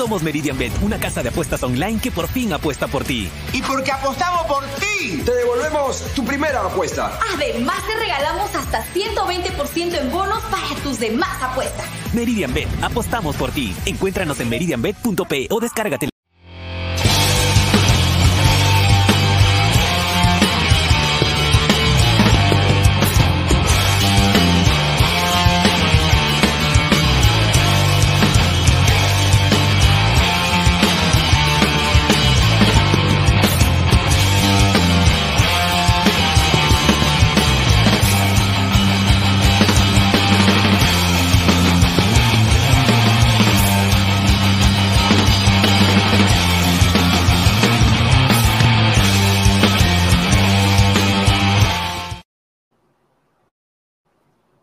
[0.00, 3.28] Somos Meridian Bet, una casa de apuestas online que por fin apuesta por ti.
[3.52, 7.18] Y porque apostamos por ti, te devolvemos tu primera apuesta.
[7.34, 11.84] Además, te regalamos hasta 120% en bonos para tus demás apuestas.
[12.14, 13.76] Meridian Bet, apostamos por ti.
[13.84, 16.09] Encuéntranos en meridianbet.p o descárgate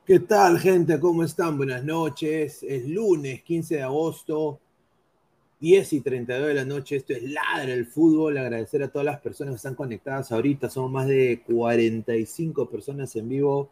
[0.07, 0.97] ¿Qué tal, gente?
[1.01, 1.57] ¿Cómo están?
[1.57, 2.63] Buenas noches.
[2.63, 4.57] Es lunes 15 de agosto,
[5.59, 6.95] 10 y 32 de la noche.
[6.95, 8.37] Esto es Ladra el Fútbol.
[8.37, 10.69] Agradecer a todas las personas que están conectadas ahorita.
[10.69, 13.69] Somos más de 45 personas en vivo.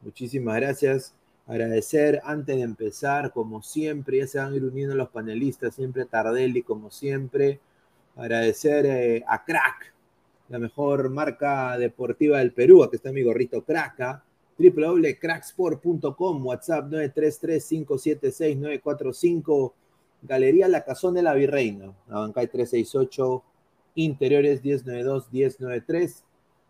[0.00, 1.14] Muchísimas gracias.
[1.46, 6.04] Agradecer antes de empezar, como siempre, ya se van a ir uniendo los panelistas, siempre
[6.04, 7.60] Tardelli, como siempre.
[8.16, 9.94] Agradecer eh, a Crack,
[10.48, 12.82] la mejor marca deportiva del Perú.
[12.82, 14.26] Aquí está mi gorrito Crack
[14.58, 19.72] www.cracksport.com, WhatsApp 933-576-945,
[20.22, 23.42] Galería La Cazón de la Virreina, Abancay 368,
[23.96, 26.22] Interiores 1092-1093,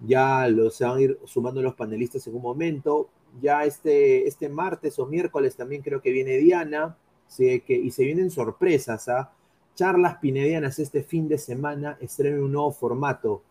[0.00, 3.10] Ya lo, se van a ir sumando los panelistas en un momento.
[3.40, 6.96] Ya este, este martes o miércoles también creo que viene Diana.
[7.36, 9.08] que, y se vienen sorpresas.
[9.08, 9.32] ¿ah?
[9.78, 13.44] Charlas pinedianas este fin de semana estrenen un nuevo formato.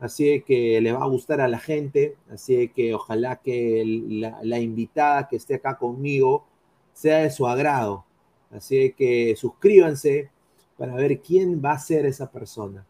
[0.00, 2.16] Así que le va a gustar a la gente.
[2.32, 3.84] Así que ojalá que
[4.42, 6.44] la, invitada que esté acá conmigo
[6.92, 8.04] sea de su agrado.
[8.50, 10.30] Así que suscríbanse
[10.76, 12.84] para ver quién va a ser esa persona.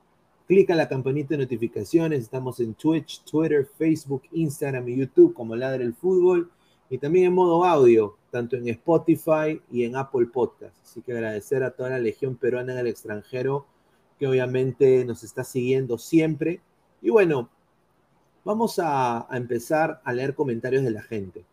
[0.47, 2.21] Clica la campanita de notificaciones.
[2.21, 6.51] Estamos en Twitch, Twitter, Facebook, Instagram y YouTube como Ladre el Fútbol.
[6.91, 10.75] Y también en modo audio, tanto en Spotify y en Apple Podcast.
[10.83, 13.67] Así que agradecer a toda la Legión Peruana en el extranjero
[14.19, 16.61] que obviamente nos está siguiendo siempre.
[17.01, 17.49] Y bueno,
[18.45, 21.45] vamos a, empezar a leer comentarios de la gente.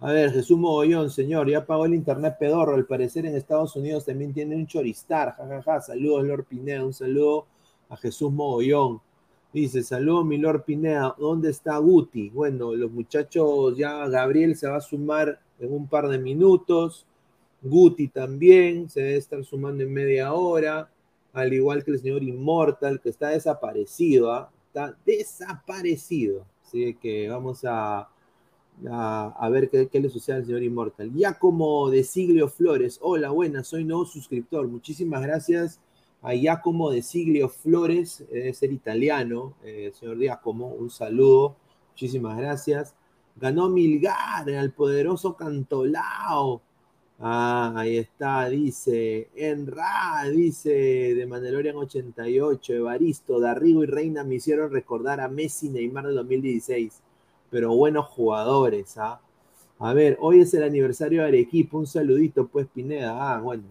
[0.00, 2.74] A ver, Jesús Mogollón, señor, ya pagó el internet pedorro.
[2.74, 5.34] Al parecer en Estados Unidos también tiene un choristar.
[5.36, 6.84] Jajaja, saludos, Lord Pineda.
[6.84, 7.46] Un saludo
[7.88, 9.00] a Jesús Mogollón.
[9.54, 11.14] Dice, saludos, mi Lord Pineda.
[11.16, 12.28] ¿Dónde está Guti?
[12.28, 17.06] Bueno, los muchachos, ya Gabriel se va a sumar en un par de minutos.
[17.62, 20.90] Guti también se debe estar sumando en media hora.
[21.32, 24.32] Al igual que el señor Immortal, que está desaparecido.
[24.32, 24.50] ¿ah?
[24.66, 26.44] Está desaparecido.
[26.66, 28.08] Así que vamos a,
[28.90, 31.12] a, ver qué, qué, le sucede al señor Immortal.
[31.14, 32.98] Ya como de Siglio Flores.
[33.00, 34.66] Hola, buenas, soy nuevo suscriptor.
[34.66, 35.78] Muchísimas gracias
[36.24, 41.54] a Giacomo de Siglio Flores, debe ser italiano, eh, señor Giacomo, un saludo,
[41.90, 42.94] muchísimas gracias.
[43.36, 46.62] Ganó Milgar al poderoso Cantolao.
[47.20, 50.70] Ah, ahí está, dice Enra, dice
[51.14, 57.02] de Mandalorian 88, Evaristo, Darrigo y Reina me hicieron recordar a Messi Neymar de 2016,
[57.50, 59.20] pero buenos jugadores, ¿ah?
[59.78, 63.64] A ver, hoy es el aniversario de Arequipa, un saludito pues Pineda, ah, bueno.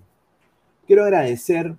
[0.85, 1.75] Quiero agradecer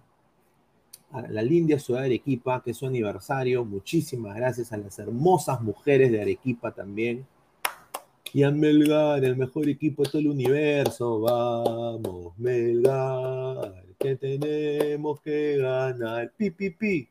[1.22, 3.64] la linda ciudad de Arequipa, que es su aniversario.
[3.64, 7.26] Muchísimas gracias a las hermosas mujeres de Arequipa también.
[8.32, 11.20] Y a Melgar, el mejor equipo de todo el universo.
[11.20, 16.32] Vamos, Melgar, que tenemos que ganar.
[16.36, 17.08] Pi, pi.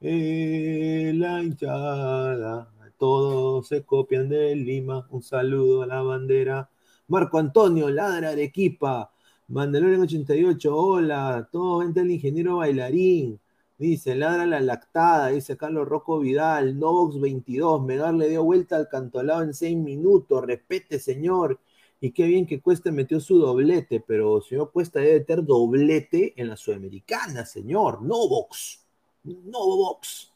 [0.00, 2.68] la hinchada.
[2.98, 5.06] Todos se copian de Lima.
[5.10, 6.70] Un saludo a la bandera.
[7.08, 9.12] Marco Antonio, ladra Arequipa.
[9.52, 13.38] Mandalorian 88, hola, todo vente el ingeniero bailarín.
[13.76, 18.88] Dice, ladra la lactada, dice Carlos Rocco Vidal, Novox 22, Megar le dio vuelta al
[18.88, 21.60] cantolado en seis minutos, respete señor,
[22.00, 26.48] y qué bien que Cuesta metió su doblete, pero señor Cuesta debe tener doblete en
[26.48, 28.80] la Sudamericana, señor, Novox,
[29.24, 30.32] Novox,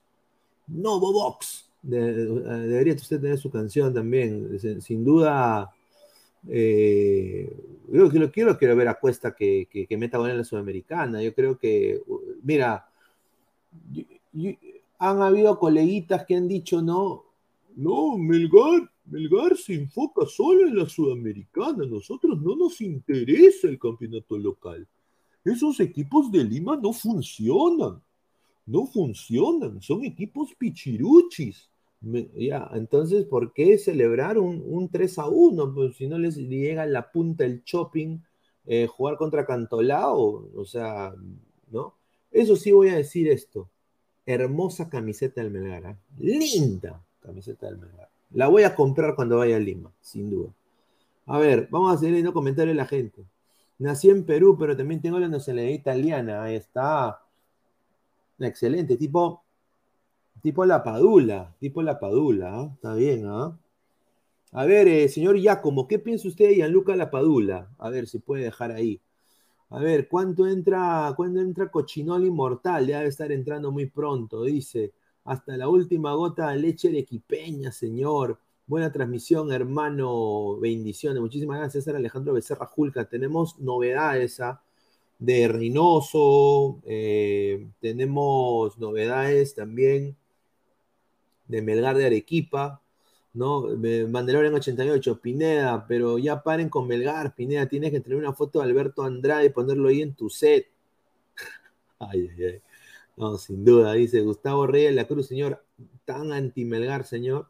[0.66, 5.72] Novox, de, debería usted tener su canción también, sin duda,
[6.48, 7.50] eh,
[7.92, 11.22] yo quiero, quiero, quiero ver a Cuesta que, que, que meta gol en la Sudamericana,
[11.22, 12.00] yo creo que,
[12.42, 12.88] mira,
[14.98, 17.24] han habido coleguitas que han dicho, no,
[17.76, 24.38] no, Melgar, Melgar se enfoca solo en la sudamericana, nosotros no nos interesa el campeonato
[24.38, 24.86] local.
[25.44, 28.02] Esos equipos de Lima no funcionan,
[28.64, 31.70] no funcionan, son equipos pichiruchis.
[32.34, 35.74] Ya, entonces, ¿por qué celebrar un, 3 a 1?
[35.74, 38.18] Pues si no les llega la punta el shopping,
[38.66, 41.14] eh, jugar contra Cantolao, o sea,
[41.70, 41.94] ¿no?
[42.30, 43.68] Eso sí voy a decir esto.
[44.26, 45.86] Hermosa camiseta del Melgar.
[45.86, 45.96] ¿eh?
[46.18, 48.08] Linda camiseta del Melgar.
[48.32, 50.52] La voy a comprar cuando vaya a Lima, sin duda.
[51.26, 53.24] A ver, vamos a seguir leyendo comentarios de la gente.
[53.78, 56.42] Nací en Perú, pero también tengo la nacionalidad italiana.
[56.42, 57.20] Ahí está.
[58.38, 58.96] Excelente.
[58.96, 59.42] Tipo,
[60.42, 61.54] tipo la Padula.
[61.58, 62.62] Tipo la Padula.
[62.62, 62.70] ¿eh?
[62.74, 63.58] Está bien, ¿ah?
[64.52, 67.68] A ver, eh, señor Giacomo, ¿qué piensa usted de Gianluca Lapadula?
[67.78, 69.00] A ver si puede dejar ahí.
[69.70, 72.86] A ver, ¿cuánto entra, cuándo entra Cochinol Inmortal?
[72.86, 74.94] Debe estar entrando muy pronto, dice.
[75.24, 78.38] Hasta la última gota de leche de equipeña, señor.
[78.66, 80.58] Buena transmisión, hermano.
[80.58, 81.20] Bendiciones.
[81.20, 83.08] Muchísimas gracias, César Alejandro Becerra Julca.
[83.08, 84.62] Tenemos novedades ¿ah?
[85.18, 86.80] de Reynoso.
[86.84, 90.16] Eh, tenemos novedades también
[91.48, 92.82] de Melgar de Arequipa.
[93.36, 93.64] ¿no?
[94.08, 98.64] Mandalorian 88, Pineda, pero ya paren con Melgar, Pineda, tienes que tener una foto de
[98.64, 100.68] Alberto Andrade y ponerlo ahí en tu set.
[101.98, 102.62] ay, ay, ay.
[103.16, 105.64] No, sin duda, dice Gustavo Reyes de la Cruz, señor,
[106.04, 107.48] tan anti-Melgar, señor.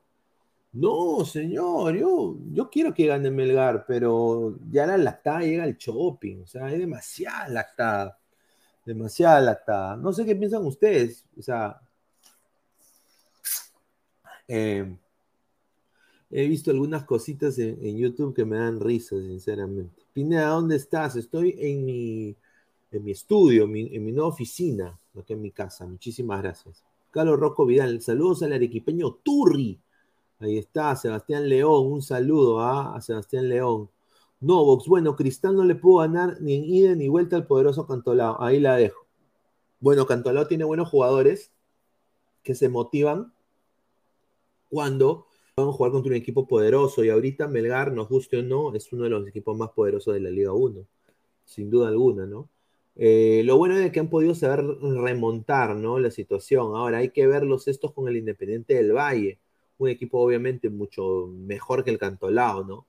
[0.73, 6.43] No, señor, yo, yo quiero que gane Melgar, pero ya la lactada llega al shopping,
[6.43, 8.19] o sea, es demasiada lactada,
[8.85, 9.97] demasiada lactada.
[9.97, 11.81] No sé qué piensan ustedes, o sea,
[14.49, 14.97] eh,
[16.31, 20.03] he visto algunas cositas en, YouTube que me dan risa, sinceramente.
[20.13, 21.17] Pineda, ¿dónde estás?
[21.17, 22.37] Estoy en mi,
[22.91, 23.73] en mi estudio, en
[24.05, 25.87] mi nueva oficina, aquí en mi casa.
[25.87, 26.85] Muchísimas gracias.
[27.17, 29.81] Carlos Rocco Vidal, saludos al arequipeño Turri.
[30.39, 32.95] Ahí está, Sebastián León, un saludo ¿ah?
[32.95, 33.89] a Sebastián León.
[34.41, 38.43] Novox, bueno, Cristal no le pudo ganar ni en ida ni vuelta al poderoso Cantolao.
[38.43, 39.07] Ahí la dejo.
[39.81, 41.53] Bueno, Cantolao tiene buenos jugadores
[42.43, 43.33] que se motivan
[44.69, 48.75] cuando van a jugar contra un equipo poderoso y ahorita Melgar, nos guste o no,
[48.75, 50.87] es uno de los equipos más poderosos de la Liga 1,
[51.45, 52.51] sin duda alguna, ¿no?
[52.97, 55.99] Eh, lo bueno es que han podido saber remontar, ¿no?
[55.99, 56.75] La situación.
[56.77, 59.39] Ahora hay que verlos estos con el Independiente del Valle,
[59.79, 62.87] un equipo obviamente mucho mejor que el Cantolao, ¿no?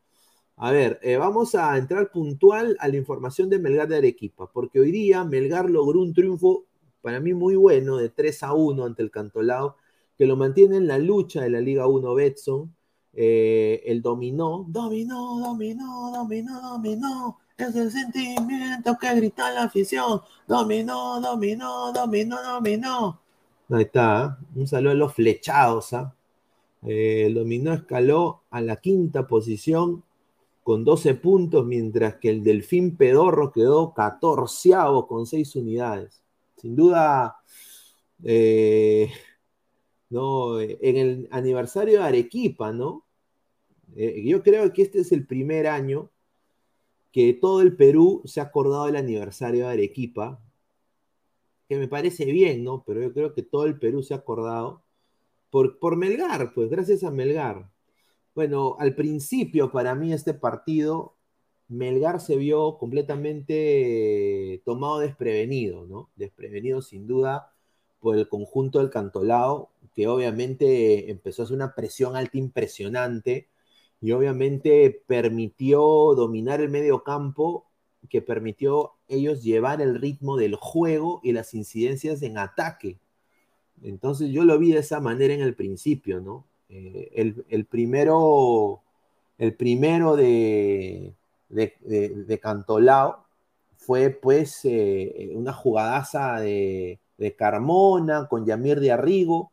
[0.58, 4.80] A ver, eh, vamos a entrar puntual a la información de Melgar de Arequipa, porque
[4.80, 6.66] hoy día Melgar logró un triunfo
[7.02, 9.78] para mí muy bueno de 3 a 1 ante el Cantolao,
[10.18, 12.76] que lo mantiene en la lucha de la Liga 1 Betson.
[13.14, 17.40] Eh, el dominó, dominó, dominó, dominó, dominó.
[17.58, 20.22] Es el sentimiento que grita la afición.
[20.48, 23.20] Dominó, dominó, dominó, dominó.
[23.70, 24.60] Ahí está, ¿eh?
[24.60, 25.94] un saludo a los flechados.
[25.94, 26.14] ¿ah?
[26.84, 30.04] el dominó escaló a la quinta posición
[30.64, 34.74] con 12 puntos, mientras que el Delfín Pedorro quedó 14
[35.08, 36.22] con 6 unidades.
[36.58, 37.38] Sin duda,
[38.24, 39.10] eh,
[40.10, 43.06] no, en el aniversario de Arequipa, ¿no?
[43.96, 46.12] Eh, yo creo que este es el primer año
[47.12, 50.42] que todo el Perú se ha acordado del aniversario de Arequipa,
[51.68, 52.84] que me parece bien, ¿no?
[52.86, 54.84] Pero yo creo que todo el Perú se ha acordado
[55.50, 57.70] por, por Melgar, pues gracias a Melgar.
[58.36, 61.16] Bueno, al principio para mí este partido,
[61.68, 66.12] Melgar se vio completamente tomado desprevenido, ¿no?
[66.16, 67.52] Desprevenido sin duda
[68.14, 73.48] el conjunto del Cantolao, que obviamente empezó a hacer una presión alta impresionante
[74.02, 75.82] y obviamente permitió
[76.16, 77.66] dominar el medio campo,
[78.10, 83.00] que permitió ellos llevar el ritmo del juego y las incidencias en ataque.
[83.82, 86.46] Entonces yo lo vi de esa manera en el principio, ¿no?
[86.70, 87.12] Eh,
[87.50, 88.82] el, primero,
[89.38, 91.16] el primero de,
[91.50, 93.26] de, Cantolao
[93.78, 97.00] fue pues eh, una jugadaza de,
[97.36, 99.52] Carmona con Yamir de Arrigo.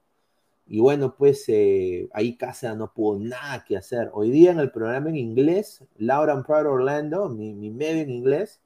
[0.66, 4.10] Y bueno, pues eh, ahí Casa no pudo nada que hacer.
[4.14, 8.60] Hoy día en el programa en inglés, Laura Pride Orlando, mi, medio en inglés,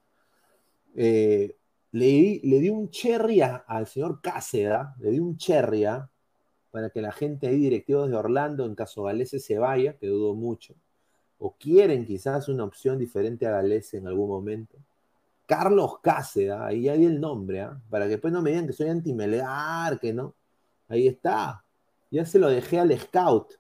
[0.94, 1.56] le,
[1.92, 5.84] le di un cherry al señor Cáceda, le di un cherry
[6.70, 10.34] para que la gente ahí, directivos de Orlando, en caso Galese se vaya, que dudo
[10.34, 10.74] mucho,
[11.38, 14.76] o quieren quizás una opción diferente a Galese en algún momento.
[15.48, 17.80] Carlos Cáceda, ahí hay el nombre, ¿ah?
[17.88, 20.34] para que después no me digan que soy anti-Melgar, que no.
[20.88, 21.64] Ahí está.
[22.10, 23.54] Ya se lo dejé al scout.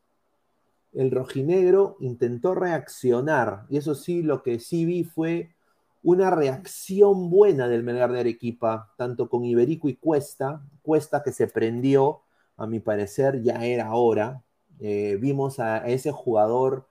[0.92, 5.54] El rojinegro intentó reaccionar, y eso sí, lo que sí vi fue
[6.02, 11.46] una reacción buena del Melgar de Arequipa, tanto con Iberico y Cuesta, Cuesta que se
[11.46, 12.20] prendió
[12.58, 14.42] a mi parecer ya era hora.
[14.78, 16.86] Eh, vimos a, ese jugador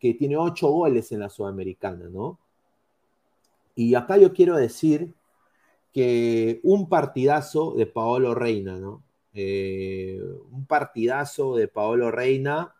[0.00, 2.40] que tiene ocho goles en la Sudamericana, ¿no?
[3.74, 5.14] Y acá yo quiero decir
[5.92, 9.02] que un partidazo de Paolo Reina, ¿no?
[9.34, 10.20] Eh,
[10.52, 12.74] un partidazo de Paolo Reina.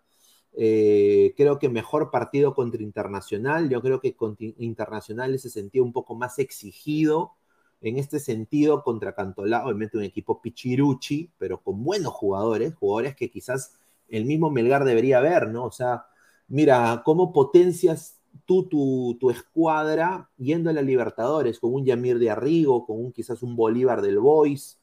[0.57, 3.69] Eh, creo que mejor partido contra Internacional.
[3.69, 7.33] Yo creo que contra Internacional se sentía un poco más exigido
[7.81, 13.31] en este sentido contra Cantolao, obviamente un equipo pichiruchi, pero con buenos jugadores, jugadores que
[13.31, 13.75] quizás
[14.09, 15.67] el mismo Melgar debería ver, ¿no?
[15.67, 16.07] O sea,
[16.49, 22.87] mira, cómo potencias tú tu, escuadra yendo a la Libertadores con un Yamir de Arrigo,
[22.87, 24.79] con un quizás un Bolívar del Boys.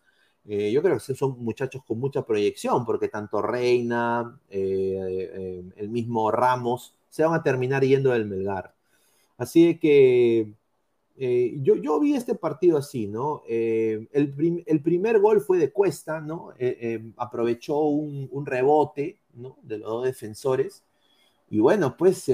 [0.46, 5.90] Eh, yo creo que son muchachos con mucha proyección, porque tanto Reina, eh, eh, el
[5.90, 8.74] mismo Ramos, se van a terminar yendo del Melgar.
[9.38, 10.54] Así que
[11.18, 13.44] yo, yo, vi este partido así, ¿no?
[13.48, 14.10] El,
[14.66, 16.54] el, primer gol fue de Cuesta, ¿no?
[17.18, 19.58] Aprovechó un, un, rebote, ¿no?
[19.62, 20.84] De los dos defensores.
[21.52, 22.32] Y bueno, pues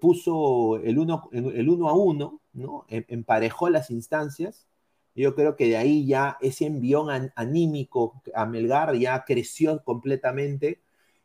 [0.00, 2.84] puso el 1 el uno a 1, ¿no?
[2.88, 4.68] Em, emparejó las instancias.
[5.16, 10.80] Yo creo que de ahí ya ese envión anímico a Melgar ya creció completamente.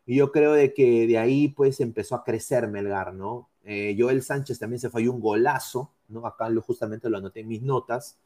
[0.08, 3.50] Y yo creo de que de ahí pues empezó a crecer Melgar, ¿no?
[3.64, 6.26] Joel Sánchez también se falló un golazo, ¿no?
[6.26, 8.18] Acá lo, justamente lo anoté en mis notas,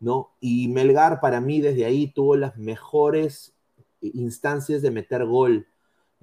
[0.00, 0.30] ¿no?
[0.40, 3.54] Y Melgar para mí desde ahí tuvo las mejores
[4.00, 5.66] instancias de meter gol,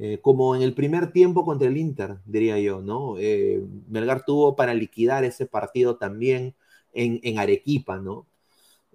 [0.04, 3.20] eh, como en el primer tiempo contra el Inter, diría yo, ¿no?
[3.20, 6.56] Eh, Melgar tuvo para liquidar ese partido también
[6.92, 8.26] en, Arequipa, ¿no?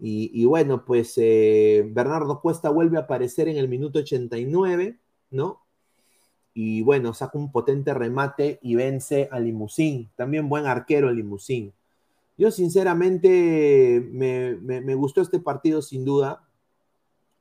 [0.01, 4.99] Y, bueno, pues eh, Bernardo Cuesta vuelve a aparecer en el minuto 89,
[5.31, 5.63] ¿no?
[6.55, 10.11] Y bueno, saca un potente remate y vence a Limusín.
[10.17, 11.73] También buen arquero Limusín.
[12.37, 16.46] Yo sinceramente me, gustó este partido sin duda.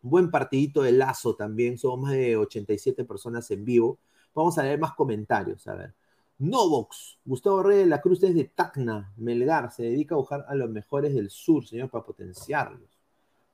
[0.07, 1.79] Buen partidito de lazo también.
[1.79, 3.97] Somos más de 87 personas en vivo.
[4.35, 5.65] Vamos a leer más comentarios.
[5.67, 5.95] A ver.
[6.37, 10.53] Novox, Gustavo Reyes de la Cruz es de Tacna, Melgar, se dedica a buscar a
[10.53, 12.89] los mejores del sur, señor, para potenciarlos.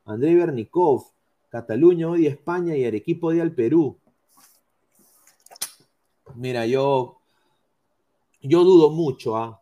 [0.04, 1.06] André Bernikov,
[1.50, 3.98] Cataluña odia España y Arequipa odia al Perú.
[6.36, 7.22] Mira, yo,
[8.42, 9.62] yo dudo mucho, ¿ah?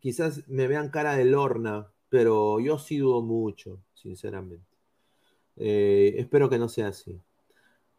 [0.00, 4.67] quizás me vean cara de lorna, pero yo sí dudo mucho, sinceramente.
[5.58, 7.20] Eh, espero que no sea así.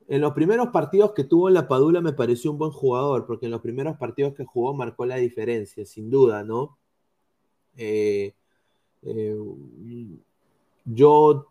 [0.08, 3.46] En los primeros partidos que tuvo en la Padula me pareció un buen jugador, porque
[3.46, 6.80] en los primeros partidos que jugó marcó la diferencia, sin duda, ¿no?
[7.78, 8.34] Eh,
[9.04, 9.38] eh,
[10.86, 11.48] yo,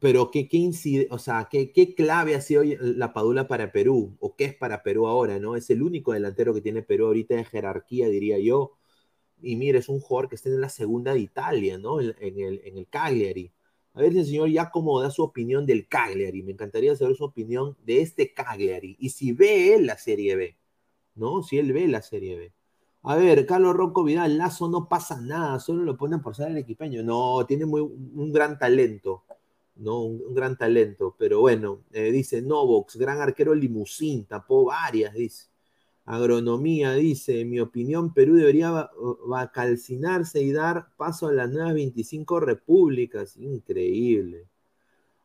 [0.00, 4.16] pero ¿qué, qué incide, o sea, ¿qué, qué clave ha sido la Padula para Perú?
[4.20, 5.56] ¿O qué es para Perú ahora, no?
[5.56, 8.76] Es el único delantero que tiene Perú ahorita de jerarquía, diría yo.
[9.42, 12.00] Y mire, es un jugador que está en la segunda de Italia, ¿no?
[12.00, 13.52] En, el, en el Cagliari.
[13.94, 16.42] A ver si el señor ya como da su opinión del Cagliari.
[16.42, 18.96] Me encantaría saber su opinión de este Cagliari.
[19.00, 20.56] Y si ve él la Serie B,
[21.16, 21.42] ¿no?
[21.42, 22.52] Si él ve la Serie B.
[23.02, 26.58] A ver, Carlos Rocco Vidal, Lazo no pasa nada, solo lo ponen por ser el
[26.58, 27.02] equipeño.
[27.02, 29.24] No, tiene muy, un gran talento,
[29.76, 30.02] ¿no?
[30.02, 31.16] Un, gran talento.
[31.18, 35.49] Pero bueno, eh, dice Novox, gran arquero limusín, tapó varias, dice.
[36.10, 38.90] Agronomía dice, en mi opinión, Perú debería
[39.52, 43.36] calcinarse y dar paso a las nuevas 25 repúblicas.
[43.36, 44.48] Increíble.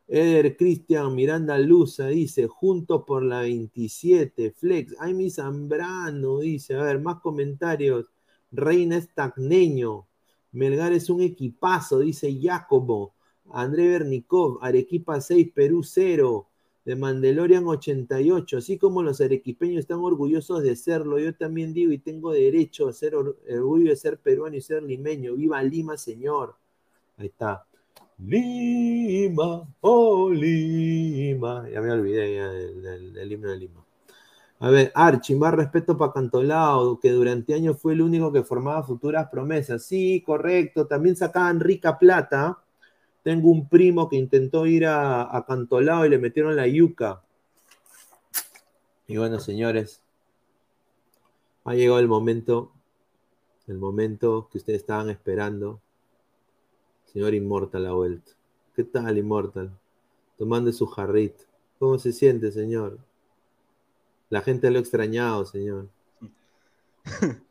[0.06, 6.84] Eder Cristian Miranda Luza dice, juntos por la 27, Flex, ay mi Zambrano, dice, a
[6.84, 8.06] ver, más comentarios.
[8.52, 10.06] Reina Estagneño,
[10.52, 13.12] Melgar es un equipazo, dice Jacobo.
[13.50, 16.46] André Bernikov, Arequipa 6, Perú 0
[16.86, 21.98] de Mandalorian 88, así como los arequipeños están orgullosos de serlo, yo también digo y
[21.98, 25.34] tengo derecho a ser orgullo de ser peruano y ser limeño.
[25.34, 26.54] Viva Lima, señor.
[27.16, 27.66] Ahí está.
[28.18, 31.68] Lima, oh Lima.
[31.68, 32.40] Ya me olvidé
[32.80, 33.84] del, himno de Lima.
[34.60, 38.84] A ver, Archie, más respeto para Cantolao, que durante años fue el único que formaba
[38.84, 39.84] futuras promesas.
[39.84, 40.86] Sí, correcto.
[40.86, 42.62] También sacaban rica plata
[43.26, 47.24] tengo un primo que intentó ir a, a Cantolao y le metieron la yuca.
[49.08, 50.00] Y bueno, señores,
[51.64, 52.70] ha llegado el momento,
[53.66, 55.80] el momento que ustedes estaban esperando.
[57.12, 58.30] Señor Inmortal ha vuelto.
[58.76, 59.76] ¿Qué tal, Inmortal?
[60.38, 61.42] Tomando su jarrito.
[61.80, 62.96] ¿Cómo se siente, señor?
[64.30, 65.88] La gente lo ha extrañado, señor.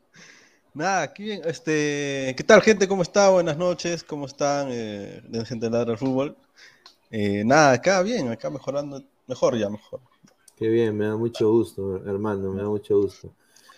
[0.76, 1.40] Nada, aquí bien.
[1.46, 2.86] Este, ¿qué tal, gente?
[2.86, 3.30] ¿Cómo está?
[3.30, 4.04] Buenas noches.
[4.04, 4.68] ¿Cómo están?
[4.70, 6.36] Eh, gente ladra el fútbol.
[7.10, 10.00] Eh, nada, acá bien, acá mejorando, mejor ya, mejor.
[10.54, 13.32] Qué bien, me da mucho gusto, hermano, me da mucho gusto.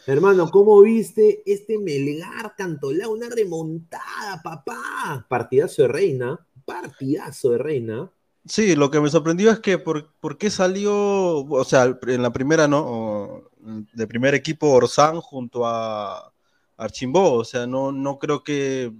[0.09, 3.13] Hermano, ¿cómo viste este Melgar Cantolao?
[3.13, 5.25] Una remontada, papá.
[5.29, 8.11] Partidazo de Reina, partidazo de Reina.
[8.45, 12.33] Sí, lo que me sorprendió es que por, por qué salió, o sea, en la
[12.33, 13.45] primera, ¿no?
[13.93, 16.33] de primer equipo Orsán junto a
[16.79, 18.93] Archimbó, o sea, no, no creo que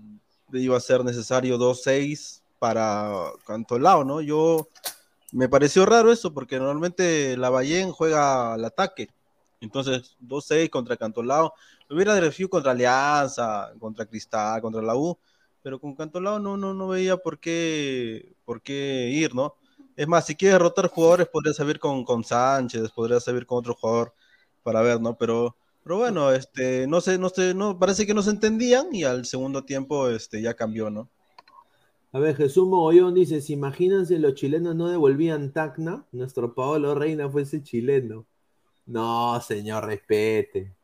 [0.53, 4.21] iba a ser necesario 2-6 para Cantolao, ¿no?
[4.21, 4.69] Yo
[5.33, 9.09] me pareció raro eso, porque normalmente la Ballén juega al ataque.
[9.61, 11.55] Entonces, 2-6 contra Cantolao.
[11.91, 15.19] hubiera elegido contra Alianza, contra Cristal, contra la U,
[15.63, 19.55] pero con Cantolao no, no, no veía por qué, por qué ir, ¿no?
[19.97, 23.75] Es más, si quiere derrotar jugadores, podría salir con, con Sánchez, podría salir con otro
[23.75, 24.15] jugador
[24.63, 25.17] para ver, ¿no?
[25.17, 29.05] Pero pero bueno, este, no sé, no sé, no, parece que no se entendían y
[29.05, 31.09] al segundo tiempo este, ya cambió, ¿no?
[32.13, 37.29] A ver, Jesús Mogollón dice, si imagínense los chilenos no devolvían Tacna, nuestro Paolo Reina
[37.29, 38.27] fuese chileno.
[38.87, 40.75] No, señor, respete.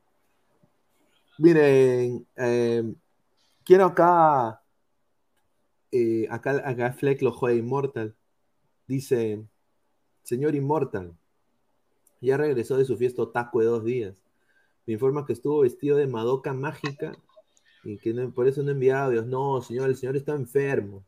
[1.39, 2.95] Miren, em,
[3.65, 4.63] quiero acá,
[5.91, 8.15] eh, acá, acá Fleck lo juega Immortal.
[8.87, 9.45] Dice,
[10.23, 11.17] señor Immortal,
[12.21, 14.15] ya regresó de su fiesta taco de dos días
[14.87, 17.16] me informa que estuvo vestido de Madoka mágica
[17.85, 19.27] y que por eso no enviaba audios.
[19.27, 21.05] No, señor, el señor está enfermo.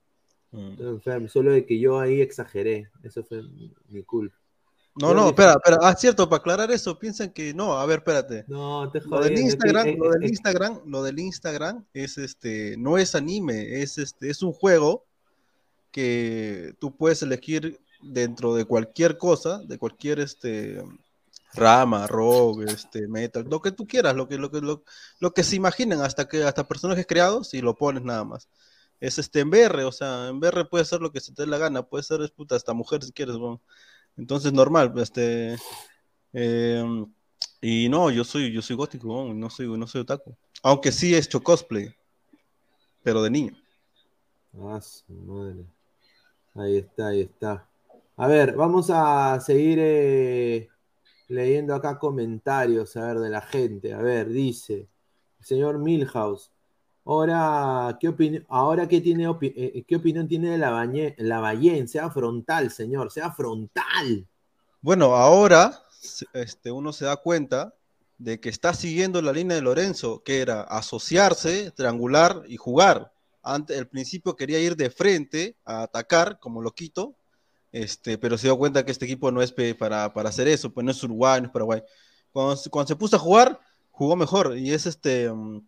[0.53, 0.71] Mm.
[0.73, 2.91] Está enfermo, solo de que yo ahí exageré.
[3.03, 3.43] Eso fue
[3.89, 4.37] mi culpa.
[4.99, 5.79] No, no, espera, espera.
[5.83, 8.45] Ah, cierto, para aclarar eso, piensan que no, a ver, espérate.
[8.49, 13.15] No, te Lo del Instagram, lo del Instagram, lo del Instagram es este, no es
[13.15, 15.05] anime, es este, es un juego
[15.91, 20.83] que tú puedes elegir dentro de cualquier cosa, de cualquier este
[21.57, 25.57] rama, rock, este, metal, lo que tú quieras, lo que, lo que, lo, que se
[25.57, 28.49] imaginen, hasta que hasta personajes creados y lo pones nada más.
[29.01, 31.49] Es este en BR, o sea, en BR puede ser lo que se te dé
[31.49, 33.37] la gana, puede ser puta, hasta mujer si quieres.
[34.17, 35.57] Entonces normal, este
[36.33, 37.07] em,
[37.61, 40.37] y no, yo soy, yo soy gótico, no soy, no soy otaku.
[40.63, 41.95] Aunque sí he hecho cosplay,
[43.03, 43.57] pero de niño.
[44.59, 45.67] Ah, madre.
[46.55, 47.69] Ahí está, ahí está.
[48.17, 50.69] A ver, vamos a seguir eh,
[51.29, 53.93] leyendo acá comentarios, a ver, de la gente.
[53.93, 54.89] A ver, dice
[55.39, 56.51] el señor Milhouse.
[57.05, 61.87] Ahora, ¿qué, ahora ¿qué, tiene eh, eh, ¿qué opinión tiene de la, la Ballén?
[61.87, 64.27] Sea frontal, señor, sea frontal.
[64.81, 65.83] Bueno, ahora
[66.33, 67.75] este, uno se da cuenta
[68.19, 73.13] de que está siguiendo la línea de Lorenzo, que era asociarse, triangular y jugar.
[73.43, 77.15] Antes, al principio quería ir de frente a atacar como loquito,
[77.77, 80.83] Este, pero se dio cuenta que este equipo no es para, para hacer eso, pues
[80.83, 81.83] no es Uruguay, no es Paraguay.
[82.33, 83.61] Cuando, cuando se puso a jugar,
[83.91, 85.61] jugó mejor y es este mm,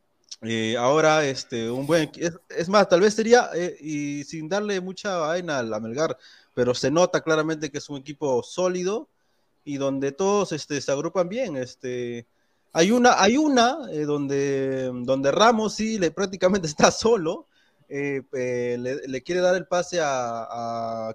[0.43, 5.17] eh, ahora este un buen es, más tal vez sería eh, y sin darle mucha
[5.17, 6.17] vaina al Melgar
[6.55, 9.09] pero se nota claramente que es un equipo sólido
[9.65, 12.27] y donde todos este, se agrupan bien este
[12.73, 17.47] hay una hay una eh, donde donde Ramos sí le prácticamente está solo
[17.89, 21.15] le, quiere dar el pase a, a, a,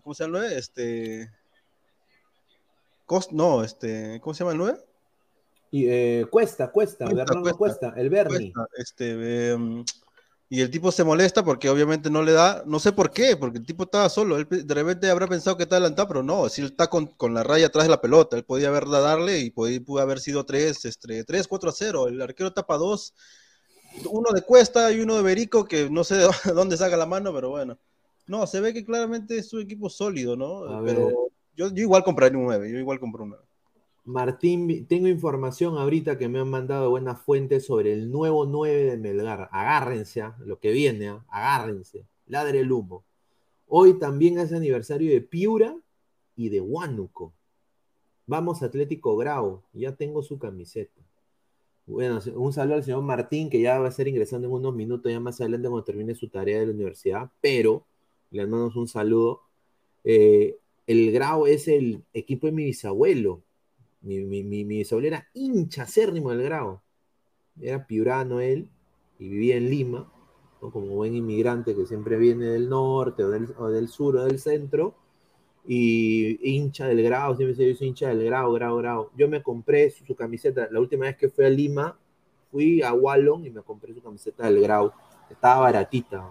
[0.00, 1.30] cómo se llama este
[3.30, 4.78] no este cómo se llama el 9
[5.74, 8.52] y, eh, cuesta, cuesta, cuesta, cuesta, el Bernie.
[8.76, 9.82] este, em,
[10.50, 13.56] y el tipo se molesta porque obviamente no le da, no sé por qué, porque
[13.56, 16.60] el tipo estaba solo, él de repente habrá pensado que está adelantado, pero no, si
[16.60, 19.80] él está con, la raya atrás de la pelota, él podía haberla darle y podía,
[19.80, 23.14] pudo haber sido 3, este, 3, 4 a 0, el arquero tapa dos,
[24.10, 27.32] uno de Cuesta y uno de Berico, que no sé de dónde saca la mano,
[27.32, 27.78] pero bueno.
[28.26, 30.82] No, se ve que claramente es un equipo sólido, ¿no?
[30.84, 33.44] pero yo, yo, igual compraría un 9, yo igual compré un 9.
[34.04, 38.96] Martín, tengo información ahorita que me han mandado buenas fuentes sobre el nuevo 9 de
[38.96, 39.48] Melgar.
[39.52, 41.24] Agárrense, a lo que viene, ¿ah?
[41.28, 42.04] agárrense.
[42.26, 43.04] Ladre el humo.
[43.68, 45.76] Hoy también es aniversario de Piura
[46.36, 47.32] y de Huánuco.
[48.26, 51.01] Vamos Atlético Grau, ya tengo su camiseta.
[51.86, 55.10] Bueno, un saludo al señor Martín, que ya va a ser ingresando en unos minutos,
[55.10, 57.84] ya más adelante cuando termine su tarea de la universidad, pero
[58.30, 59.42] le mandamos un saludo.
[60.04, 63.42] Eh, el Grau es el equipo de mi bisabuelo,
[64.02, 66.82] mi, mi, mi, mi era hincha acérrimo del grado.
[67.60, 68.68] Era piurano él
[69.18, 70.12] y vivía en Lima,
[70.60, 74.94] como buen inmigrante que siempre viene del norte o del, sur o del centro.
[75.66, 79.10] Y hincha del grado, siempre se dice hincha del grado, grado, grado.
[79.16, 81.98] Yo me compré su, camiseta, la última vez que fui a Lima,
[82.50, 84.92] fui a Wallon y me compré su camiseta del grado.
[85.30, 86.30] Estaba baratita.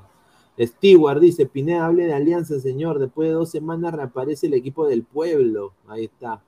[0.60, 3.00] Stewart dice, Pineda, hable de alianza, señor.
[3.00, 5.74] Después de dos semanas reaparece el equipo del pueblo.
[5.88, 6.44] Ahí está.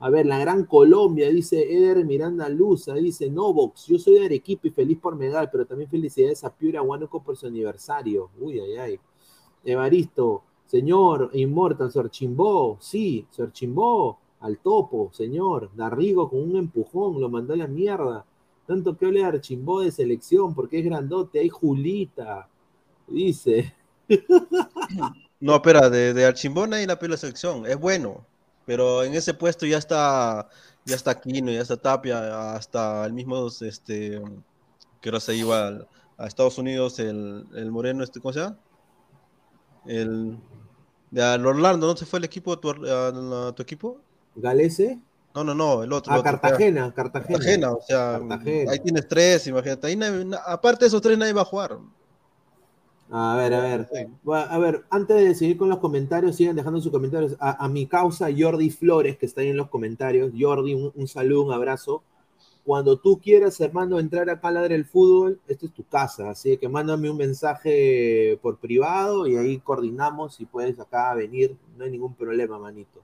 [0.00, 4.68] A ver, la Gran Colombia, dice Eder Miranda Luza, dice Novox, yo soy de Arequipa
[4.68, 8.30] y feliz por medal, pero también felicidades a Piura Huánuco por su aniversario.
[8.38, 9.00] Uy, ay, ay.
[9.64, 10.42] Evaristo,
[10.74, 15.70] señor Immortal, Sorchimbó, sí, Sorchimbó, al topo, señor.
[15.76, 18.24] Darrigo con un empujón, lo mandó a la mierda.
[18.66, 22.48] Tanto que hable de Archimbó de selección, porque es grandote, hay Julita,
[23.06, 23.72] dice.
[25.40, 28.24] No, espera, de, de Archimbó nadie la pila selección, es bueno.
[28.64, 30.48] Pero en ese puesto ya está,
[30.86, 34.22] ya está Aquino, ya está Tapia, hasta el mismo, este,
[35.02, 38.58] que se iba a, Estados Unidos, el, el, moreno, este, ¿cómo se llama?
[39.84, 40.38] El,
[41.14, 44.00] de Orlando, ¿no se fue el equipo, tu, a, tu equipo?
[44.34, 44.98] ¿Galese?
[45.34, 46.12] No, no, no, el otro.
[46.12, 47.38] Ah, Cartagena, Cartagena.
[47.38, 48.20] Cartagena, o sea,
[48.68, 49.86] ahí tienes tres, imagínate.
[49.86, 49.98] Ahí
[50.46, 51.78] aparte de esos tres nadie va a jugar.
[53.10, 53.88] A ver, a ver.
[54.48, 57.36] A ver, antes de seguir con los comentarios, sigan dejando sus comentarios.
[57.38, 60.32] A, mi causa, Jordi Flores, que está ahí en los comentarios.
[60.38, 62.02] Jordi, un, saludo, un abrazo.
[62.64, 66.30] Cuando tú quieras, hermano, entrar acá a Ladre el Fútbol, esta es tu casa.
[66.30, 71.56] Así que mándame un mensaje por privado y ahí coordinamos si puedes acá venir.
[71.76, 73.02] No hay ningún problema, manito.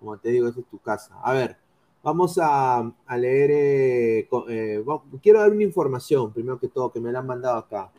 [0.00, 1.14] Como te digo, esta es tu casa.
[1.22, 1.56] A ver,
[2.02, 3.50] vamos a, leer.
[3.52, 4.84] Eh, eh,
[5.22, 7.92] quiero dar una información, primero que todo, que me la han mandado acá.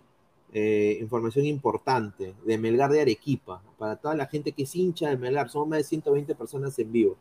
[0.52, 5.17] Eh, información importante de Melgar de Arequipa, para toda la gente que es hincha de
[5.17, 7.17] Melgar, somos más de 120 personas en vivo.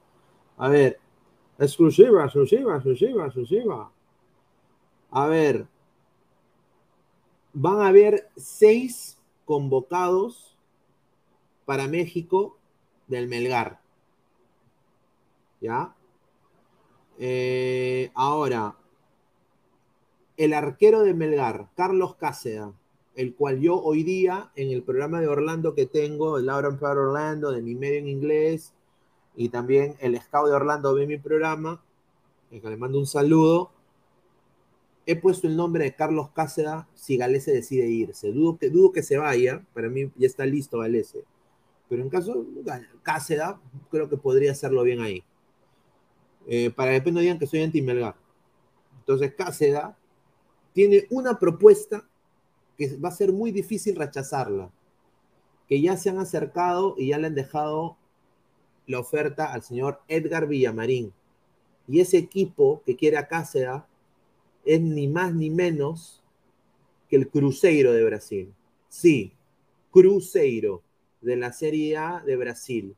[0.57, 0.99] A ver,
[1.59, 3.93] exclusiva, exclusiva, exclusiva, exclusiva.
[5.11, 5.67] A ver,
[7.53, 10.57] van a haber seis convocados
[11.65, 12.59] para México
[13.07, 13.81] del Melgar.
[15.61, 15.95] ¿Ya?
[17.19, 18.77] Eh, ahora,
[20.37, 22.75] el arquero de Melgar, Carlos Cáceres
[23.17, 26.99] el cual yo hoy día en el programa de Orlando que tengo, el Laura Power
[26.99, 28.75] Orlando, de mi medio en inglés,
[29.37, 31.83] y también el Scout de Orlando ve mi programa,
[32.51, 33.71] le mando un saludo,
[35.05, 38.33] he puesto el nombre de Carlos Cáceda si Galese decide irse.
[38.33, 41.25] Dudo que, dudo que se vaya, para mí ya está listo Galese.
[41.89, 42.45] Pero en caso
[43.03, 45.23] Cáceda, creo que podría hacerlo bien ahí.
[46.49, 48.17] Eh, para que no digan que soy anti-Melgar.
[49.01, 49.97] Entonces Cáceda
[50.73, 52.09] tiene una propuesta
[52.77, 54.71] que va a ser muy difícil rechazarla,
[55.69, 57.97] que ya se han acercado y ya le han dejado
[58.87, 61.13] la oferta al señor Edgar Villamarín.
[61.89, 63.83] Y ese equipo que quiere a Cáceres
[64.65, 66.23] es ni más ni menos
[67.09, 68.53] que el Cruzeiro de Brasil.
[68.89, 69.33] Sí,
[69.93, 70.83] Cruzeiro
[71.21, 72.97] de la Serie A de Brasil,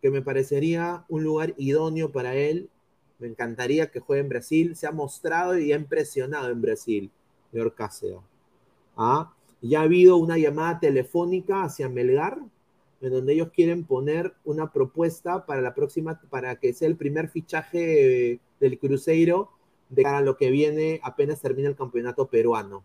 [0.00, 2.70] que me parecería un lugar idóneo para él.
[3.18, 4.76] Me encantaría que juegue en Brasil.
[4.76, 7.10] Se ha mostrado y ha impresionado en Brasil,
[7.50, 8.20] señor Cáceres.
[8.96, 9.32] ¿ah?
[9.60, 12.38] Ya ha habido una llamada telefónica hacia Melgar
[13.00, 17.28] en donde ellos quieren poner una propuesta para la próxima, para que sea el primer
[17.28, 19.50] fichaje del Cruzeiro
[19.88, 22.84] de cara a lo que viene apenas termina el campeonato peruano.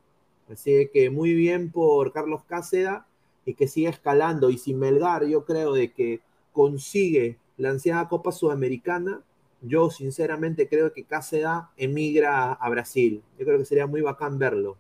[0.50, 3.08] Así que muy bien por Carlos Cáceda
[3.46, 4.50] y que siga escalando.
[4.50, 6.22] Y si Melgar, yo creo de que
[6.52, 9.22] consigue la ansiada Copa Sudamericana,
[9.62, 13.24] yo sinceramente creo que Cáceda emigra a Brasil.
[13.40, 14.78] Yo creo que sería muy bacán verlo.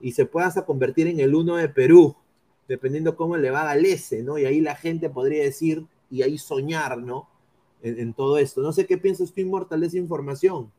[0.00, 2.16] Y se pueda hasta convertir en el uno de Perú,
[2.68, 4.38] dependiendo cómo le va a Galese, ¿no?
[4.38, 7.28] Y ahí la gente podría decir y ahí soñar, ¿no?
[7.82, 8.60] En, todo esto.
[8.60, 10.70] No sé qué piensas tú, Inmortal, de esa información.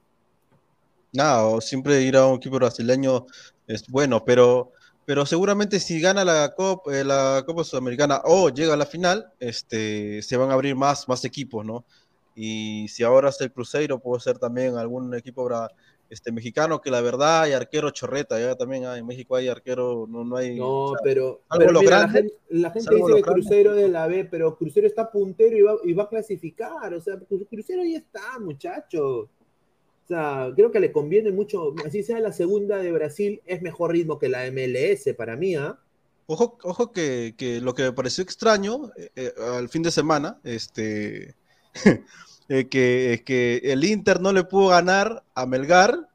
[1.12, 3.26] No, siempre ir a un equipo brasileño
[3.68, 4.72] es bueno, pero,
[5.06, 9.32] pero seguramente si gana la Copa, eh, la Copa Sudamericana o llega a la final,
[9.40, 11.84] este, se van a abrir más, más equipos, ¿no?
[12.36, 15.48] Y si ahora es el Cruzeiro, puede ser también algún equipo
[16.14, 20.24] este, mexicano, que la verdad hay arquero chorreta, ya también en México hay arquero, no,
[20.24, 20.58] no hay...
[20.58, 25.62] No, pero, la gente, dice que Cruzeiro de la B, pero Cruzeiro está puntero y
[25.62, 29.28] va, y va a clasificar, o sea, Cruzeiro ya está, muchachos.
[30.04, 33.92] O sea, creo que le conviene mucho, así sea la segunda de Brasil, es mejor
[33.92, 35.80] ritmo que la MLS para mí, ¿ah?
[36.28, 40.40] Ojo, ojo que, que, lo que me pareció extraño eh, eh, al fin de semana,
[40.44, 41.36] este,
[42.50, 46.10] eh, que, que el Inter no le pudo ganar a Melgar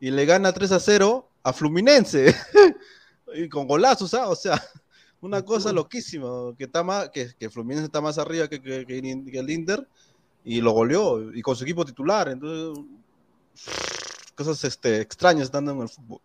[0.00, 2.34] y le gana 3 a 0 a Fluminense,
[3.34, 4.28] y con golazos, ¿ah?
[4.28, 4.60] o sea,
[5.20, 9.38] una cosa loquísima, que, está más, que, que Fluminense está más arriba que, que, que
[9.38, 9.86] el Inter
[10.44, 12.84] y lo goleó, y con su equipo titular, entonces
[14.34, 16.20] cosas este, extrañas estando en el fútbol.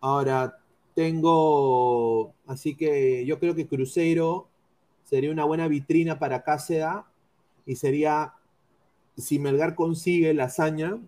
[0.00, 0.58] Ahora,
[0.94, 4.48] tengo, así que yo creo que Cruzeiro
[5.04, 7.06] sería una buena vitrina para Cáceda
[7.66, 8.34] y sería,
[9.18, 10.98] si Melgar consigue la hazaña,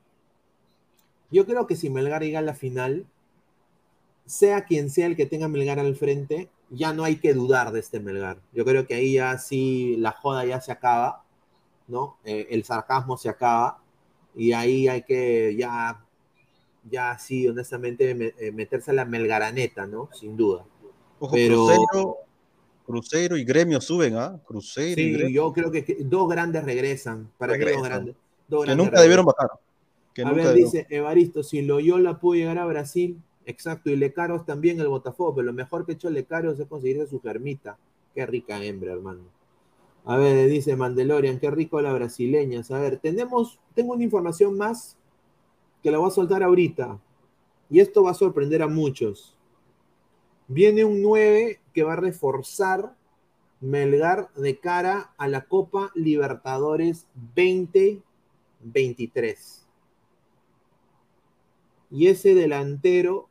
[1.31, 3.07] yo creo que si Melgar llega a la final,
[4.27, 7.81] sea quien sea el que tenga Melgar al frente, ya no hay que dudar de
[7.81, 8.39] este Melgar.
[8.53, 11.25] Yo creo que ahí ya sí la joda ya se acaba,
[11.89, 12.17] ¿no?
[12.25, 13.79] Eh, el sarcasmo se acaba
[14.35, 16.05] y ahí hay que ya,
[16.89, 20.09] ya sí, honestamente, eh, meterse a la melgaraneta, ¿no?
[20.13, 20.65] Sin duda.
[21.33, 22.19] Pero...
[22.91, 24.41] Cruzeiro, y Gremio suben, ¿ah?
[24.45, 25.35] Cruzeiro sí, y Gremio.
[25.35, 27.31] yo creo que dos grandes regresan.
[27.39, 28.17] Para que dos grandes.
[28.49, 29.51] que nunca debieron bajar.
[30.25, 34.89] a ver, dice Evaristo, si Loyola pudo llegar a Brasil, exacto, y Lecaros también el
[34.89, 37.79] Botafogo, pero lo mejor que ha hecho Lecaros es conseguirse su germita.
[38.15, 39.23] Qué rica hembra, hermano.
[40.05, 42.63] A ver, dice Mandelorian, qué rico la brasileña.
[42.71, 44.97] A ver, tenemos, tengo una información más
[45.83, 46.99] que la voy a soltar ahorita.
[47.69, 49.37] Y esto va a sorprender a muchos.
[50.53, 52.97] Viene un 9 que va a reforzar
[53.61, 59.65] Melgar de cara a la Copa Libertadores 2023.
[61.91, 63.31] Y ese delantero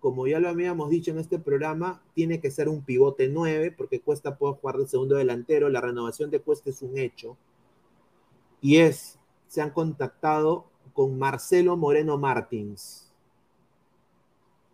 [0.00, 4.00] como ya lo habíamos dicho en este programa, tiene que ser un pivote 9, porque
[4.00, 5.68] Cuesta puede jugar de segundo delantero.
[5.68, 7.36] La renovación de Cuesta es un hecho.
[8.62, 10.64] Y es, se han contactado
[10.94, 13.09] con Marcelo Moreno Martins.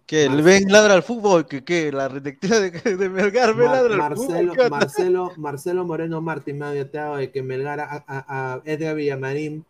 [0.06, 4.36] Que el Ben ladra al fútbol, que qué, la detectiva de, de Melgar ladra Marcelo,
[4.36, 4.70] al fútbol.
[4.70, 9.64] Marcelo, Marcelo Moreno Martins me ha dicho de que Melgar a, a, Edgar Villamarín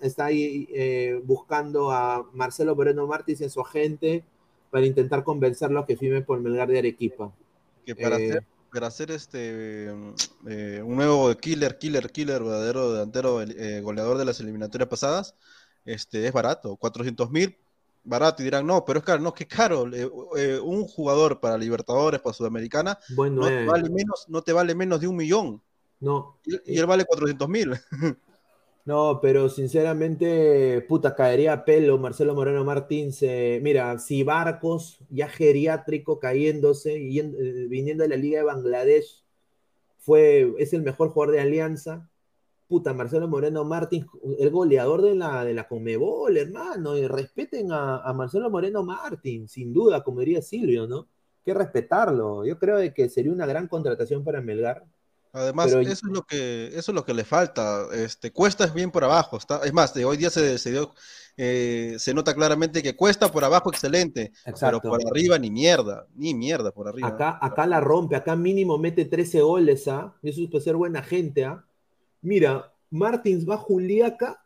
[0.00, 4.22] está ahí eh, buscando a Marcelo Moreno Martins y a su agente
[4.70, 7.32] para intentar convencerlo a que firme por Melgar de Arequipa.
[7.86, 9.86] Que para, eh, hacer, para hacer este
[10.48, 15.36] eh, un nuevo killer, killer, killer, verdadero delantero, eh, goleador de las eliminatorias pasadas,
[15.84, 17.56] este es barato, 400 mil,
[18.04, 22.34] barato, y dirán, no, pero es caro, no, que caro, un jugador para Libertadores, para
[22.34, 25.62] Sudamericana, bueno, no, te vale menos, no te vale menos de un millón.
[26.00, 26.38] No.
[26.44, 27.72] Y, él vale 400 mil.
[28.86, 33.12] No, pero sinceramente, puta, caería pelo Marcelo Moreno Martín.
[33.62, 39.24] mira, si Barcos, ya geriátrico, cayéndose, y eh, viniendo de la Liga de Bangladesh,
[39.96, 42.10] fue, es el mejor jugador de Alianza.
[42.66, 44.06] Puta, Marcelo Moreno Martín,
[44.38, 46.96] el goleador de la, de la Conmebol, hermano.
[46.96, 51.08] Y respeten a, a Marcelo Moreno Martín, sin duda, como diría Silvio, ¿no?
[51.44, 52.44] que respetarlo.
[52.44, 54.84] Yo creo que sería una gran contratación para Melgar.
[55.32, 57.88] Además, eso es lo que eso es lo que le falta.
[57.92, 59.36] Este, Cuesta es bien por abajo.
[59.36, 60.94] Está, es más, de hoy día se, se dio,
[61.36, 66.34] eh, se nota claramente que Cuesta por abajo excelente, pero por arriba ni mierda, ni
[66.34, 67.08] mierda por arriba.
[67.08, 70.14] Acá, acá la rompe, acá mínimo mete 13 goles, ¿ah?
[70.22, 71.64] Eso es ser buena gente, ¿ah?
[72.24, 74.42] Mira, Martins va a Juliaca.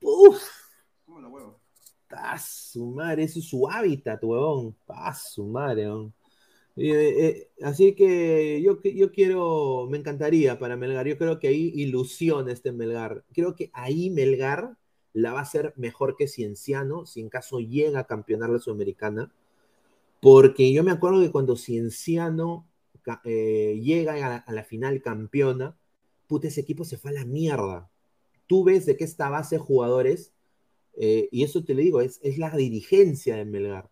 [0.00, 0.42] ¡Uf!
[1.04, 1.60] ¿Cómo la huevo?
[2.38, 4.74] su madre, ese es su hábitat, huevón.
[4.86, 6.14] ¡Paz, su madre, huevón!
[6.74, 6.88] Eh,
[7.18, 12.50] eh, así que yo, yo quiero, me encantaría para Melgar, yo creo que ahí ilusiona
[12.50, 13.24] este Melgar.
[13.34, 14.78] Creo que ahí Melgar
[15.12, 19.30] la va a hacer mejor que Cienciano, si en caso llega a campeonar la Sudamericana.
[20.20, 22.66] Porque yo me acuerdo que cuando Cienciano
[23.24, 25.76] eh, llega a la, final campeona,
[26.32, 27.90] puta, ese equipo se fue a la mierda.
[28.46, 30.32] Tú ves de qué esta base de jugadores,
[30.94, 33.90] eh, y eso te lo digo, es, es la dirigencia de Melgar.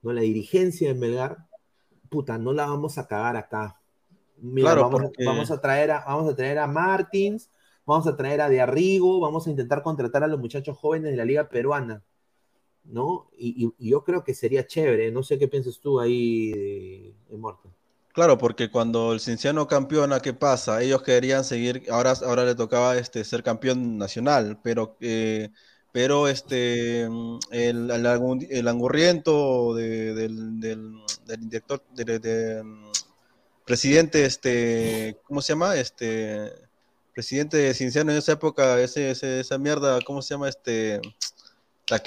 [0.00, 0.14] ¿no?
[0.14, 1.46] La dirigencia de Melgar,
[2.08, 3.78] puta, no la vamos a cagar acá.
[4.38, 7.50] Mira, vamos, a traer a, vamos a traer a Martins,
[7.84, 11.18] vamos a traer a De Arrigo, vamos a intentar contratar a los muchachos jóvenes de
[11.18, 12.02] la Liga Peruana.
[12.84, 13.28] ¿no?
[13.36, 17.14] Y, yo creo que sería chévere, no sé qué piensas tú ahí, de,
[18.14, 20.80] Claro, porque cuando el Cinciano campeona, ¿qué pasa?
[20.80, 25.50] Ellos querían seguir, ahora, ahora le tocaba este, ser campeón nacional, pero, eh,
[25.90, 30.94] pero este, el, el, angurriento del, del,
[31.40, 32.62] director, del,
[33.64, 35.74] presidente, este, ¿cómo se llama?
[35.74, 36.52] Este,
[37.12, 40.48] presidente de Cinciano en esa época, ese, esa mierda, ¿cómo se llama?
[40.48, 41.00] Este,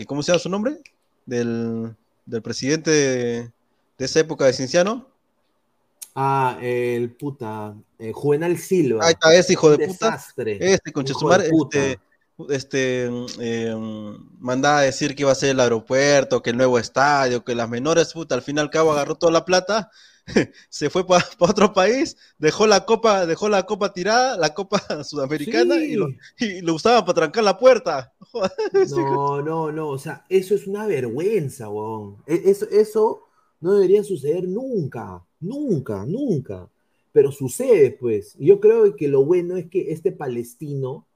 [0.07, 0.77] ¿cómo se llama su nombre?
[1.25, 1.97] Del,
[2.41, 3.51] presidente de,
[3.97, 5.16] esa época de Cinciano.
[6.19, 9.05] Ah, el puta, eh, Juvenal Silva.
[9.05, 10.55] Ahí está, ese hijo de desastre.
[10.55, 10.65] puta.
[10.65, 11.99] Este, con este,
[12.49, 13.09] este
[13.39, 13.75] eh,
[14.39, 17.69] mandaba a decir que iba a ser el aeropuerto, que el nuevo estadio, que las
[17.69, 19.91] menores, puta, al fin y al cabo agarró toda la plata
[20.69, 25.75] se fue para otro país, dejó la copa, dejó la copa tirada, la copa sudamericana
[25.75, 26.09] y, lo,
[26.39, 28.13] y, usaba para trancar la puerta.
[28.95, 32.17] no, no, no, o sea, eso es una vergüenza, weón.
[32.25, 33.26] E, eso, eso
[33.59, 36.69] no debería suceder nunca, nunca, nunca.
[37.11, 38.35] Pero sucede, pues.
[38.39, 41.07] yo creo que lo bueno es que este palestino,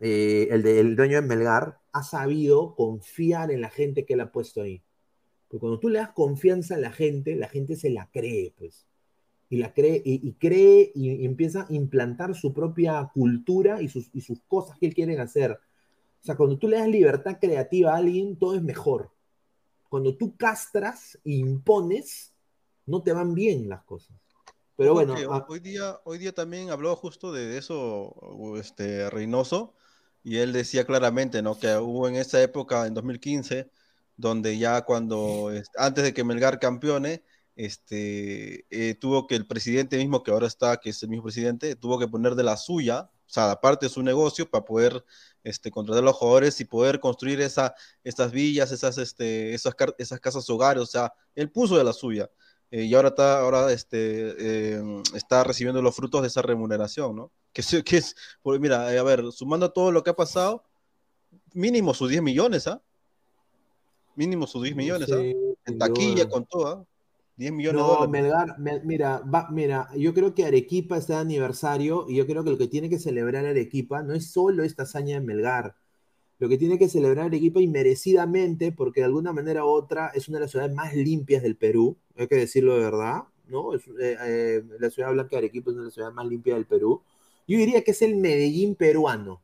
[0.00, 4.20] eh, el, de, el dueño de Melgar, ha sabido confiar en la gente que él
[4.20, 4.82] ha puesto ahí.
[5.48, 8.86] Porque cuando tú le das confianza a la gente, la gente se la cree, pues.
[9.50, 14.22] Y la cree, y, cree y, empieza a implantar su propia cultura y sus, y
[14.22, 15.52] sus cosas que él quiere hacer.
[15.52, 19.10] O sea, cuando tú le das libertad creativa a alguien, todo es mejor.
[19.92, 22.32] Cuando tú castras e impones,
[22.86, 24.16] no te van bien las cosas.
[24.74, 25.14] Pero bueno.
[25.48, 28.16] hoy, día, hoy día también habló justo de eso
[28.56, 29.74] este, Reynoso,
[30.24, 31.58] y él decía claramente ¿no?
[31.58, 33.70] que hubo en esa época, en 2015,
[34.16, 37.22] donde ya cuando, antes de que Melgar campeone,
[37.54, 41.76] este, eh, tuvo que el presidente mismo, que ahora está, que es el mismo presidente,
[41.76, 45.04] tuvo que poner de la suya, sea, aparte de su negocio, para poder
[45.42, 47.74] este, contratar a los jugadores y poder construir esa,
[48.04, 52.30] esas villas, esas, este, esas, esas casas hogares, o sea, él puso de la suya.
[52.70, 57.32] Eh, y ahora está, ahora este, em, está recibiendo los frutos de esa remuneración, ¿no?
[57.52, 60.64] Que, que es, mira, a ver, sumando todo lo que ha pasado,
[61.52, 62.82] mínimo sus 10 millones, ¿ah?
[64.14, 65.20] Mínimo sus 10 millones, ¿ah?
[65.20, 66.86] En taquilla, con todo,
[67.42, 67.54] 10 ¿ah?
[67.54, 72.44] millones no, Melgar, mira, mira, yo creo que Arequipa está de aniversario y yo creo
[72.44, 75.74] que lo que tiene que celebrar Arequipa no es solo esta hazaña de Melgar.
[76.38, 80.28] Lo que tiene que celebrar Arequipa y merecidamente, porque de alguna manera u otra es
[80.28, 83.74] una de las ciudades más limpias del Perú, hay que decirlo de verdad, ¿no?
[83.74, 86.56] Es, eh, eh, la ciudad blanca de Arequipa es una de las ciudades más limpias
[86.56, 87.02] del Perú.
[87.48, 89.42] Yo diría que es el Medellín peruano,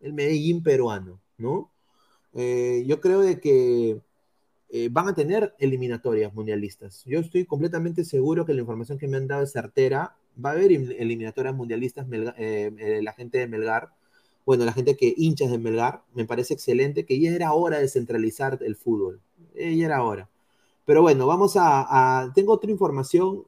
[0.00, 1.70] el Medellín peruano, ¿no?
[2.34, 4.00] Eh, yo creo de que
[4.70, 7.02] eh, van a tener eliminatorias mundialistas.
[7.06, 10.16] Yo estoy completamente seguro que la información que me han dado es certera.
[10.44, 13.90] Va a haber eliminatorias mundialistas eh, la gente de Melgar.
[14.44, 17.88] Bueno, la gente que hinchas de Melgar, me parece excelente que ya era hora de
[17.88, 19.20] centralizar el fútbol.
[19.54, 20.28] ya era hora.
[20.88, 23.44] Pero bueno, vamos a, Tengo otra información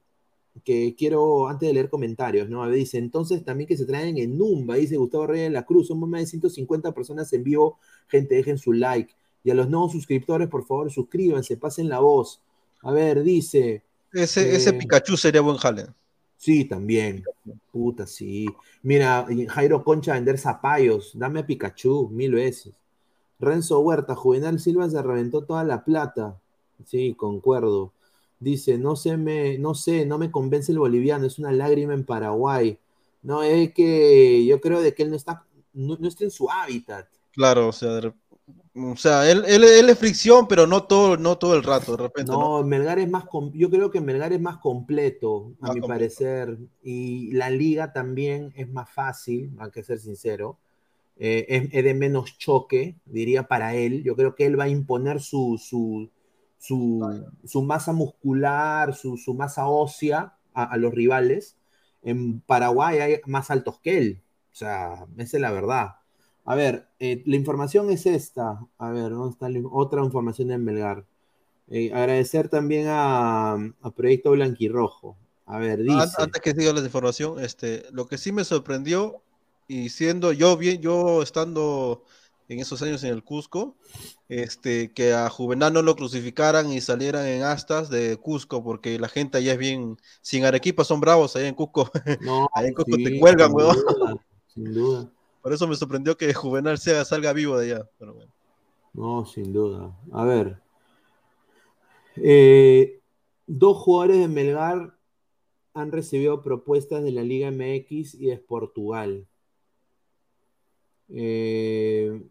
[0.64, 2.60] que quiero, antes de leer comentarios, ¿no?
[2.62, 5.88] Ver, dice, entonces también que se traen en Numba, dice Gustavo Reyes de la Cruz,
[5.88, 9.14] somos más de 150 personas en vivo, gente, dejen su like.
[9.42, 12.40] Y a los nuevos suscriptores, por favor, suscríbanse, pasen la voz.
[12.82, 13.82] A ver, dice...
[14.12, 15.86] Ese, ese eh, Pikachu sería buen jale.
[16.36, 17.22] Sí, también.
[17.70, 18.46] Puta, sí.
[18.82, 22.74] Mira, Jairo Concha vender zapallos, dame a Pikachu mil veces.
[23.38, 26.40] Renzo Huerta, Juvenal Silva se reventó toda la plata.
[26.86, 27.92] Sí, concuerdo.
[28.38, 32.04] Dice, no sé, me, no sé, no me convence el boliviano, es una lágrima en
[32.04, 32.78] Paraguay.
[33.22, 37.06] No, es que yo creo de que él no está, no, está en su hábitat.
[37.32, 38.00] Claro, o sea,
[38.74, 42.30] o sea él, él, es fricción, pero no todo, no todo el rato, de repente.
[42.30, 47.32] No, Melgar es más, yo creo que Melgar es más completo, a mi parecer, y
[47.32, 50.58] la liga también es más fácil, hay que ser sincero.
[51.22, 54.02] Eh, es, de menos choque, diría para él.
[54.02, 56.10] Yo creo que él va a imponer su, su,
[56.58, 61.58] su, masa muscular, su, masa ósea a, los rivales.
[62.02, 64.22] En Paraguay hay más altos que él.
[64.50, 65.96] O sea, esa es la verdad.
[66.50, 68.58] A ver, eh, la información es esta.
[68.76, 71.06] A ver, ¿dónde está otra información de Melgar?
[71.68, 73.56] Eh, agradecer también a,
[73.94, 75.16] Proyecto Blanquirrojo.
[75.46, 76.08] A ver, dice.
[76.18, 79.22] Antes que siga la información, este, lo que sí me sorprendió,
[79.68, 82.02] y siendo yo bien, yo estando
[82.48, 83.76] en esos años en el Cusco,
[84.28, 89.08] este, que a Juvenal no lo crucificaran y salieran en astas de Cusco, porque la
[89.08, 91.88] gente allá es bien, sin Arequipa son bravos allá en Cusco.
[92.22, 93.76] No, allá en Cusco te cuelgan, weón.
[94.48, 95.12] sin duda.
[95.42, 97.90] Por eso me sorprendió que Juvenal sea, salga vivo de allá.
[98.92, 99.96] No, sin duda.
[100.12, 100.60] A ver.
[102.16, 103.00] Eh,
[103.46, 104.94] dos jugadores de Melgar
[105.72, 109.26] han recibido propuestas de la Liga MX y de Portugal.
[111.08, 112.22] Eh,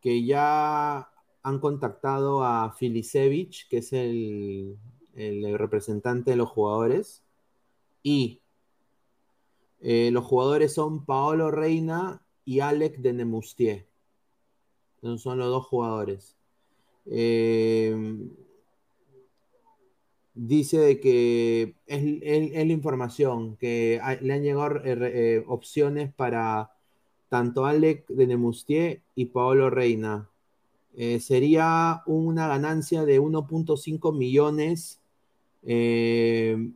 [0.00, 1.10] que ya
[1.42, 4.76] han contactado a Filisevich, que es el,
[5.58, 7.22] representante de los jugadores,
[8.02, 8.40] y
[9.80, 13.86] eh, los jugadores son Paolo Reina y Alec de Nemustier.
[15.00, 16.36] son los dos jugadores.
[17.06, 17.94] Eh,
[20.34, 22.02] dice que es,
[22.66, 24.80] la información, que le han llegado
[25.46, 26.72] opciones para
[27.28, 30.28] tanto Alec de Nemustier y Paolo Reina.
[30.94, 34.98] Eh, sería una ganancia de 1.5 millones
[35.62, 36.70] eh,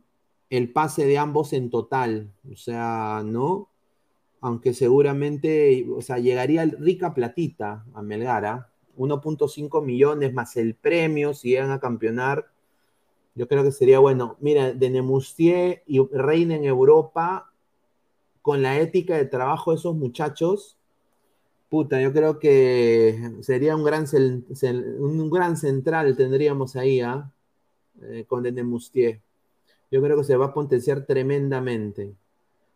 [0.51, 2.31] el pase de ambos en total.
[2.51, 3.69] O sea, ¿no?
[4.41, 8.69] Aunque seguramente, o sea, llegaría rica platita a Melgara.
[8.97, 12.51] 1.5 millones más el premio si llegan a campeonar.
[13.33, 14.35] Yo creo que sería bueno.
[14.41, 17.49] Mira, de Nemustier y Reina en Europa
[18.41, 20.77] con la ética de trabajo de esos muchachos,
[21.69, 24.05] puta, yo creo que sería un gran,
[24.99, 27.31] un gran central tendríamos ahí, ¿ah?
[28.01, 28.25] ¿eh?
[28.27, 29.21] con Denemustier.
[29.91, 32.13] Yo creo que se va a potenciar tremendamente.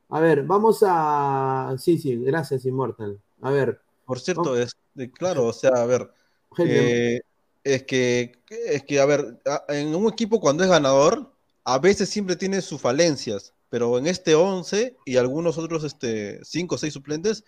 [0.09, 1.75] A ver, vamos a.
[1.79, 3.19] Sí, sí, gracias, Immortal.
[3.41, 3.79] A ver.
[4.05, 4.75] Por cierto, es
[5.17, 6.11] claro, o sea, a ver.
[6.59, 7.21] Eh,
[7.63, 9.39] es que, es que, a ver,
[9.69, 11.31] en un equipo cuando es ganador,
[11.63, 16.75] a veces siempre tiene sus falencias pero en este 11 y algunos otros este, 5
[16.75, 17.43] o 6 suplentes,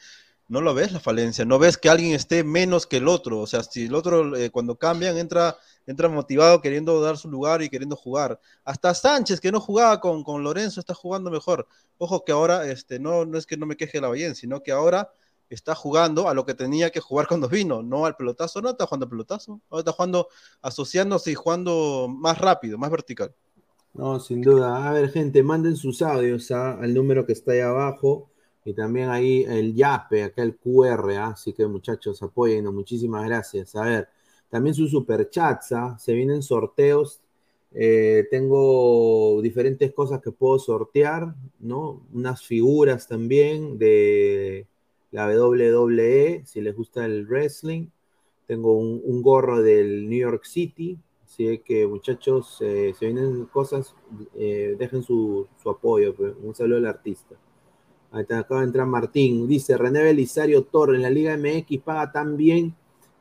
[0.49, 3.47] no lo ves la falencia, no ves que alguien esté menos que el otro, o
[3.47, 5.55] sea, si el otro eh, cuando cambian entra,
[5.87, 8.39] entra motivado queriendo dar su lugar y queriendo jugar.
[8.63, 11.67] Hasta Sánchez, que no jugaba con, con Lorenzo, está jugando mejor.
[11.97, 14.71] Ojo que ahora, este, no, no es que no me queje la Bayern, sino que
[14.71, 15.11] ahora
[15.49, 18.85] está jugando a lo que tenía que jugar cuando vino, no al pelotazo, no está
[18.85, 20.27] jugando al pelotazo, ahora está jugando
[20.61, 23.33] asociándose y jugando más rápido, más vertical.
[23.93, 24.87] No, sin duda.
[24.87, 26.77] A ver, gente, manden sus audios ¿ah?
[26.79, 28.29] al número que está ahí abajo
[28.63, 31.11] y también ahí el YAPE, acá el QR.
[31.17, 31.27] ¿ah?
[31.29, 32.73] Así que muchachos, apóyennos.
[32.73, 33.75] Muchísimas gracias.
[33.75, 34.09] A ver,
[34.49, 35.71] también sus superchats.
[35.71, 35.97] ¿ah?
[35.99, 37.21] Se vienen sorteos.
[37.73, 42.01] Eh, tengo diferentes cosas que puedo sortear, ¿no?
[42.13, 44.67] Unas figuras también de
[45.11, 47.87] la WWE, si les gusta el wrestling.
[48.47, 53.93] Tengo un gorro del New York City, Así que muchachos, eh, se vienen cosas,
[54.33, 56.15] eh, dejen su, apoyo.
[56.15, 56.33] Pues.
[56.41, 57.35] Un saludo al artista.
[58.11, 59.45] Ahí está, acaba de entrar Martín.
[59.45, 62.73] Dice René Belisario Torre, en la Liga MX paga tan bien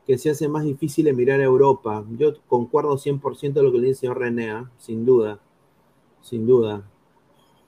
[0.07, 2.05] que se hace más difícil mirar a Europa.
[2.17, 4.71] Yo concuerdo 100% de lo que le dice el señor René, ¿ah?
[4.77, 5.37] sin duda.
[6.21, 6.89] Sin duda.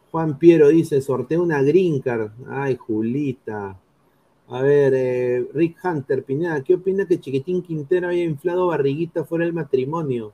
[0.09, 2.31] Juan Piero dice, sorteo una green card.
[2.47, 3.77] Ay, Julita.
[4.47, 9.45] A ver, eh, Rick Hunter, Pineda, ¿qué opina que Chiquitín Quintero haya inflado barriguita fuera
[9.45, 10.33] del matrimonio?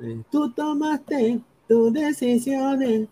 [0.00, 3.08] Eh, tú tomaste tu decisión.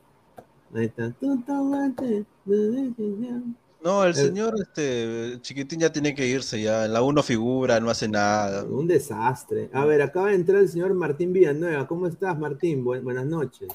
[0.75, 3.57] Ahí está, tú tomaste tu decisión.
[3.83, 6.85] No, el señor este, Chiquitín ya tiene que irse ya.
[6.85, 8.65] En la uno figura, no hace nada.
[8.65, 9.71] Un desastre.
[9.73, 11.87] A ver, acaba de entrar el señor Martín Villanueva.
[11.87, 12.85] ¿Cómo estás, Martín?
[12.85, 13.69] buenas noches.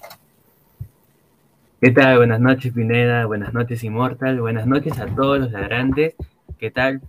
[1.81, 2.17] ¿Qué tal?
[2.17, 3.25] Buenas noches, Pineda.
[3.25, 4.39] Buenas noches, Immortal.
[4.39, 6.13] Buenas noches a todos los ladrantes.
[6.59, 7.01] ¿Qué tal?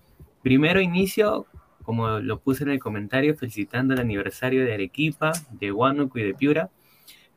[0.42, 1.47] Primero inicio,
[1.82, 6.34] como lo puse en el comentario, felicitando el aniversario de Arequipa, de Huánuco y de
[6.34, 6.70] Piura.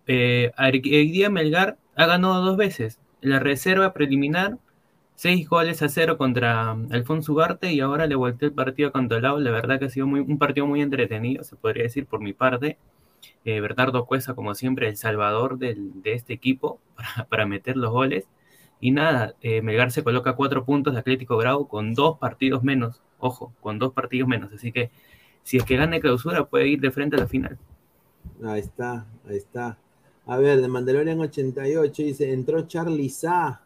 [0.07, 0.51] Eh,
[0.81, 2.99] día Melgar ha ganado dos veces.
[3.21, 4.57] La reserva preliminar,
[5.19, 9.37] seis goles a cero contra Alfonso Ugarte y ahora le volteó el partido contra Lau.
[9.37, 12.77] La verdad que ha sido un partido muy entretenido, se podría decir por mi parte.
[13.43, 16.79] Eh, Bernardo Cuesta, como siempre, el salvador de este equipo
[17.29, 18.29] para, meter los goles.
[18.79, 23.01] Y nada, eh, Melgar se coloca cuatro puntos de Atlético Grau con dos partidos menos.
[23.17, 24.53] Ojo, con dos partidos menos.
[24.53, 24.89] Así que
[25.43, 27.57] si es que gane clausura, puede ir de frente a la final.
[28.41, 29.77] Ahí está, ahí está.
[30.25, 33.63] A ver, de Mandalorian 88 dice: entró Charlie Sa.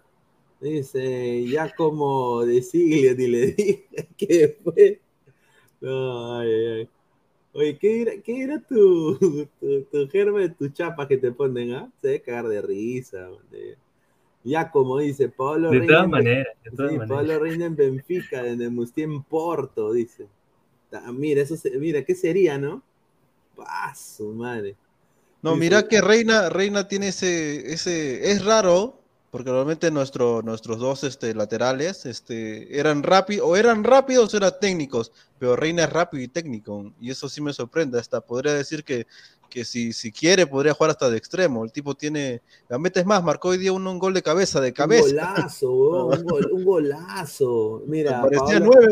[0.64, 3.88] Dice, ya como de siglo, y le dije
[4.18, 5.02] que fue.
[5.82, 6.90] ay, ay.
[7.54, 9.18] Oye, ¿qué era, qué era tu,
[9.60, 11.92] tu, tu germe, tu chapa que te ponen, ah?
[12.02, 13.30] Se debe cagar de risa,
[14.44, 18.60] Ya como dice Pablo De todas maneras, de todas sí, Pablo Reina en Benfica, en
[18.60, 20.28] Nemustier en Porto, dice.
[21.12, 22.82] Mira, eso mira, ¿qué sería, no?
[23.56, 24.76] Paso, madre.
[25.42, 29.03] No, mira que Reina, Reina tiene ese, ese, es raro,
[29.34, 34.54] porque normalmente nuestro, nuestros dos este, laterales este, eran rápidos, o eran rápidos o eran
[34.62, 38.84] técnicos, pero Reina es rápido y técnico, y eso sí me sorprende, hasta podría decir
[38.84, 39.08] que,
[39.50, 43.08] que si, si quiere podría jugar hasta de extremo, el tipo tiene, la meta es
[43.08, 45.08] más, marcó hoy día un, gol de cabeza, de cabeza.
[45.08, 48.22] Un golazo, un, golazo, mira.
[48.22, 48.88] Parecía nueve,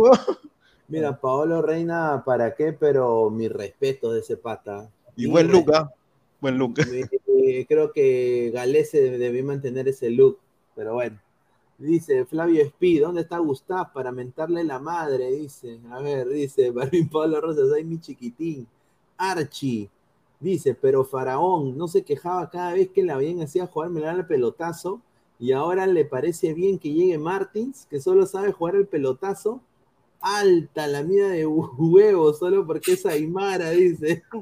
[0.88, 2.74] Mira, Paolo Reina, ¿para qué?
[2.74, 4.90] Pero mi respeto de ese pata.
[5.16, 5.94] Y, buen look, ¿ah?
[6.40, 6.80] Buen look.
[7.44, 10.40] Eh, creo que Galese debió mantener ese look,
[10.76, 11.20] pero bueno.
[11.78, 15.32] Dice Flavio Espi, ¿dónde está Gustav para mentarle la madre?
[15.32, 18.68] Dice, a ver, dice Barbín Pablo Rosas, ay mi chiquitín.
[19.18, 19.90] Archie,
[20.40, 24.26] dice, pero Faraón no se quejaba cada vez que la bien hacía jugar, me el
[24.28, 25.02] pelotazo,
[25.40, 29.62] y ahora le parece bien que llegue Martins, que solo sabe jugar el pelotazo
[30.22, 34.24] alta la mía de huevo, solo porque es Aymara, dice.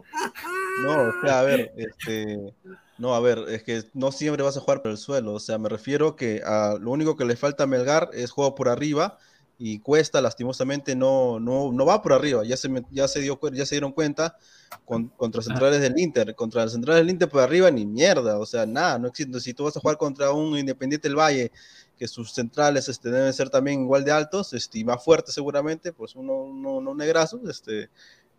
[0.83, 2.53] No, o sea, a ver, este,
[2.99, 5.57] no, a ver, es que no siempre vas a jugar por el suelo, o sea,
[5.57, 9.17] me refiero que a, lo único que le falta a Melgar es juego por arriba
[9.57, 13.65] y Cuesta lastimosamente no, no, no va por arriba, ya se, ya se, dio, ya
[13.65, 14.37] se dieron cuenta
[14.85, 18.65] con, contra centrales del Inter, contra centrales del Inter por arriba ni mierda, o sea,
[18.65, 21.51] nada, no existe, si tú vas a jugar contra un Independiente del Valle
[21.97, 25.93] que sus centrales este, deben ser también igual de altos este, y más fuertes seguramente,
[25.93, 27.89] pues uno, uno, negrazo, este,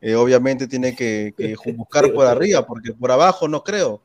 [0.01, 1.35] eh, obviamente tiene que,
[1.77, 4.03] buscar por arriba, porque por abajo no creo.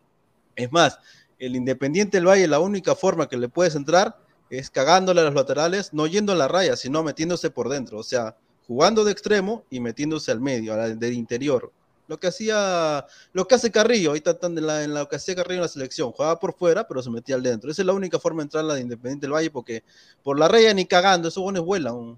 [0.56, 1.00] Es más,
[1.40, 4.18] el Independiente del Valle, la única forma que le puedes entrar
[4.50, 8.04] es cagándole a los laterales, no yendo a la raya, sino metiéndose por dentro, o
[8.04, 8.38] sea,
[8.68, 11.72] jugando de extremo y metiéndose al medio, al, del interior.
[12.08, 15.36] Lo que hacía, lo que hace Carrillo, ahorita están en, la, en lo que hacía
[15.36, 17.72] Carrillo en la selección, jugaba por fuera, pero se metía al dentro.
[17.72, 19.84] Esa es la única forma de entrar a la de Independiente del Valle, porque
[20.22, 22.18] por la raya ni cagando, esos buenos vuelan.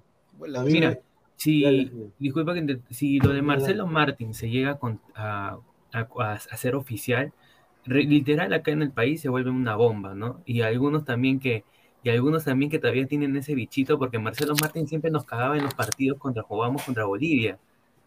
[0.65, 0.99] Mira,
[1.37, 1.63] si,
[2.19, 4.77] disculpa que si lo de Marcelo Martín se llega
[5.15, 5.57] a,
[5.93, 7.31] a, oficial,
[7.87, 10.41] literal acá en el país se vuelve una bomba, ¿no?
[10.45, 11.63] Y algunos también que
[12.03, 15.63] y algunos también que todavía tienen ese bichito, porque Marcelo Martín siempre nos cagaba en
[15.63, 17.59] los partidos contra jugábamos contra Bolivia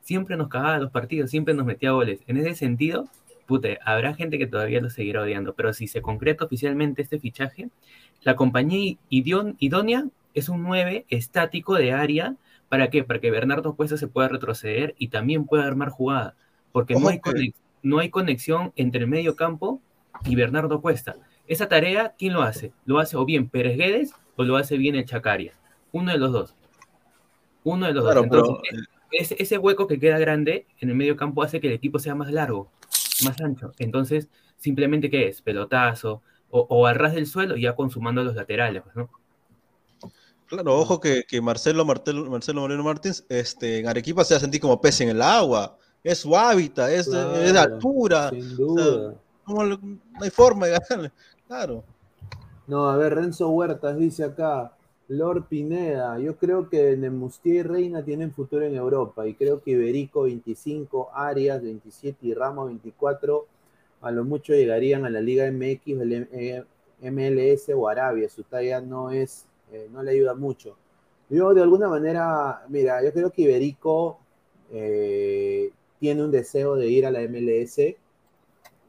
[0.03, 2.21] siempre nos cagaba los partidos, siempre nos metía goles.
[2.27, 3.09] En ese sentido,
[3.47, 7.69] pute, habrá gente que todavía lo seguirá odiando, pero si se concreta oficialmente este fichaje,
[8.23, 12.37] la compañía idónea es un 9 estático de área.
[12.69, 13.03] ¿Para qué?
[13.03, 16.35] Para que Bernardo Cuesta se pueda retroceder y también pueda armar jugada.
[16.73, 17.21] Porque no hay,
[17.83, 19.81] no hay conexión entre el medio campo
[20.25, 21.17] y Bernardo Cuesta.
[21.47, 22.73] Esa tarea, ¿quién lo hace?
[22.85, 25.55] Lo hace o bien Pérez Guedes o lo hace bien el Chacaria.
[25.93, 26.55] Uno de los dos.
[27.65, 28.61] Uno de los dos
[29.13, 32.31] ese, hueco que queda grande en el medio campo hace que el equipo sea más
[32.31, 32.71] largo,
[33.25, 33.73] más ancho.
[33.79, 35.43] Entonces, simplemente, ¿qué es?
[35.43, 39.11] Pelotazo o, o al ras del suelo ya consumando los laterales, pues, ¿no?
[40.51, 44.61] Claro, ojo que, Marcelo, Marcelo, Marcelo Moreno Martins, este, en Arequipa se va a sentir
[44.61, 45.79] como pez en el agua.
[46.03, 48.31] Es su hábitat, es, de altura.
[48.31, 49.15] Sin duda.
[49.47, 51.13] no hay forma de ganarle.
[51.47, 51.85] Claro.
[52.67, 54.73] No, a ver, Renzo Huertas dice acá,
[55.09, 59.73] Lord Pineda, yo creo que Nemustier y Reina tienen futuro en Europa y creo que
[59.73, 63.47] Iberico 25, Arias 27 y Ramos 24
[64.03, 66.65] a lo mucho llegarían a la Liga MX, el
[67.01, 68.29] MLS o Arabia.
[68.29, 70.77] Su talla no es, eh, no le ayuda mucho.
[71.29, 74.19] Yo de alguna manera, mira, yo creo que Iberico
[74.71, 75.71] eh,
[76.01, 77.79] tiene un deseo de ir a la MLS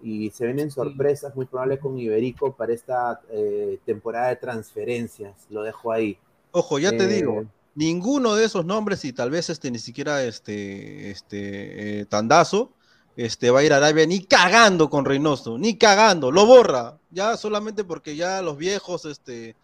[0.02, 5.36] y se vienen sorpresas muy probables con Iberico para esta eh, temporada de transferencias.
[5.50, 6.18] Lo dejo ahí.
[6.52, 10.24] Ojo, ya te digo, eh, ninguno de esos nombres y tal vez este ni siquiera
[10.24, 12.72] este este eh, Tandazo
[13.16, 17.36] este va a ir a Arabia ni cagando con Reynoso, ni cagando, lo borra, ya
[17.36, 19.56] solamente porque ya los viejos este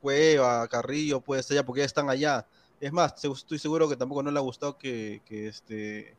[0.00, 2.46] Cueva, Carrillo puede ser ya porque ya están allá.
[2.80, 6.16] Es más, estoy seguro que tampoco no le ha gustado que, que este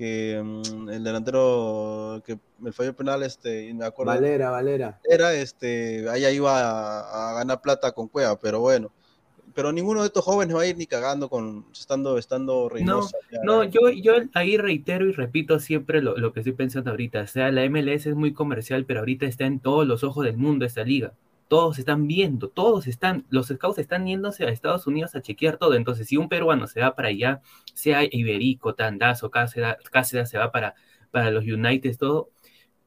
[0.00, 4.12] que mm, el delantero que me falló el penal, este, me acuerdo.
[4.12, 4.98] Valera, Valera.
[5.04, 8.90] Era, este, allá iba a, ganar plata con Cueva, pero bueno.
[9.54, 13.18] Pero ninguno de estos jóvenes va a ir ni cagando con estando, estando Reynosa.
[13.44, 17.20] No, no yo, yo ahí reitero y repito siempre lo, lo que estoy pensando ahorita.
[17.20, 20.38] O sea, la MLS es muy comercial, pero ahorita está en todos los ojos del
[20.38, 21.12] mundo esta liga
[21.50, 25.74] todos están viendo, todos están, los scouts están yéndose a Estados Unidos a chequear todo.
[25.74, 27.42] Entonces, si un peruano se va para allá,
[27.74, 30.76] sea Iberico, Tandazo, Cáceres se va para,
[31.10, 32.30] para los United, todo,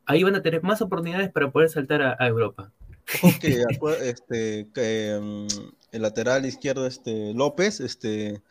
[0.06, 2.72] ahí van a tener más oportunidades para poder saltar a, Europa.
[4.02, 5.48] este, que, mm,
[5.92, 8.42] el lateral izquierdo, este, López, este,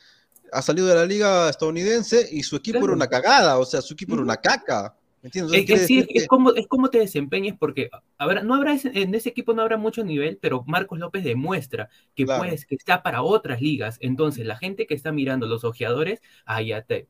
[0.53, 3.95] ha salido de la liga estadounidense y su equipo era una cagada, o sea, su
[3.95, 4.95] equipo era una caca.
[5.23, 9.55] Es, decir, es, como, es como te desempeñes, porque habrá, no habrá en ese equipo
[9.55, 13.99] no habrá mucho nivel, pero Marcos López demuestra que pues, que está para otras ligas.
[14.01, 17.09] Entonces, la gente que está mirando, los ojeadores, ah, ya te,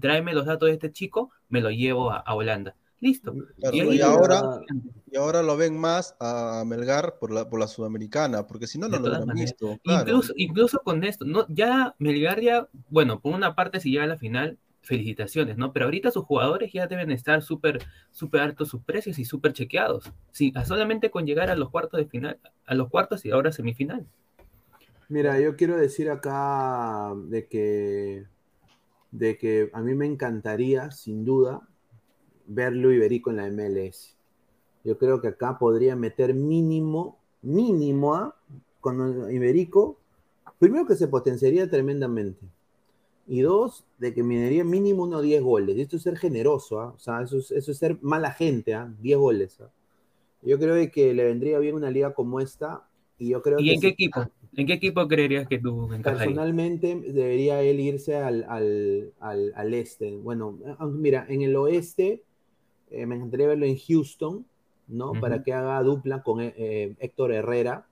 [0.00, 2.76] tráeme los datos de este chico, me lo llevo a, Holanda.
[2.98, 3.34] Listo.
[3.72, 4.60] y, ahora,
[5.10, 8.88] y ahora lo ven más a Melgar por la, por la Sudamericana, porque si no,
[8.88, 9.78] no lo hubieran visto.
[9.84, 14.08] Incluso, incluso con esto, no, ya Melgar ya, bueno, por una parte si llega a
[14.08, 15.72] la final, felicitaciones, ¿no?
[15.72, 20.12] Pero ahorita sus jugadores ya deben estar súper súper altos sus precios y súper chequeados.
[20.30, 24.06] Sí, solamente con llegar a los cuartos de final, a los cuartos y ahora semifinal.
[25.08, 28.26] Mira, yo quiero decir acá de que
[29.10, 31.68] de que a mí me encantaría, sin duda,
[32.46, 34.16] verlo Iberico en la MLS.
[34.84, 38.36] Yo creo que acá podría meter mínimo, mínimo a
[38.80, 39.98] con Iberico,
[40.58, 42.46] primero que se potenciaría tremendamente.
[43.30, 45.76] Y dos, de que minería mínimo unos 10 goles.
[45.76, 46.92] Y esto es ser generoso, ¿ah?
[46.96, 48.76] o sea, eso es, eso es, ser mala gente.
[48.98, 49.60] 10 goles.
[49.60, 49.70] ¿ah?
[50.42, 52.88] Yo creo que le vendría bien una liga como esta.
[53.18, 54.26] Y, yo creo ¿Y en qué equipo?
[54.56, 60.16] ¿En qué equipo creerías que tú Personalmente debería él irse al, al, al, este.
[60.16, 60.58] Bueno,
[60.90, 62.24] mira, en el oeste
[62.90, 64.44] eh, me encantaría verlo en Houston,
[64.88, 65.12] ¿no?
[65.20, 67.86] Para que haga dupla con eh, eh, Héctor Herrera,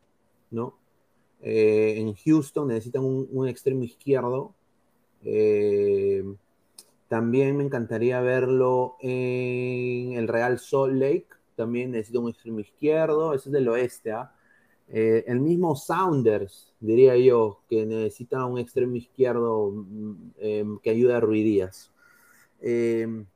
[0.51, 0.75] ¿no?
[1.41, 4.57] en Houston necesitan un, un extremo izquierdo.
[7.09, 13.49] También me encantaría verlo en el Real Salt Lake, también necesita un extremo izquierdo, eso
[13.49, 14.33] es del oeste, ¿ah?
[14.91, 21.15] Eh, el mismo Saunders, diría yo, que necesita un extremo izquierdo mm, em, que ayude
[21.15, 21.93] a Ruidías.
[22.61, 23.27] Em,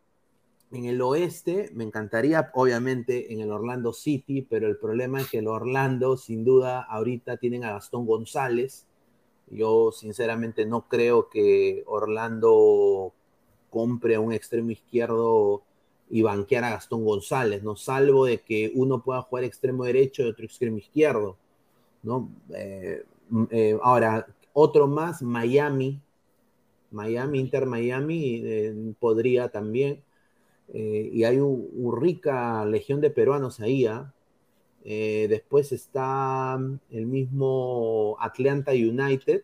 [0.72, 5.38] en el oeste, me encantaría, obviamente, en el Orlando City, pero el problema es que
[5.38, 8.86] el Orlando, sin duda, ahorita tienen a Gastón González.
[9.52, 13.12] Yo, sinceramente, no creo que Orlando
[13.70, 15.62] compre un extremo izquierdo
[16.10, 17.76] y banquear a Gastón González, ¿no?
[17.76, 21.36] Salvo de que uno pueda jugar extremo derecho y otro extremo izquierdo,
[22.02, 22.30] ¿no?
[22.54, 23.04] Eh,
[23.50, 26.00] eh, ahora, otro más, Miami,
[26.90, 30.02] Miami, Inter Miami, eh, podría también.
[30.74, 34.12] y hay una rica legión de peruanos ahí, ¿ah?
[34.84, 36.58] Después está
[36.90, 39.42] el mismo Atlanta United,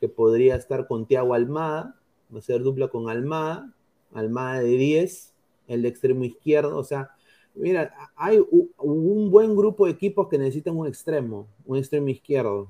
[0.00, 1.96] que podría estar con Tiago Almada,
[2.34, 3.72] va a ser dupla con Almada,
[4.12, 5.34] Almada de 10,
[5.68, 7.10] el de extremo izquierdo, o sea,
[7.54, 8.38] mira, hay
[8.78, 12.68] un buen grupo de equipos que necesitan un extremo, un extremo izquierdo.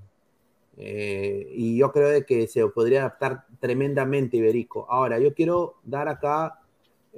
[0.78, 4.86] Eh, y yo creo que se podría adaptar tremendamente Iberico.
[4.88, 6.60] Ahora, yo quiero dar acá,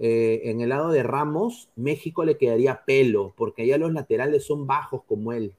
[0.00, 4.66] eh, en el lado de Ramos, México le quedaría pelo, porque allá los laterales son
[4.66, 5.52] bajos como él.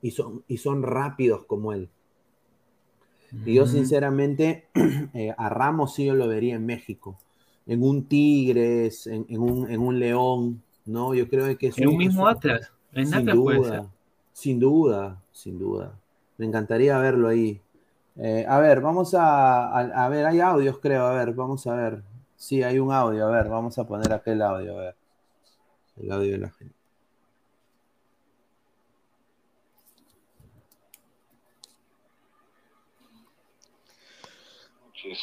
[0.00, 1.88] Y son, y son rápidos como él.
[3.46, 4.66] Y yo sinceramente
[5.14, 7.18] eh, a Ramos sí yo lo vería en México
[7.66, 11.14] en un Tigres, en, un, en un León, ¿no?
[11.14, 13.86] Yo creo que es En un mismo Atlas, en sin duda,
[14.32, 15.98] sin duda, sin duda.
[16.38, 17.60] Me encantaría verlo ahí.
[18.16, 22.02] Eh, a ver, vamos a, a, ver, hay audios creo, a ver, vamos a ver.
[22.42, 24.96] Sí, hay un audio, a ver, vamos a poner aquel audio, a ver.
[25.96, 26.74] El audio de la gente.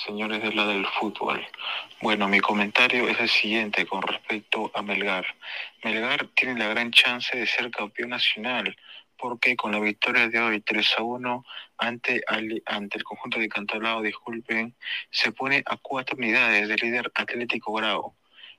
[0.05, 1.45] señores de la del fútbol.
[2.01, 5.26] Bueno, mi comentario es el siguiente con respecto a Melgar.
[5.84, 8.78] Melgar tiene la gran chance de ser campeón nacional,
[9.20, 11.45] porque con la victoria de hoy 3 a 1
[11.78, 12.24] ante,
[12.65, 14.76] ante el conjunto de Cantalao, disculpen,
[15.11, 18.15] se pone a cuatro unidades del líder Atlético Grau.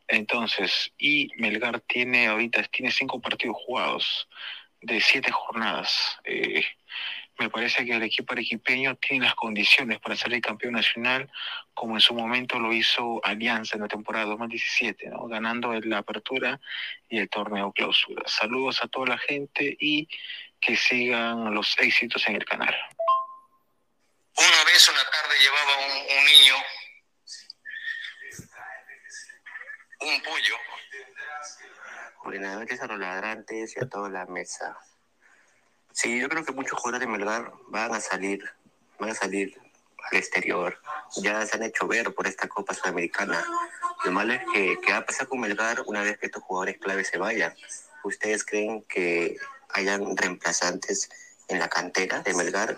[0.06, 4.28] Entonces, y Melgar tiene ahorita tiene cinco partidos jugados
[4.80, 6.18] de siete jornadas.
[6.24, 6.64] Eh,
[7.40, 11.30] me parece que el equipo arequipeño tiene las condiciones para salir campeón nacional,
[11.72, 15.26] como en su momento lo hizo Alianza en la temporada 2017, ¿no?
[15.26, 16.60] ganando la apertura
[17.08, 18.24] y el torneo clausura.
[18.26, 20.06] Saludos a toda la gente y
[20.60, 22.74] que sigan los éxitos en el canal.
[24.36, 26.54] Una vez, una tarde, llevaba un, un niño
[30.00, 30.56] un pollo.
[32.24, 34.78] Buenas noches a los ladrantes y a toda la mesa.
[35.92, 38.42] Sí, yo creo que muchos jugadores de Melgar van a salir,
[38.98, 39.60] van a salir
[40.10, 40.80] al exterior.
[41.16, 43.44] Ya se han hecho ver por esta Copa Sudamericana.
[44.04, 46.78] Lo malo es que, ¿qué va a pasar con Melgar una vez que estos jugadores
[46.78, 47.54] claves se vayan?
[48.02, 49.36] ¿Ustedes creen que
[49.74, 51.08] hayan reemplazantes
[51.48, 52.76] en la cantera de Melgar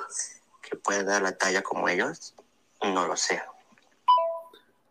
[0.63, 2.35] que puedan dar la talla como ellos?
[2.83, 3.41] No lo sé.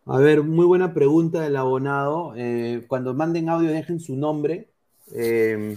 [0.06, 2.34] A ver, muy buena pregunta del abonado.
[2.36, 4.68] Eh, cuando manden audio, dejen su nombre.
[5.12, 5.76] Eh,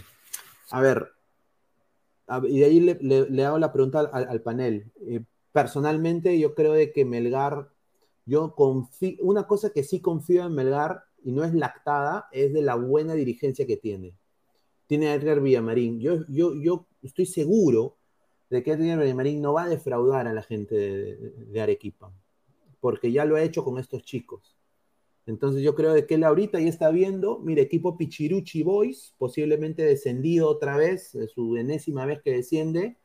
[0.71, 1.11] a ver,
[2.47, 4.91] y de ahí le, hago la pregunta al, panel.
[5.07, 7.69] Eh, personalmente, yo creo de que Melgar,
[8.25, 12.61] yo confío, una cosa que sí confío en Melgar, y no es lactada, es de
[12.61, 14.13] la buena dirigencia que tiene.
[14.87, 15.99] Tiene a Edgar Villamarín.
[15.99, 17.97] Yo, yo, yo estoy seguro
[18.49, 22.11] de que Edgar Villamarín no va a defraudar a la gente de, Arequipa,
[22.79, 24.55] porque ya lo ha hecho con estos chicos.
[25.25, 30.47] Entonces yo creo que él ahorita ya está viendo, mire, equipo Pichiruchi Boys, posiblemente descendido
[30.47, 32.97] otra vez, su enésima vez que desciende,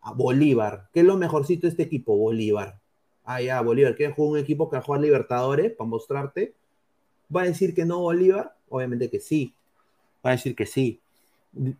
[0.00, 0.88] a Bolívar.
[0.92, 2.16] ¿Qué es lo mejorcito de este equipo?
[2.16, 2.80] Bolívar.
[3.24, 3.96] Ah, ya, Bolívar.
[3.96, 6.54] ¿Quieres jugar un equipo que va a jugar Libertadores para mostrarte?
[7.34, 8.56] ¿Va a decir que no Bolívar?
[8.68, 9.54] Obviamente que sí.
[10.24, 11.00] Va a decir que sí.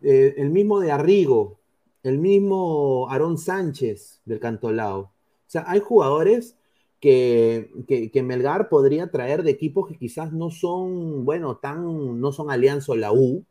[0.01, 1.57] Eh, el mismo de Arrigo,
[2.03, 4.99] el mismo Aarón Sánchez del Cantolao.
[4.99, 5.11] O
[5.47, 6.55] sea, hay jugadores
[6.99, 12.49] que, que, Melgar podría traer de equipos que quizás no son, bueno, tan, no son
[12.49, 13.45] Alianza o la U,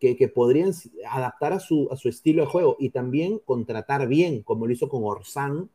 [0.00, 0.72] que, que, podrían
[1.08, 4.88] adaptar a su, a su estilo de juego y también contratar bien, como lo hizo
[4.88, 5.70] con Orsán,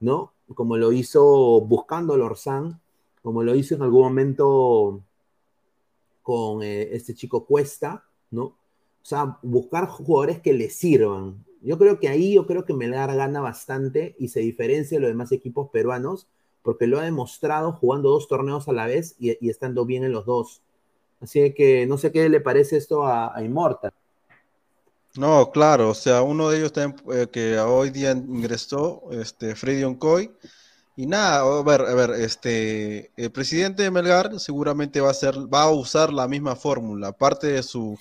[0.00, 0.32] ¿no?
[0.54, 2.80] Como lo hizo buscando al Orsán,
[3.22, 5.00] como lo hizo en algún momento
[6.22, 8.56] con eh, este chico Cuesta, ¿no?
[9.02, 11.44] O sea, buscar jugadores que le sirvan.
[11.60, 15.10] Yo creo que ahí, yo creo que Melgar gana bastante y se diferencia de los
[15.10, 16.26] demás equipos peruanos
[16.62, 20.24] porque lo ha demostrado jugando dos torneos a la vez y, estando bien en los
[20.26, 20.62] dos.
[21.20, 23.92] Así que no sé qué le parece esto a, a Immortal.
[25.16, 29.84] No, claro, o sea, uno de ellos también, eh, que hoy día ingresó, este, Freddy
[29.84, 30.30] Oncoy,
[30.96, 35.34] y nada, a ver, a ver, este, el presidente de Melgar seguramente va a ser,
[35.52, 37.98] va a usar la misma fórmula, aparte de su,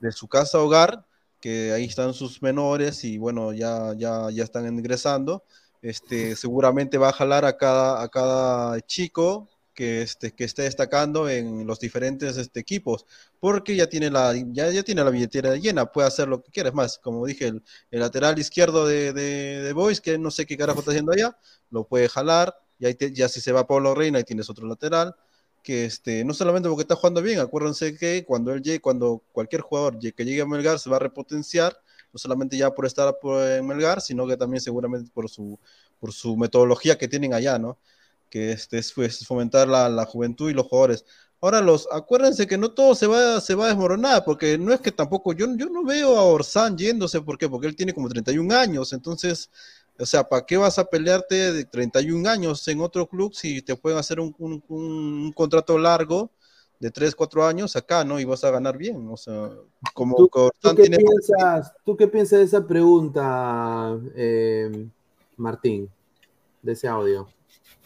[0.00, 1.04] de su casa hogar,
[1.40, 5.44] que ahí están sus menores y bueno, ya, ya, ya están ingresando,
[5.82, 11.28] este, seguramente va a jalar a cada, a cada chico que, este, que esté destacando
[11.28, 13.06] en los diferentes este, equipos,
[13.38, 16.72] porque ya tiene, la, ya, ya tiene la billetera llena, puede hacer lo que quiera.
[16.72, 20.80] Más, como dije, el, lateral izquierdo de, de, de, Boys, que no sé qué carajo
[20.80, 21.38] está haciendo allá,
[21.70, 25.14] lo puede jalar, y ahí ya si se va Pablo Reina, ahí tienes otro lateral
[25.68, 29.60] que este, no solamente porque está jugando bien, acuérdense que cuando él llegue, cuando cualquier
[29.60, 31.78] jugador que llegue a Melgar se va a repotenciar
[32.10, 35.58] no solamente ya por estar en Melgar, sino que también seguramente por su,
[36.00, 37.78] por su metodología que tienen allá, ¿no?
[38.30, 41.04] Que este, es pues, fomentar la, la, juventud y los jugadores.
[41.42, 44.80] Ahora, los, acuérdense que no todo se va, se va a desmoronar, porque no es
[44.80, 47.46] que tampoco, yo, yo no veo a Orsán yéndose, ¿por qué?
[47.46, 49.50] Porque él tiene como 31 años, entonces,
[49.98, 53.76] o sea, ¿para qué vas a pelearte de 31 años en otro club si te
[53.76, 56.30] pueden hacer un, un, un contrato largo
[56.80, 58.20] de 3, 4 años acá, ¿no?
[58.20, 59.50] Y vas a ganar bien, o sea,
[59.94, 60.30] como ¿Tú,
[60.60, 64.86] ¿tú qué, piensas, ¿tú qué piensas de esa pregunta, eh,
[65.36, 65.88] Martín,
[66.62, 67.28] de ese audio?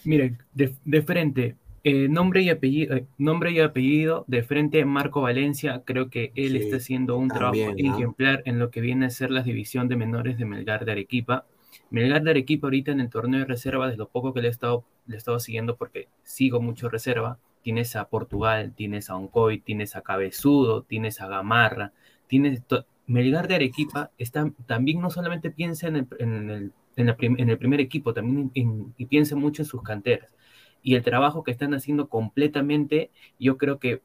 [0.04, 5.22] Miren, de, de frente, eh, nombre, y apellido, eh, nombre y apellido, de frente Marco
[5.22, 9.30] Valencia, creo que él está haciendo un trabajo ejemplar en lo que viene a ser
[9.30, 11.46] la división de menores de Melgar de Arequipa.
[11.90, 14.50] Melgar de Arequipa ahorita en el torneo de reserva, de lo poco que le he
[14.50, 19.60] estado, le he estado siguiendo porque sigo mucho reserva, tienes a Portugal, tienes a Oncoy,
[19.60, 21.92] tienes a Cabezudo, tienes a Gamarra,
[22.26, 22.62] tienes...
[23.04, 27.80] Melgar de Arequipa está, también no solamente piensa en el, en el, en el primer
[27.80, 30.32] equipo, también y piensa mucho en sus canteras.
[30.82, 34.02] Y el trabajo que están haciendo completamente, yo creo que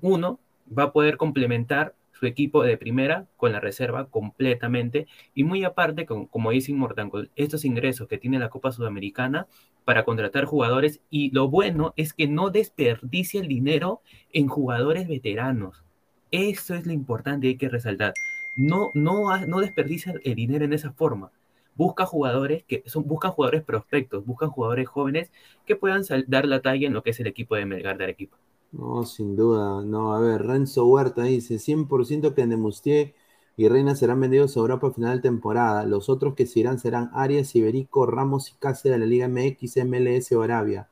[0.00, 0.40] uno
[0.76, 6.04] va a poder complementar su equipo de primera con la reserva completamente y muy aparte,
[6.04, 9.46] como dice Inmortal, estos ingresos que tiene la Copa Sudamericana
[9.86, 14.02] para contratar jugadores y lo bueno es que no desperdicia el dinero
[14.34, 15.82] en jugadores veteranos.
[16.30, 18.12] Eso es lo importante hay que resaltar.
[18.54, 21.32] No, no, no desperdicia el dinero en esa forma.
[21.74, 25.32] Busca jugadores que son, buscan jugadores prospectos, buscan jugadores jóvenes
[25.64, 28.36] que puedan dar la talla en lo que es el equipo de Melgar de Arequipa.
[28.72, 29.82] No, sin duda.
[29.82, 33.14] No, a ver, Renzo Huerta dice 100% que Nemustier
[33.56, 35.84] y Reina serán vendidos a Europa a final de temporada.
[35.86, 39.84] Los otros que se irán serán Arias, Iberico, Ramos y Cáceres de la Liga MX,
[39.84, 40.88] MLS o Arabia.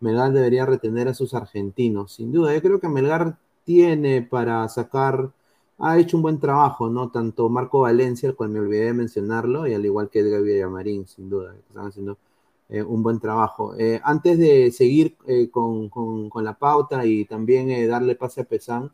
[0.00, 2.12] Melgar debería retener a sus argentinos.
[2.12, 5.30] Sin duda, yo creo que Melgar tiene para sacar,
[5.78, 7.10] ha hecho un buen trabajo, ¿no?
[7.10, 11.06] Tanto Marco Valencia, el cual me olvidé de mencionarlo, y al igual que Edgar Villamarín,
[11.06, 12.18] sin duda, están haciendo
[12.70, 13.74] eh, un buen trabajo.
[13.76, 15.90] Eh, antes de seguir eh, con,
[16.44, 18.92] la pauta y también darle pase a Pesán,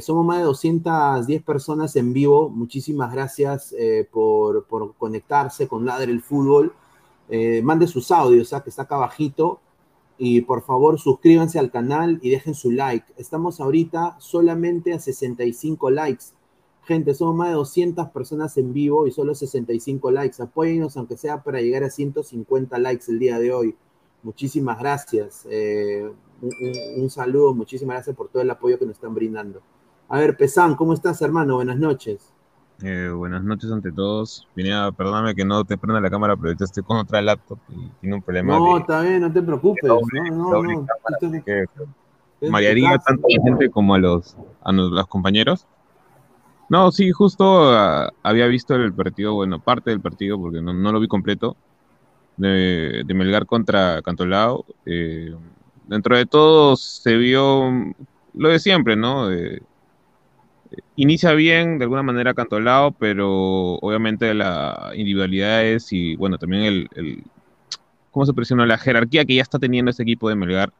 [0.00, 2.50] somos más de 210 personas en vivo.
[2.50, 3.72] Muchísimas gracias
[4.10, 4.66] por,
[4.98, 6.74] conectarse con Ladre el Fútbol.
[7.62, 8.62] mande sus audios, ¿ah?
[8.64, 9.08] que está acá.
[10.18, 13.12] Y por favor, suscríbanse al canal y dejen su like.
[13.16, 16.24] Estamos ahorita solamente a 65 likes.
[16.90, 20.42] Gente, somos más de 200 personas en vivo y solo 65 likes.
[20.42, 23.76] Apóyennos, aunque sea para llegar a 150 likes el día de hoy.
[24.24, 25.46] Muchísimas gracias.
[25.48, 26.10] Eh,
[26.96, 29.62] un, saludo, muchísimas gracias por todo el apoyo que nos están brindando.
[30.08, 31.54] A ver, Pesán, ¿cómo estás, hermano?
[31.54, 32.34] Buenas noches.
[32.82, 34.48] Eh, buenas noches ante todos.
[34.56, 37.88] Venía, perdóname que no te prenda la cámara, pero ahorita estoy con otra laptop y
[38.00, 38.58] tiene un problema.
[38.58, 39.84] No, está bien, no te preocupes.
[39.84, 40.00] no,
[40.32, 40.86] no, no.
[42.50, 45.68] Marearía tanto a la gente como a los, a los compañeros.
[46.70, 51.00] No, sí, justo ah, había visto el partido, bueno, parte del partido, porque no, lo
[51.00, 51.56] vi completo,
[52.36, 54.64] de, Melgar contra Cantolao.
[54.86, 55.34] Eh,
[55.88, 57.94] dentro de todo se vio
[58.34, 59.28] lo de siempre, ¿no?
[60.96, 66.88] inicia bien, de alguna manera cantolado, pero obviamente la individualidad es y bueno, también el,
[66.94, 67.24] el
[68.10, 68.66] ¿cómo se presiona?
[68.66, 70.72] La jerarquía que ya está teniendo ese equipo de Melgar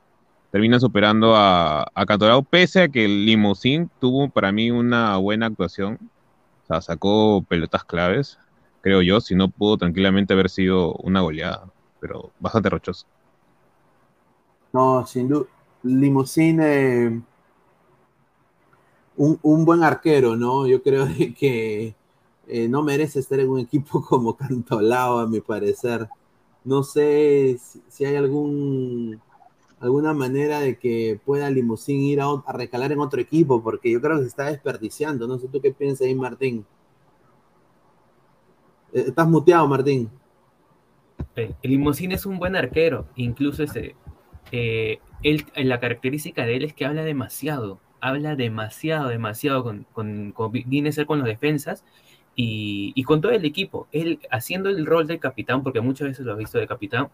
[0.50, 5.98] termina superando a, a Cantolao, pese a que el tuvo para mí una buena actuación.
[6.64, 8.38] O sea, sacó pelotas claves,
[8.80, 11.66] creo yo, si no pudo tranquilamente haber sido una goleada,
[12.00, 13.06] pero bastante rochoso.
[14.72, 15.46] No, sin duda.
[15.82, 17.20] Limousin, eh,
[19.16, 20.66] un, un, buen arquero, ¿no?
[20.66, 21.06] Yo creo
[21.38, 21.94] que
[22.46, 26.08] eh, no merece estar en un equipo como Cantolao, a mi parecer.
[26.64, 29.20] No sé si hay algún
[29.80, 34.16] alguna manera de que pueda Limosín ir a, recalar en otro equipo, porque yo creo
[34.16, 35.26] que se está desperdiciando.
[35.26, 36.64] No sé tú qué piensas ahí, Martín.
[38.92, 40.10] Eh, estás muteado, Martín.
[41.36, 43.94] El Limosín es un buen arquero, incluso ese,
[44.52, 49.86] eh, él, la característica de él es que habla demasiado, habla demasiado, demasiado, con,
[50.32, 51.84] con, viene a ser con los defensas
[52.34, 53.86] y, con todo el equipo.
[53.92, 57.08] Él haciendo el rol de capitán, porque muchas veces lo he visto de capitán,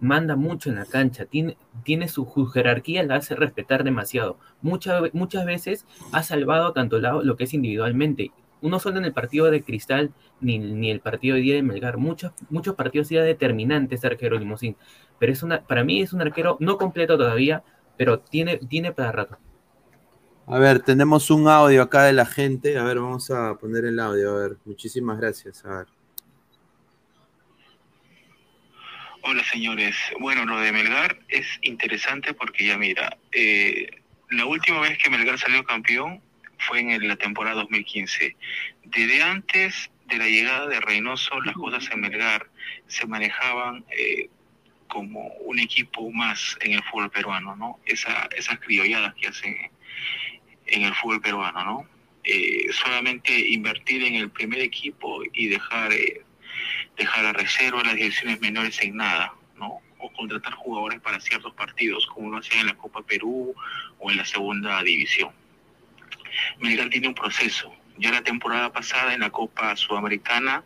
[0.00, 4.38] manda mucho en la cancha, tiene, tiene su, jerarquía, la hace respetar demasiado.
[4.60, 5.00] Muchas,
[5.46, 8.32] veces ha salvado a Cantolao lo que es individualmente.
[8.60, 11.98] Uno solo en el partido de Cristal, ni, ni el partido de Día de Melgar.
[11.98, 14.76] Muchos, muchos partidos ya determinantes arquero Limosín.
[15.18, 17.62] Pero es una, para mí es un arquero no completo todavía,
[17.96, 19.38] pero tiene, tiene para rato.
[20.46, 22.78] A ver, tenemos un audio acá de la gente.
[22.78, 24.30] A ver, vamos a poner el audio.
[24.30, 25.64] A ver, muchísimas gracias.
[25.64, 26.03] A ver.
[29.26, 29.96] Hola señores.
[30.20, 33.88] Bueno, lo de Melgar es interesante porque ya mira, eh,
[34.28, 36.20] la última vez que Melgar salió campeón
[36.58, 38.36] fue en la temporada 2015.
[38.84, 42.50] Desde antes de la llegada de Reynoso, las cosas en Melgar
[42.86, 44.28] se manejaban eh,
[44.88, 47.80] como un equipo más en el fútbol peruano, ¿no?
[47.86, 49.56] Esa, esas criolladas que hacen
[50.66, 51.88] en el fútbol peruano, ¿no?
[52.24, 55.92] Eh, solamente invertir en el primer equipo y dejar
[56.96, 59.80] dejar a reserva las divisiones menores en nada, ¿no?
[59.98, 63.54] O contratar jugadores para ciertos partidos, como lo hacía en la Copa Perú
[63.98, 65.30] o en la segunda división.
[66.60, 67.72] Melgar tiene un proceso.
[67.96, 70.64] Ya la temporada pasada en la Copa Sudamericana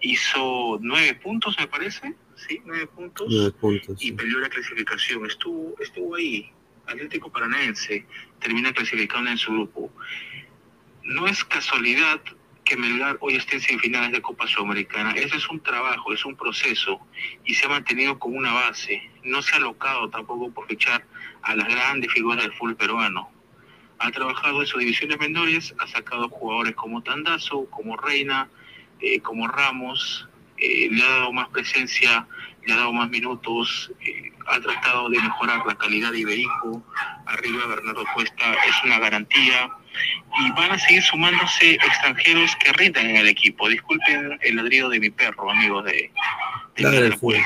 [0.00, 3.26] hizo nueve puntos, me parece, sí, nueve puntos,
[3.98, 5.26] y perdió la clasificación.
[5.26, 6.50] Estuvo, estuvo ahí.
[6.86, 8.04] Atlético Paranaense
[8.40, 9.92] termina clasificando en su grupo.
[11.04, 12.20] No es casualidad
[12.64, 15.12] que Melgar hoy esté en semifinales de Copa Sudamericana.
[15.12, 17.00] Ese es un trabajo, es un proceso
[17.44, 19.10] y se ha mantenido como una base.
[19.24, 21.04] No se ha locado tampoco por fichar
[21.42, 23.30] a las grandes figuras del fútbol peruano.
[23.98, 28.48] Ha trabajado en sus divisiones menores, ha sacado jugadores como Tandazo, como Reina,
[29.00, 32.26] eh, como Ramos, eh, le ha dado más presencia,
[32.64, 36.82] le ha dado más minutos, eh, ha tratado de mejorar la calidad de Iberico.
[37.26, 39.70] Arriba Bernardo Cuesta es una garantía
[40.40, 43.68] y van a seguir sumándose extranjeros que rindan en el equipo.
[43.68, 46.10] Disculpen el ladrido de mi perro, amigos de,
[46.76, 47.38] de fútbol.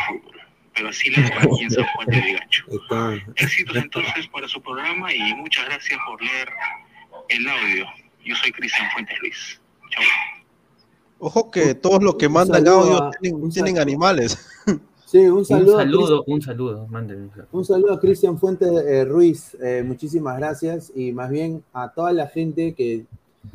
[0.74, 2.64] Pero así les va aquí en San Juan de Vigacho.
[3.36, 6.49] Éxitos entonces para su programa y muchas gracias por leer
[7.30, 7.86] el audio.
[8.24, 9.61] Yo soy Cristian Fuentes Luis.
[9.90, 10.05] Chao.
[11.18, 14.55] Ojo que todos los que mandan audio tienen, tienen animales.
[15.07, 15.74] Sí, un saludo.
[15.74, 16.88] Un saludo, un saludo,
[17.52, 17.92] un saludo.
[17.92, 20.90] a Cristian Fuentes eh, Ruiz, eh, muchísimas gracias.
[20.96, 23.07] Y más bien a toda la gente que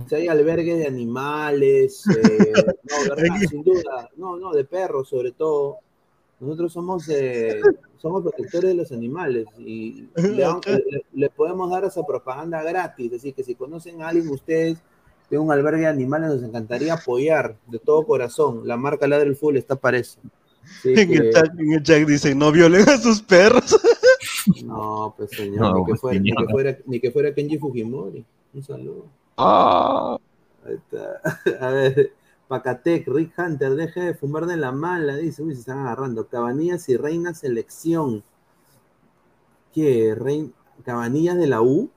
[0.08, 2.54] se hay albergue de animales, eh,
[3.28, 5.80] no, sin duda, no, no, de perros sobre todo.
[6.40, 7.06] Nosotros somos,
[7.98, 10.08] somos protectores de los animales y
[11.14, 13.08] le, podemos dar esa propaganda gratis.
[13.08, 14.82] Es decir, que si conocen a alguien ustedes
[15.30, 18.66] de un albergue de animales, nos encantaría apoyar de todo corazón.
[18.66, 20.18] La marca Ladre el Full está para eso
[20.84, 23.80] en, el chat, en, el chat, dice, no violen a sus perros.
[24.64, 28.26] No, pues señor, ni, que fuera, ni, que fuera, ni, que fuera, Kenji Fujimori.
[28.54, 29.06] Un saludo.
[29.38, 30.18] Ah.
[30.66, 31.22] Ahí está.
[31.68, 32.14] A ver,
[32.48, 36.28] Pacatec, Rick Hunter, deje de fumar de la mala, dice, uy, se están agarrando.
[36.28, 38.24] Cabanillas y Reina Selección.
[39.74, 40.16] ¿Qué?
[40.16, 40.54] Rein...
[40.84, 41.92] ¿Cabanillas de la U?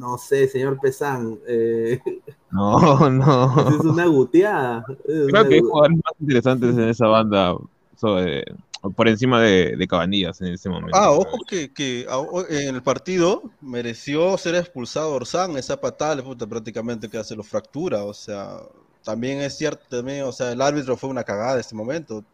[0.00, 1.38] No sé, señor Pesán.
[1.46, 2.00] Eh,
[2.50, 3.68] no, no.
[3.68, 4.82] Es una guteada.
[5.04, 7.54] Creo que hay jugadores más interesantes en esa banda
[8.96, 10.96] por encima de, de, Cabanillas en ese momento.
[10.96, 12.06] Ah, ojo que, que,
[12.48, 18.04] en el partido mereció ser expulsado Orsán, esa patada puta, prácticamente que hace lo fractura,
[18.04, 18.62] o sea,
[19.04, 22.24] también es cierto, también, o sea, el árbitro fue una cagada en este momento.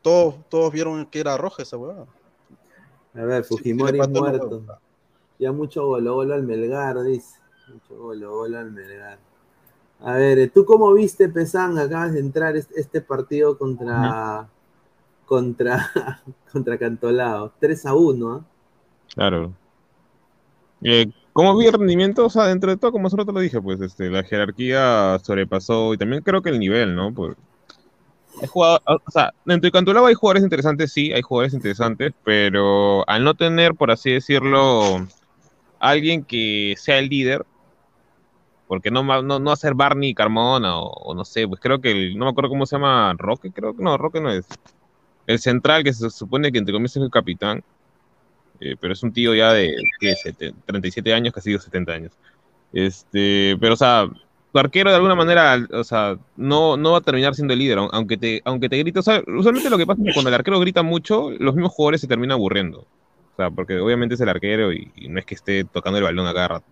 [0.00, 2.06] Todos, todos vieron que era roja esa hueá.
[3.12, 4.80] A ver, Fujimori muerto.
[5.40, 7.38] Ya mucho golo golo al Melgar, dice.
[7.72, 9.18] Mucho golo golo al Melgar.
[10.00, 11.78] A ver, ¿tú cómo viste, Pesán?
[11.78, 14.48] Acabas de entrar este partido contra,
[15.24, 15.90] contra,
[16.52, 17.52] contra Cantolao.
[17.58, 18.30] 3 a 1.
[18.30, 18.44] ¿ah?
[19.14, 19.54] Claro.
[20.82, 22.26] Eh, ¿Cómo vi el rendimiento?
[22.26, 25.94] O sea, dentro de todo, como solo te lo dije, pues este, la jerarquía sobrepasó
[25.94, 27.14] y también creo que el nivel, ¿no?
[27.14, 27.34] Pues,
[28.42, 33.08] hay jugado, o sea, dentro de Cantolao hay jugadores interesantes, sí, hay jugadores interesantes, pero
[33.08, 35.06] al no tener, por así decirlo,
[35.80, 37.44] alguien que sea el líder,
[38.68, 42.26] porque no, no, no hacer Barney Carmona o, no sé, pues creo que el, no
[42.26, 44.46] me acuerdo cómo se llama, Roque, creo que no, Roque no es.
[45.26, 47.64] El central que se supone que entre comillas es el capitán,
[48.60, 49.74] eh, pero es un tío ya de,
[50.66, 52.12] 37 años, casi 70 años.
[52.72, 54.08] Este, pero o sea,
[54.52, 57.78] tu arquero de alguna manera, o sea, no, no va a terminar siendo el líder,
[57.90, 58.98] aunque te, aunque te grite.
[58.98, 61.72] O sea, usualmente lo que pasa es que cuando el arquero grita mucho, los mismos
[61.72, 62.86] jugadores se terminan aburriendo.
[63.32, 66.26] O sea, porque obviamente es el arquero y, no es que esté tocando el balón
[66.26, 66.66] a cada rato.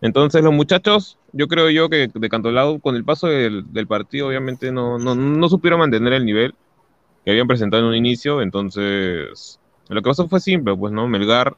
[0.00, 4.70] Entonces los muchachos, yo creo yo que de Cantolao, con el paso del, partido, obviamente
[4.72, 6.54] no, no, no supieron mantener el nivel
[7.24, 9.58] que habían presentado en un inicio, entonces
[9.88, 11.06] lo que pasó fue simple, pues, ¿no?
[11.08, 11.56] Melgar,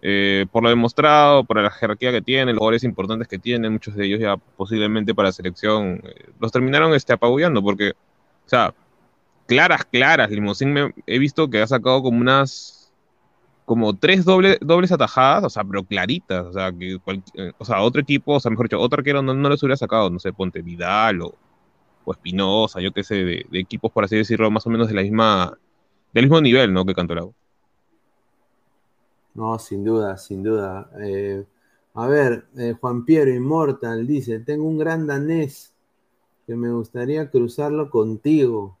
[0.00, 3.94] eh, por lo demostrado, por la jerarquía que tiene, los jugadores importantes que tiene, muchos
[3.94, 8.74] de ellos ya posiblemente para selección, eh, los terminaron este, apabullando, porque, o sea,
[9.46, 12.81] claras, claras, Limosín he visto que ha sacado como unas,
[13.72, 16.96] como tres doble, dobles atajadas, o sea, pero claritas, o sea, que
[17.34, 19.78] eh, o sea, otro equipo, o sea, mejor dicho, otro arquero no, no les hubiera
[19.78, 21.34] sacado, no sé, Ponte Vidal o,
[22.04, 24.94] o Espinosa, yo qué sé, de, de, equipos, por así decirlo, más o menos de
[24.94, 25.56] la misma,
[26.12, 26.84] del mismo nivel, ¿no?
[26.84, 27.32] Que Cantolao.
[29.34, 30.90] No, sin duda, sin duda.
[31.00, 31.42] Eh,
[31.94, 35.72] a ver, eh, Juan Piero Immortal dice, tengo un gran danés
[36.46, 38.76] que me gustaría cruzarlo contigo.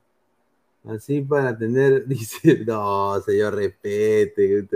[0.84, 4.66] Así para tener, dice, no, señor, respete.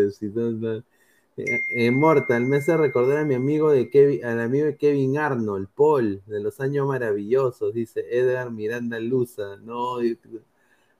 [1.76, 6.22] Immortal, me hace recordar a mi amigo de Kevin, al amigo de Kevin Arnold, Paul,
[6.26, 9.56] de los años maravillosos, dice Edgar Miranda Luza.
[9.56, 9.98] No,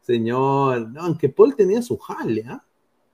[0.02, 2.62] señor, no, aunque Paul tenía su jale, ¿ah?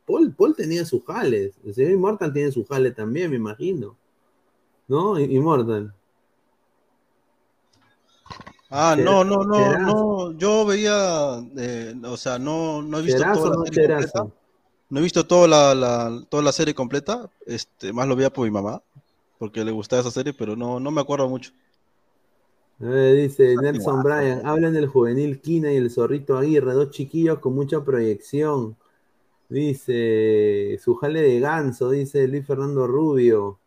[0.07, 1.55] Paul, Paul tenía sus jales.
[1.65, 3.97] El señor Immortal tiene su jale también, me imagino.
[4.89, 5.19] ¿No?
[5.19, 5.95] Immortal.
[8.75, 10.33] Ah, no, no, no, no.
[10.39, 14.27] Yo veía, eh, o sea, no, no he visto toda la serie completa.
[14.89, 17.31] No he visto toda la, toda la serie completa.
[17.45, 18.83] Este, más lo veía por mi mamá,
[19.39, 21.53] porque le gustaba esa serie, pero no, no me acuerdo mucho.
[22.79, 27.85] dice Nelson Bryan, hablan del juvenil Kina y el zorrito Aguirre, dos chiquillos con mucha
[27.85, 28.77] proyección.
[29.51, 33.59] Dice, su jale de ganso, dice Luis Fernando Rubio.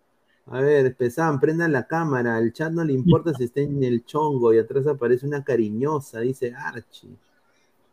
[0.47, 2.35] A ver, Pesán, prendan la cámara.
[2.35, 6.19] Al chat no le importa si está en el chongo y atrás aparece una cariñosa,
[6.19, 7.17] dice Archie.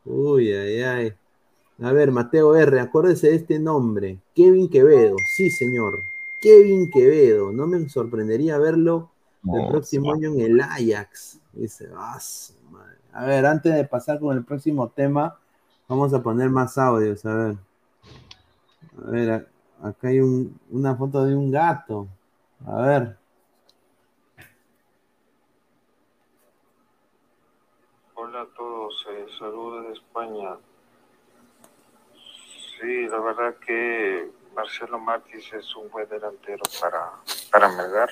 [0.05, 1.15] Uy, ay, ay.
[1.83, 4.19] A ver, Mateo R, acuérdese de este nombre.
[4.35, 5.17] Kevin Quevedo.
[5.35, 6.01] Sí, señor.
[6.41, 7.53] Kevin Quevedo.
[7.53, 9.11] No me sorprendería verlo
[9.45, 11.39] el próximo año en el Ajax.
[11.53, 12.19] Dice, ah,
[13.13, 15.39] a ver, antes de pasar con el próximo tema,
[15.89, 17.25] vamos a poner más audios.
[17.25, 17.57] A ver.
[19.07, 19.49] A ver,
[19.83, 20.21] acá hay
[20.71, 22.09] una foto de un gato.
[22.67, 23.19] A ver.
[28.15, 30.57] Hola a todos, eh, saludos de España.
[32.81, 37.11] Sí, la verdad que Marcelo Martins es un buen delantero para,
[37.51, 38.11] para Melgar,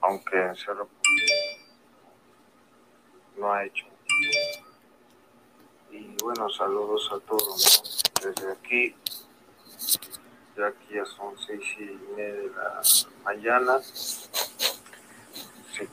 [0.00, 0.88] aunque en Cerro
[3.36, 3.84] no ha hecho.
[5.90, 8.02] Y bueno, saludos a todos.
[8.22, 8.94] Desde aquí
[10.56, 12.80] ya aquí ya son seis y media de la
[13.24, 13.76] mañana.
[13.76, 14.28] Así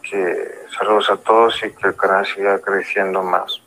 [0.02, 3.62] que saludos a todos y que el canal siga creciendo más.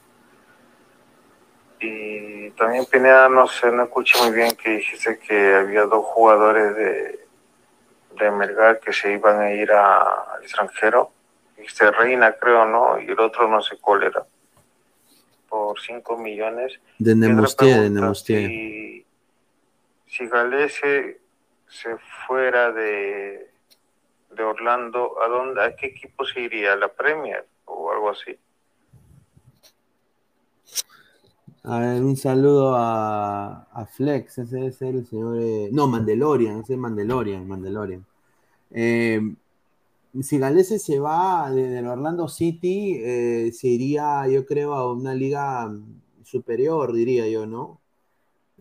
[1.81, 6.77] Y también Pineda, no sé, no escuché muy bien que dijiste que había dos jugadores
[6.77, 7.27] de,
[8.19, 11.11] de Melgar que se iban a ir al extranjero.
[11.57, 13.01] Dijiste Reina, creo, ¿no?
[13.01, 14.25] Y el otro no sé cuál era.
[15.49, 16.79] Por 5 millones.
[16.99, 19.03] De Nemustier, de Nemustier
[20.13, 21.21] si Galese
[21.67, 23.51] se fuera de,
[24.37, 26.75] de Orlando, ¿a dónde, a qué equipo se iría?
[26.75, 28.37] ¿A la Premier o algo así?
[31.65, 35.39] A ver, un saludo a, a Flex, ese es el señor.
[35.41, 38.05] Eh, no, Mandalorian, ese es Mandalorian, Mandalorian.
[38.71, 39.19] Eh,
[40.21, 45.73] si Galese se va del Orlando City, eh, se iría, yo creo, a una liga
[46.23, 47.81] superior, diría yo, ¿no?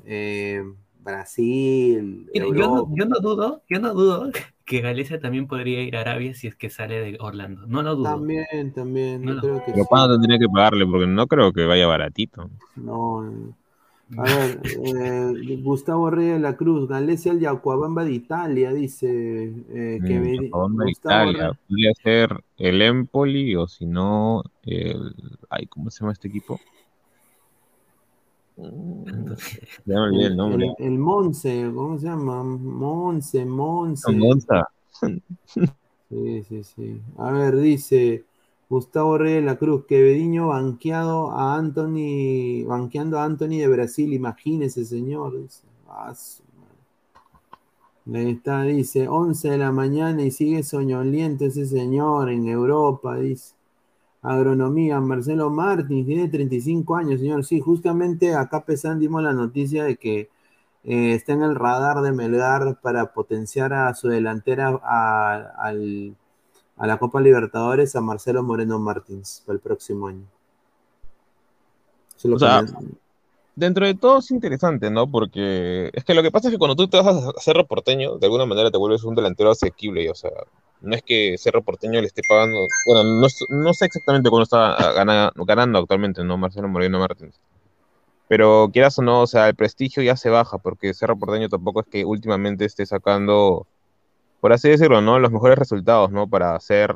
[0.05, 0.63] Eh,
[1.03, 2.29] Brasil.
[2.33, 4.31] yo, no, yo, no, dudo, yo no dudo
[4.65, 7.65] que Galicia también podría ir a Arabia si es que sale de Orlando.
[7.67, 8.05] No lo dudo.
[8.05, 9.23] También, también.
[9.23, 12.49] No creo que Pero cuándo tendría que pagarle, porque no creo que vaya baratito.
[12.75, 13.55] No.
[14.17, 19.07] A ver, eh, Gustavo Reyes de la Cruz, Galicia el Yacuabamba de Italia, dice
[19.69, 20.23] eh, que mm,
[20.77, 21.57] de Italia.
[21.67, 25.15] Podría ser el Empoli o si no, el.
[25.49, 26.59] Ay, ¿cómo se llama este equipo?
[28.57, 30.73] Ya me olvidé el nombre.
[30.77, 32.43] El, el Monse, ¿cómo se llama?
[32.43, 34.11] Monse, Monse.
[34.11, 34.67] Monza.
[36.09, 37.01] Sí, sí, sí.
[37.17, 38.25] A ver, dice
[38.69, 44.13] Gustavo Reyes de la Cruz, que Bediño banqueado a Anthony, banqueando a Anthony de Brasil,
[44.13, 45.41] imagínese, señor.
[45.41, 45.63] Dice.
[45.87, 46.43] Ah, su
[48.05, 48.19] madre.
[48.19, 53.55] Ahí está, dice, 11 de la mañana y sigue soñoliento ese señor en Europa, dice.
[54.23, 57.43] Agronomía, Marcelo Martins, tiene 35 años, señor.
[57.45, 60.29] Sí, justamente acá pesan dimos la noticia de que
[60.83, 66.15] eh, está en el radar de Melgar para potenciar a su delantera a, al-
[66.77, 70.25] a la Copa Libertadores a Marcelo Moreno Martins para el próximo año.
[72.15, 72.63] Solo O sea,
[73.55, 75.11] Dentro de todo es interesante, ¿no?
[75.11, 78.17] Porque es que lo que pasa es que cuando tú te vas a hacer porteño,
[78.17, 80.31] de alguna manera te vuelves un delantero asequible, o sea,
[80.81, 84.93] no es que Cerro Porteño le esté pagando, bueno, no, sé exactamente cuándo está ah,
[84.93, 86.37] gana- ganando actualmente, ¿no?
[86.37, 87.39] Marcelo Moreno Martins.
[88.27, 91.81] Pero quieras o no, o sea, el prestigio ya se baja, porque Cerro Porteño tampoco
[91.81, 93.67] es que últimamente esté sacando,
[94.39, 95.19] por así decirlo, ¿no?
[95.19, 96.27] Los mejores resultados, ¿no?
[96.27, 96.95] Para ser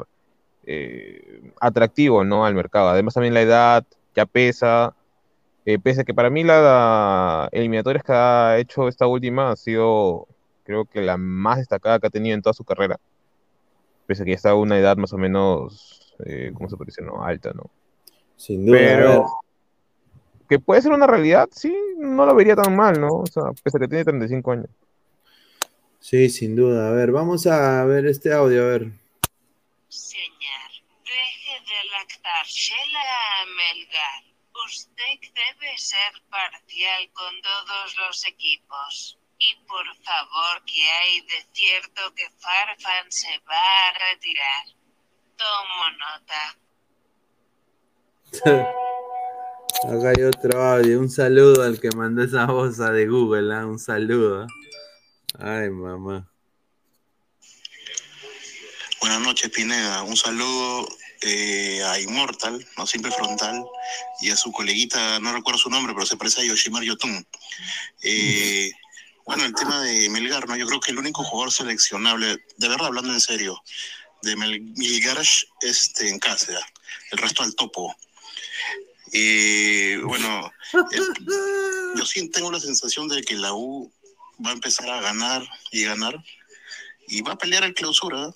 [0.65, 2.45] eh, atractivo, ¿no?
[2.45, 2.89] Al mercado.
[2.89, 3.85] Además también la edad
[4.15, 4.95] ya pesa.
[5.65, 10.27] Eh, pese a que para mí la eliminatorias que ha hecho esta última ha sido,
[10.63, 12.99] creo que la más destacada que ha tenido en toda su carrera.
[14.05, 16.87] Pese a que ya está a una edad más o menos, eh, ¿cómo se puede
[16.87, 17.03] decir?
[17.03, 17.23] ¿no?
[17.23, 17.69] Alta, ¿no?
[18.35, 18.77] Sin duda.
[18.77, 19.25] Pero
[20.47, 23.07] que puede ser una realidad, sí, no lo vería tan mal, ¿no?
[23.07, 24.69] O sea, pese a que tiene 35 años.
[25.99, 26.89] Sí, sin duda.
[26.89, 28.81] A ver, vamos a ver este audio, a ver.
[29.91, 33.01] Deje de lactársela
[33.41, 34.23] a Melgar.
[34.67, 39.17] Usted debe ser parcial con todos los equipos.
[39.37, 44.65] Y por favor, ¿qué hay de cierto que Farfan se va a retirar?
[45.37, 46.57] Tomo nota.
[49.83, 50.99] Acá hay otro audio.
[50.99, 53.65] Un saludo al que mandó esa voz de Google, ¿ah?
[53.65, 54.47] Un saludo.
[55.37, 56.31] Ay, mamá.
[59.01, 60.03] Buenas noches, Pineda.
[60.03, 60.87] Un saludo
[61.21, 63.63] eh, a Immortal, no simple frontal,
[64.21, 67.25] y a su coleguita, no recuerdo su nombre, pero se parece a Yoshimar Yotun.
[68.01, 68.71] Eh,
[69.25, 70.55] bueno, el tema de Melgar, ¿no?
[70.55, 73.61] Yo creo que el único jugador seleccionable, de verdad, hablando en serio,
[74.21, 76.53] de Mel- Melgar es este, en casa,
[77.11, 77.95] el resto al topo.
[79.11, 80.51] Eh, bueno,
[80.91, 83.91] el- yo sí tengo la sensación de que la U
[84.45, 86.23] va a empezar a ganar y ganar
[87.07, 88.33] y va a pelear el clausura.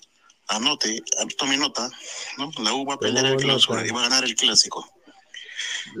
[0.48, 1.00] Anote,
[1.38, 1.88] tome nota,
[2.36, 2.50] ¿no?
[2.58, 4.88] La U va a pelear el clausura y va a ganar el clásico.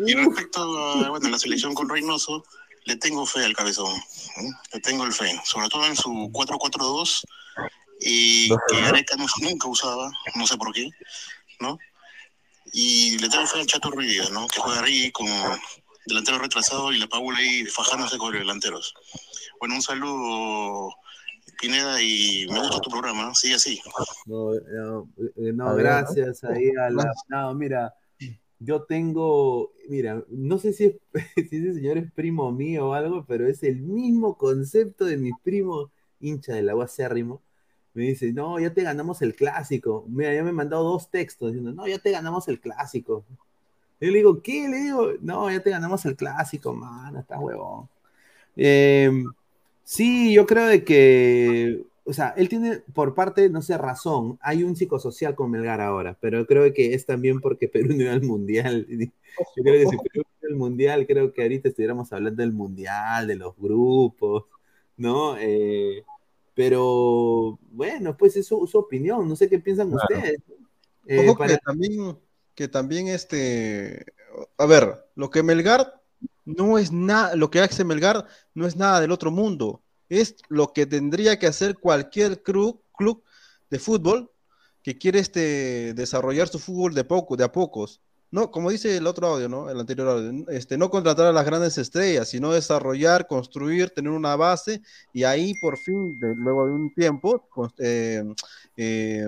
[0.06, 2.44] Y respecto a bueno, la selección con Reynoso,
[2.84, 3.92] le tengo fe al cabezón.
[3.94, 4.48] ¿no?
[4.72, 7.24] Le tengo el fe, sobre todo en su 4-4-2
[8.00, 10.88] y que Areca no- nunca usaba, no sé por qué,
[11.60, 11.78] ¿no?
[12.72, 14.46] Y le tengo fe al Chato Ruiz, ¿no?
[14.46, 15.26] Que juega ahí con
[16.06, 18.94] delantero retrasado y la Paula ahí fajándose con los delanteros.
[19.58, 20.94] Bueno, un saludo,
[21.60, 23.80] Pineda, y me gusta tu programa, sigue así.
[24.26, 27.12] No, no, eh, no, A ver, gracias ahí a la.
[27.28, 27.92] No, mira,
[28.60, 29.72] yo tengo.
[29.88, 30.96] Mira, no sé si,
[31.34, 35.32] si ese señor es primo mío o algo, pero es el mismo concepto de mi
[35.42, 37.42] primo hincha del agua acérrimo.
[37.94, 40.04] Me dice, no, ya te ganamos el clásico.
[40.08, 43.24] Mira, ya me han mandado dos textos diciendo, no, ya te ganamos el clásico.
[44.00, 44.68] Yo le digo, ¿qué?
[44.68, 47.88] Le digo, no, ya te ganamos el clásico, mano, estás huevón.
[48.56, 49.10] Eh,
[49.84, 54.38] sí, yo creo de que, o sea, él tiene por parte, no sé, razón.
[54.42, 58.12] Hay un psicosocial con Melgar ahora, pero creo que es también porque Perú no iba
[58.12, 58.86] al mundial.
[59.56, 63.26] Yo creo que si Perú iba al mundial, creo que ahorita estuviéramos hablando del mundial,
[63.28, 64.44] de los grupos,
[64.96, 65.36] ¿no?
[65.38, 66.02] Eh,
[66.54, 70.06] pero bueno, pues es su, su opinión, no sé qué piensan Claro.
[70.12, 70.40] ustedes.
[71.06, 72.18] Eh, Ojo para- que también,
[72.54, 74.04] que también este,
[74.58, 76.00] a ver, lo que Melgar
[76.44, 79.80] no es nada, lo que hace Melgar no es nada del otro mundo,
[80.10, 82.82] es lo que tendría que hacer cualquier club,
[83.70, 84.30] de fútbol
[84.82, 88.02] que quiere este, desarrollar su fútbol de poco, de a pocos.
[88.32, 89.68] No, como dice el otro audio, ¿no?
[89.68, 94.36] El anterior audio, este, no contratar a las grandes estrellas, sino desarrollar, construir, tener una
[94.36, 94.82] base
[95.12, 98.22] y ahí por fin, luego de un tiempo, cons- eh,
[98.76, 99.26] eh,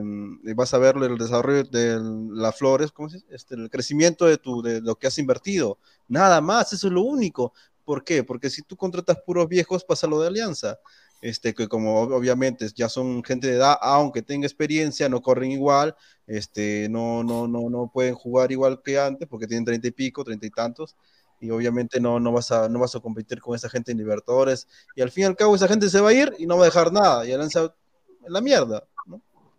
[0.54, 1.98] vas a ver el desarrollo de
[2.32, 2.92] las flores.
[3.30, 5.78] Este, el crecimiento de, tu, de lo que has invertido.
[6.08, 7.52] Nada más, eso es lo único.
[7.84, 8.24] ¿Por qué?
[8.24, 10.78] Porque si tú contratas puros viejos, pasa lo de Alianza.
[11.20, 15.52] Este, que como ob- obviamente ya son gente de edad, aunque tenga experiencia, no corren
[15.52, 15.94] igual,
[16.26, 20.24] este, no, no, no, no pueden jugar igual que antes, porque tienen treinta y pico,
[20.24, 20.96] treinta y tantos,
[21.40, 24.66] y obviamente no, no, vas a, no vas a competir con esa gente en Libertadores,
[24.96, 26.62] y al fin y al cabo esa gente se va a ir y no va
[26.64, 27.72] a dejar nada, y Alianza
[28.26, 28.82] en la mierda.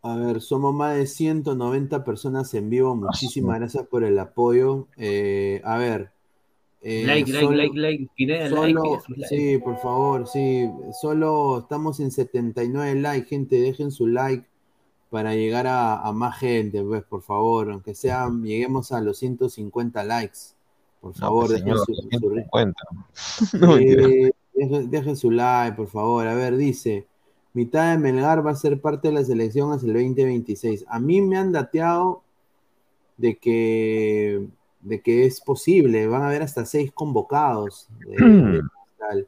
[0.01, 2.93] A ver, somos más de 190 personas en vivo.
[2.93, 4.87] Muchísimas gracias por el apoyo.
[4.97, 6.11] Eh, a ver,
[6.85, 9.27] Eh, like, like, solo- like, like, Pineda, solo- like, pide su like.
[9.35, 10.69] Sí, por favor, sí.
[11.01, 13.55] Solo estamos en 79 likes, gente.
[13.61, 14.45] Dejen su like
[15.09, 17.71] para llegar a, a más gente, pues, por favor.
[17.71, 20.39] Aunque sea, lleguemos a los 150 likes.
[20.99, 22.73] Por favor, pues, dejen señor, su, su- 150.
[23.59, 24.07] No, mentira.
[24.07, 26.27] Eh, dejen, dejen su like, por favor.
[26.27, 27.05] A ver, dice,
[27.53, 30.83] mitad de Melgar va a ser parte de la selección hasta el 2026.
[30.89, 32.23] A mí me han dateado
[33.15, 34.47] de que,
[34.83, 36.07] de que es posible.
[36.07, 39.27] Van a haber hasta seis convocados de, de Cristal.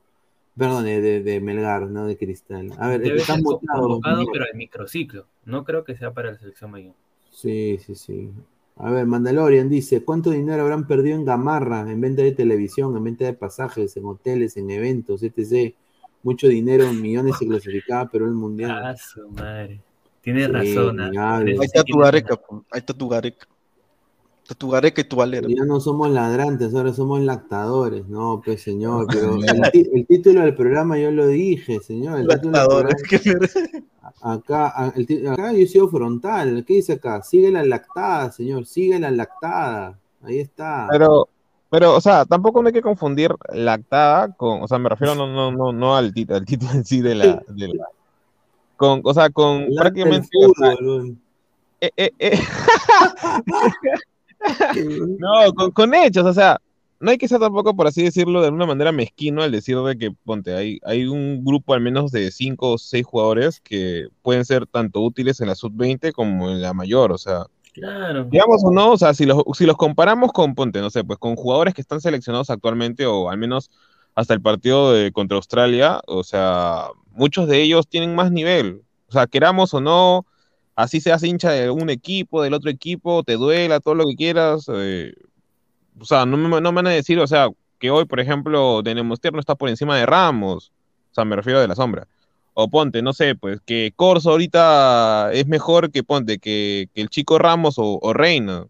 [0.58, 2.72] Perdón, de, de- Melgar, no de Cristal.
[2.78, 4.00] A ver, Debe están convocado,
[4.32, 5.26] pero al microciclo.
[5.44, 6.94] No creo que sea para la selección mayor.
[7.30, 8.32] Sí, sí, sí.
[8.78, 13.04] A ver, Mandalorian dice, ¿cuánto dinero habrán perdido en Gamarra, en venta de televisión, en
[13.04, 15.74] venta de pasajes, en hoteles, en eventos, etc.?
[16.24, 18.72] Mucho dinero, millones se clasificaba, pero el mundial.
[18.72, 19.80] Ah, su madre.
[20.22, 21.00] Tienes Sí, razón.
[21.00, 21.38] ah.
[21.38, 22.40] Ahí está tu gareca,
[22.72, 23.46] ahí está tu gareca.
[24.54, 25.48] Tu gareca y tu valera.
[25.50, 28.08] Ya no somos ladrantes, ahora somos lactadores.
[28.08, 29.38] No, pues señor, pero
[29.74, 32.20] el, título del programa yo lo dije, señor.
[32.20, 33.84] El título del Lactadores, programa-
[34.22, 36.64] acá, el acá yo he sido frontal.
[36.68, 37.24] ¿Qué dice acá?
[37.24, 39.98] Sigue la lactada, señor, sigue la lactada.
[40.22, 40.88] Ahí está.
[40.92, 41.28] Pero,
[41.72, 45.26] pero, o sea, tampoco no hay que confundir lactada con, o sea, me refiero no,
[45.28, 47.88] no, no, no al, tit- al título en sí de la, de la-
[48.78, 51.22] con, o sea, con Lacta el prácticamente, o sea, fútbol, weón.
[51.82, 52.40] eh, eh, eh.
[55.20, 56.60] no, con, con hechos, o sea,
[57.00, 59.98] no hay que ser tampoco, por así decirlo, de una manera mezquino al decir de
[59.98, 64.46] que, ponte, hay, hay un grupo al menos de cinco o seis jugadores que pueden
[64.46, 67.46] ser tanto útiles en la sub-20 como en la mayor, o sea,
[67.76, 68.24] Claro.
[68.32, 71.20] digamos o no, o sea, si los, si los comparamos con, ponte, no sé, pues
[71.20, 73.70] con jugadores que están seleccionados actualmente o al menos
[74.16, 79.12] hasta el partido de, contra Australia, o sea, muchos de ellos tienen más nivel, o
[79.12, 80.26] sea, queramos o no,
[80.76, 84.70] así seas hincha de un equipo, del otro equipo, te duela, todo lo que quieras,
[84.74, 85.14] eh,
[86.00, 87.48] o sea, no me, no me van a decir, o sea,
[87.80, 90.72] que hoy, por ejemplo, de Nemostier no está por encima de Ramos,
[91.12, 92.08] o sea, me refiero de la sombra.
[92.58, 97.10] O ponte, no sé, pues que Corso ahorita es mejor que ponte, que, que el
[97.10, 98.66] chico Ramos o, o Reina.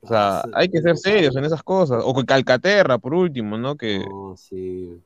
[0.00, 2.02] O sea, hay que ser serios en esas cosas.
[2.04, 3.76] O que Calcaterra, por último, ¿no?
[3.76, 4.00] Que...
[4.00, 5.00] No, sí.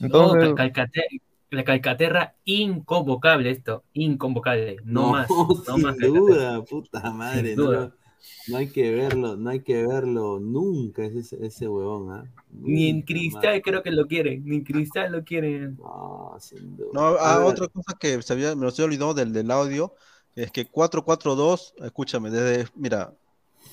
[0.00, 1.20] Entonces, No, Cal- Calcate-
[1.56, 5.28] la Calcaterra inconvocable esto, inconvocable, no, No, más,
[5.68, 7.48] no sin más duda, puta madre.
[7.48, 7.94] Sin no, duda.
[8.48, 12.24] no hay que verlo, no hay que verlo nunca ese, ese huevón, ¿ah?
[12.52, 15.76] Ni en Cristal creo que lo quieren, ni en Cristal lo quieren.
[15.76, 16.88] No, sin duda.
[16.92, 19.94] No, ah, otra cosa que se había, me lo había olvidado del, del audio
[20.34, 23.14] es que 4-4-2, escúchame, desde, mira,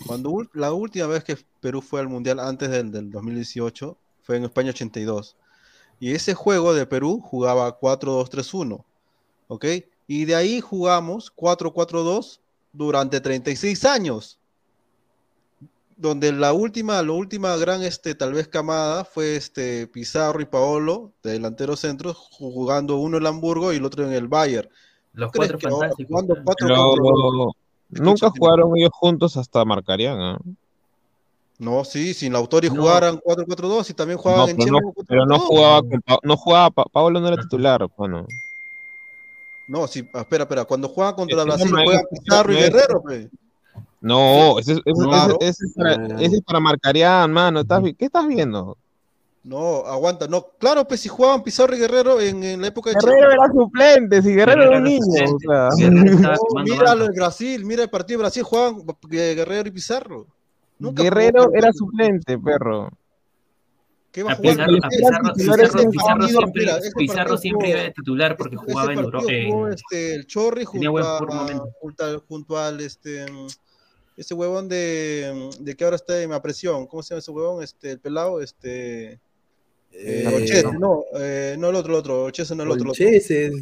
[0.06, 4.46] cuando la última vez que Perú fue al Mundial antes del, del 2018 fue en
[4.46, 5.36] España 82.
[6.00, 8.84] Y ese juego de Perú jugaba 4-2-3-1,
[9.48, 9.66] ¿ok?
[10.08, 12.40] Y de ahí jugamos 4-4-2
[12.74, 14.40] durante 36 años.
[15.96, 21.12] Donde la última, la última gran, este, tal vez camada fue este Pizarro y Paolo,
[21.24, 24.70] de delanteros centros, jugando uno en el Hamburgo y el otro en el Bayern.
[25.14, 26.24] Los ¿Crees cuatro ahora fantásticos.
[26.24, 26.44] claro.
[26.44, 27.54] cuatro
[27.90, 30.40] pero nunca jugaron ellos juntos hasta marcarían, ¿ah?
[31.60, 32.82] No, sí, sin Lautaro y No.
[32.82, 35.40] jugaran 4-4-2 y también jugaban No, en pero no, Chile pero no 4-4-2.
[35.48, 38.26] jugaba, con Pa- no jugaba, Pa- Pablo no era titular, bueno.
[39.68, 43.30] No, sí, ah, espera, espera, cuando juegan contra Brasil juegan Pizarro y Guerrero, pe.
[44.02, 45.38] No, ese, ese- ese- Claro.
[45.40, 47.60] ese es para, ese es para mano.
[47.62, 48.78] ¿estás vi- ¿Qué estás viendo?
[49.46, 52.96] No, aguanta, no, claro, pues si jugaban Pizarro y Guerrero en, en la época de
[52.96, 53.34] Guerrero Chile.
[53.34, 55.02] era suplente, si Guerrero era un niño.
[55.36, 55.70] o sea.
[55.90, 58.82] No, mira lo de Brasil, mira el partido de Brasil, jugaban
[59.12, 60.28] eh, Guerrero y Pizarro.
[60.84, 62.90] Nunca Guerrero jugó era suplente, perro.
[64.12, 64.54] ¿Qué va a jugar?
[64.56, 67.84] Pizarro, a Ese Pizarro, Pizarro, ese Pizarro siempre, mira, ese Pizarro partido siempre jugó- iba
[67.84, 69.68] de titular porque ese jugaba en partido Europa.
[69.68, 71.20] en- este, el Chorri junto a,
[71.80, 73.26] junto al, junto al, este,
[74.16, 77.64] ese huevón de, de que ahora está en la presión, ¿cómo se llama ese huevón?
[77.64, 79.20] Este, el pelado, este, eh,
[79.94, 83.06] Eh, Olchese, no, eh, no el otro, el otro, no el otro, el otro.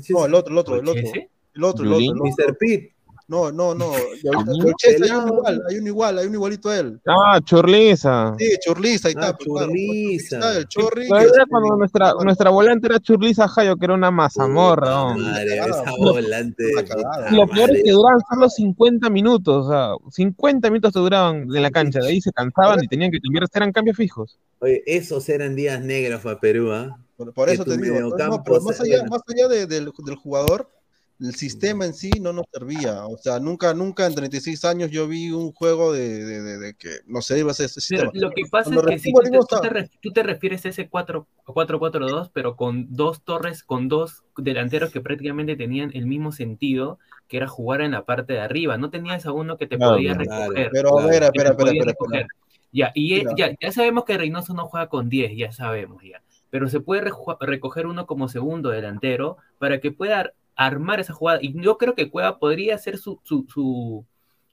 [0.10, 1.02] No, el otro, el otro, el otro.
[1.02, 1.22] El otro,
[1.54, 2.12] el otro, el ¿Yulín?
[2.12, 2.26] otro.
[2.48, 2.58] Mr.
[2.58, 2.92] Pitt.
[3.32, 3.94] No, no, no.
[3.94, 7.00] hay uno igual, hay uno igual, hay uno igualito a él.
[7.08, 8.36] Ah, Churliza.
[8.38, 9.38] Sí, Churliza, ahí Ah, está.
[9.38, 10.36] pues, claro, Churliza.
[10.36, 11.08] está el Chorri.
[11.08, 15.14] Todavía que- cuando nuestra, nuestra volante era Churliza Jayo, que era una mazamorra.
[15.16, 16.64] Madre, esa volante.
[16.86, 17.32] cagada.
[17.32, 21.62] Lo peor es que duraban solo 50 minutos, o sea, 50 minutos te duraban en
[21.62, 24.38] la cancha, de ahí se cansaban y tenían que cambiar, eran cambios fijos.
[24.60, 26.98] Oye, esos eran días negros para Perú, ¿ah?
[27.34, 27.98] Por, eso te digo.
[28.02, 30.68] no, pero más allá, más allá de- del, del jugador,
[31.22, 33.06] el sistema en sí no nos servía.
[33.06, 36.74] O sea, nunca, nunca en 36 años yo vi un juego de, de- de- de
[36.76, 38.12] que no se iba a hacer ese Pero sistema.
[38.14, 40.66] lo que pasa Cuando es que si tú te, tú te ref- tú te refieres
[40.66, 46.06] a ese 4 4-4-2, pero con dos torres, con dos delanteros que prácticamente tenían el
[46.06, 48.78] mismo sentido, que era jugar en la parte de arriba.
[48.78, 50.70] No tenías a uno que te Claro, podía recoger.
[50.72, 52.28] Pero a ver, espera, espera, espera.
[52.74, 56.22] Ya, y ya, ya sabemos que Reynoso no juega con 10, ya sabemos ya.
[56.50, 57.12] Pero se puede
[57.42, 61.40] recoger uno como segundo delantero para que pueda armar esa jugada.
[61.42, 63.46] Y yo creo que Cueva podría ser su, su,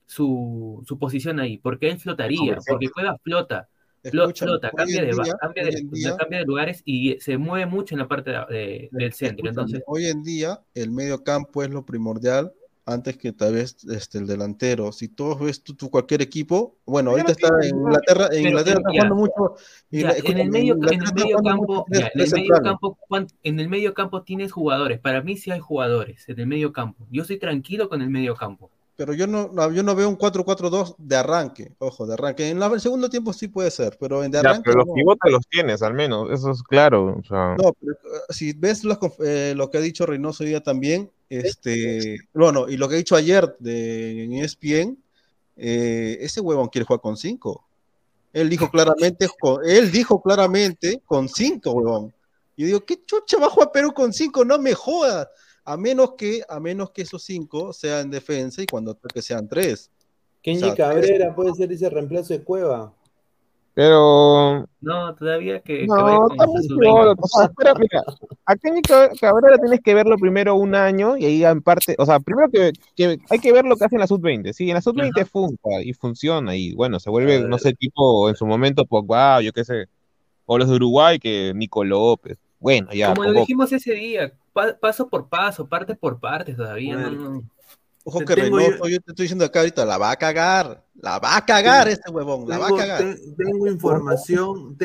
[0.06, 3.68] su, su, posición ahí, porque él flotaría, porque Cueva flota.
[4.02, 8.32] flota, cambia de, cambia, de, cambia de, lugares y se mueve mucho en la parte
[8.90, 9.48] del centro.
[9.48, 12.52] Entonces, hoy en día el medio campo es lo primordial
[12.88, 14.92] antes que tal vez este, el delantero.
[14.92, 19.14] Si tú ves tú, cualquier equipo, bueno, ahorita está en Inglaterra, en Inglaterra está jugando
[19.14, 19.54] mucho.
[19.90, 21.86] en el medio, campo,
[23.42, 25.00] en el medio campo, tienes jugadores.
[25.00, 27.06] Para mí sí hay jugadores en el medio campo.
[27.10, 30.96] Yo estoy tranquilo con el medio campo pero yo no, yo no veo un 4-4-2
[30.98, 32.48] de arranque, ojo, de arranque.
[32.48, 34.62] En el segundo tiempo sí puede ser, pero en de arranque.
[34.64, 37.22] pero los pivotes los tienes, al menos, eso es claro.
[37.30, 38.82] No, pero eh, si ves
[39.20, 42.98] eh, lo que ha dicho Reynoso hoy día también, este, bueno, y lo que ha
[42.98, 44.98] dicho ayer de, en ESPN,
[45.56, 47.64] eh, ese huevón quiere jugar con 5.
[48.32, 49.28] Él dijo claramente,
[49.64, 52.12] él dijo claramente con 5, huevón.
[52.56, 54.44] Yo digo, ¿qué chucha va a jugar Perú con 5?
[54.44, 55.28] No me jodas
[55.68, 59.90] a menos que, a menos que esos cinco sean defensa y cuando que sean tres.
[60.40, 62.94] Kenji Cabrera puede ser ese reemplazo de Cueva.
[63.74, 64.66] Pero.
[64.80, 65.86] No, todavía que.
[65.86, 66.26] No,
[67.44, 68.02] espera, mira,
[68.46, 68.80] a Kenji
[69.20, 71.94] Cabrera tienes que verlo primero un año y ahí en parte.
[71.98, 72.72] O sea, primero que,
[73.28, 74.54] hay que ver lo que hace en la sub-20.
[74.54, 78.36] Sí, en la sub-20 funciona y funciona y bueno, se vuelve, no sé, tipo en
[78.36, 79.84] su momento, pues, wow, yo qué sé.
[80.46, 82.38] O los de Uruguay, que Nico López.
[82.58, 83.14] Bueno, ya.
[83.14, 84.32] Como lo dijimos ese día,
[84.80, 87.12] paso por paso, parte por parte todavía.
[88.04, 89.00] Ojo que Reynoso, yo...
[89.00, 92.48] te estoy diciendo acá ahorita, la va a cagar, la va a cagar este huevón,
[92.48, 93.16] la va a cagar.
[93.36, 94.78] tengo información,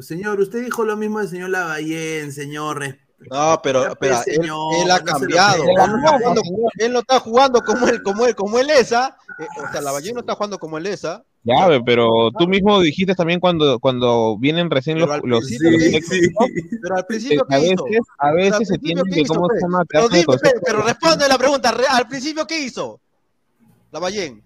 [0.00, 2.84] señor, usted dijo lo mismo del señor Lavallén, señor,
[3.30, 5.64] no, pero, pero él, ha cambiado.
[6.78, 9.16] él no está jugando como él, como él, como él esa.
[9.38, 11.24] Eh, o sea, la ballena no está jugando como él esa.
[11.46, 16.32] Ya, pero tú mismo dijiste también cuando, cuando vienen recién los, los sí, sí,
[16.82, 19.84] Pero al principio a veces, a veces se tiene que cómo se llama.
[19.88, 20.08] Pero,
[20.64, 23.00] pero, responde la pregunta, al principio qué hizo?
[23.92, 24.40] La ballena.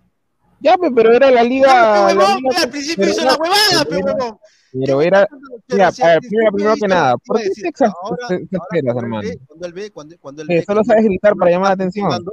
[0.60, 2.08] Ya, pero era la liga.
[2.08, 4.38] al principio hizo la huevada, pero
[4.72, 5.26] pero era,
[5.68, 5.90] mira,
[6.52, 9.28] primero que nada, ¿por qué te exasperas, hermano?
[9.46, 12.24] Cuando él ve, cuando, cuando él ve solo sabes gritar para llamar la atención.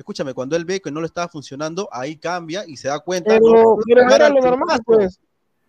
[0.00, 3.34] Escúchame, cuando él ve que no le estaba funcionando, ahí cambia y se da cuenta.
[3.34, 5.20] Pero, pero era lo normal, pues.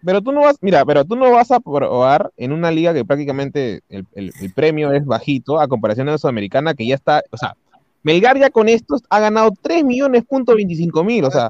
[0.05, 3.03] Pero tú no vas, mira, pero tú no vas a probar en una liga que
[3.03, 7.21] prácticamente el, el, el premio es bajito a comparación de la Sudamericana, que ya está,
[7.29, 7.57] o sea,
[8.03, 11.49] Melgar ya con estos ha ganado 3 millones punto 25 mil, o sea,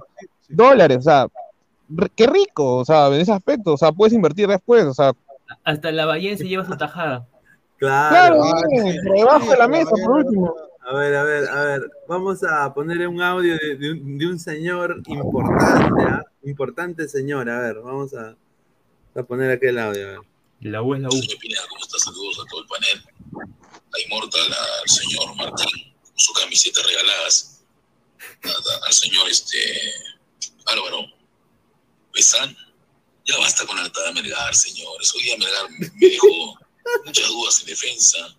[0.50, 1.28] dólares, o sea,
[2.16, 5.14] qué rico, o sea, en ese aspecto, o sea, puedes invertir después, o sea.
[5.64, 7.28] Hasta la Bahía se lleva su tajada.
[7.78, 8.70] Claro, claro
[9.04, 10.56] por debajo de la mesa, por último.
[10.92, 14.38] A ver, a ver, a ver, vamos a poner un audio de, un, de un,
[14.38, 16.22] señor importante, ¿ah?
[16.44, 18.36] Importante señor, a ver, vamos a,
[19.16, 20.20] a poner aquel audio, a ver.
[20.60, 21.12] La U es la U.
[21.12, 22.02] ¿cómo estás?
[22.04, 23.06] Saludos a todo el panel.
[23.94, 27.62] A Inmortal, al señor Martín, con su camiseta regaladas.
[28.86, 29.58] al señor este
[30.66, 31.06] Álvaro,
[32.12, 32.54] Pesan,
[33.26, 35.16] ya basta con la de Melgar, señores.
[35.16, 36.60] Hoy día Melgar me dejó
[37.06, 38.36] muchas dudas en defensa.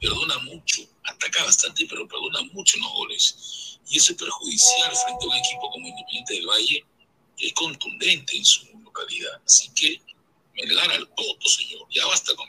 [0.00, 3.78] Perdona mucho, ataca bastante, pero perdona mucho en los goles.
[3.88, 6.84] Y eso es perjudicial frente a un equipo como Independiente del Valle,
[7.36, 9.40] que es contundente en su localidad.
[9.44, 10.00] Así que
[10.54, 11.86] Melgar al poto, señor.
[11.90, 12.48] Ya basta con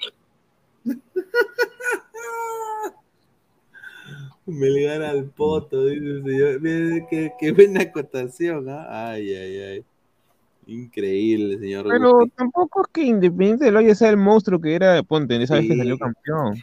[4.45, 5.01] Melgar.
[5.01, 7.07] Al poto, dice el señor.
[7.09, 9.11] Qué, qué buena acotación, ¿ah?
[9.11, 9.85] Ay, ay, ay.
[10.67, 11.87] Increíble, señor.
[11.89, 15.67] Pero tampoco es que Independiente del Valle sea el monstruo que era Ponte, esa vez
[15.67, 16.61] que salió campeón.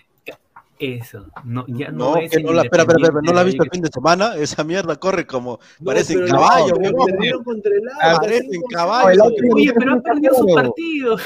[0.80, 3.64] Eso, no, ya no, no que no la, espera, espera, espera, no la has visto
[3.64, 7.88] el fin de semana, esa mierda corre como, parece en caballo, no, perdieron contra el
[7.88, 9.24] agua, parece en caballo.
[9.54, 11.16] Oye, pero han perdido su partido.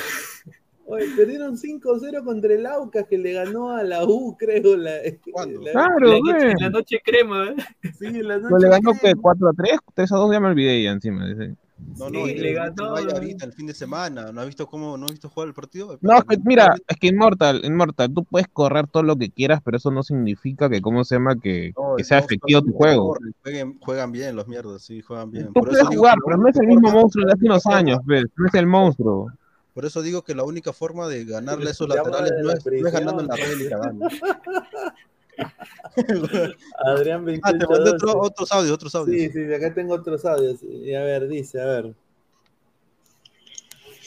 [0.87, 4.77] Oye, perdieron 5-0 contra el Aucas que le ganó a la U, creo.
[4.77, 7.57] La, la claro, la noche, la noche crema, ¿eh?
[7.99, 11.27] Sí, la noche le ganó que 4-3, 3-2 ya me olvidé ya encima.
[11.27, 11.55] Dice.
[11.99, 12.93] No, no, le ganó.
[12.93, 14.33] Vaya ahorita el fin de semana.
[14.33, 15.99] ¿No has visto cómo no has visto jugar el partido?
[16.01, 19.61] No, es que, mira, es que Inmortal, Inmortal, tú puedes correr todo lo que quieras,
[19.65, 21.37] pero eso no significa que, ¿cómo se llama?
[21.39, 23.17] Que, que sea efectivo tu juego.
[23.43, 25.53] Jueguen, juegan bien los mierdas, sí, juegan bien.
[25.53, 28.25] Tú puedes jugar, pero no es el mismo monstruo de hace unos años, ¿ves?
[28.37, 29.31] No es el monstruo.
[29.75, 32.89] Por eso digo que la única forma de ganarle a esos laterales no es, no
[32.89, 33.69] es ganando en la red y
[36.87, 39.33] Adrián 28, ah, te mandé otro, otros audios, otros audios.
[39.33, 40.61] Sí, sí, acá tengo otros audios.
[40.63, 41.95] Y a ver, dice, a ver.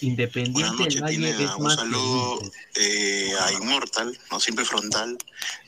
[0.01, 1.55] Independiente noches, Pineda.
[1.55, 2.39] Un saludo
[2.75, 5.17] eh, a Immortal, no siempre frontal,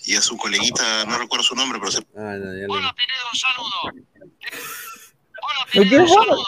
[0.05, 1.99] y a su coleguita, no recuerdo su nombre, pero se...
[2.17, 4.05] Ah, no, ya Hola, Pineda, un saludo.
[5.41, 6.45] Hola, Pineda, un saludo.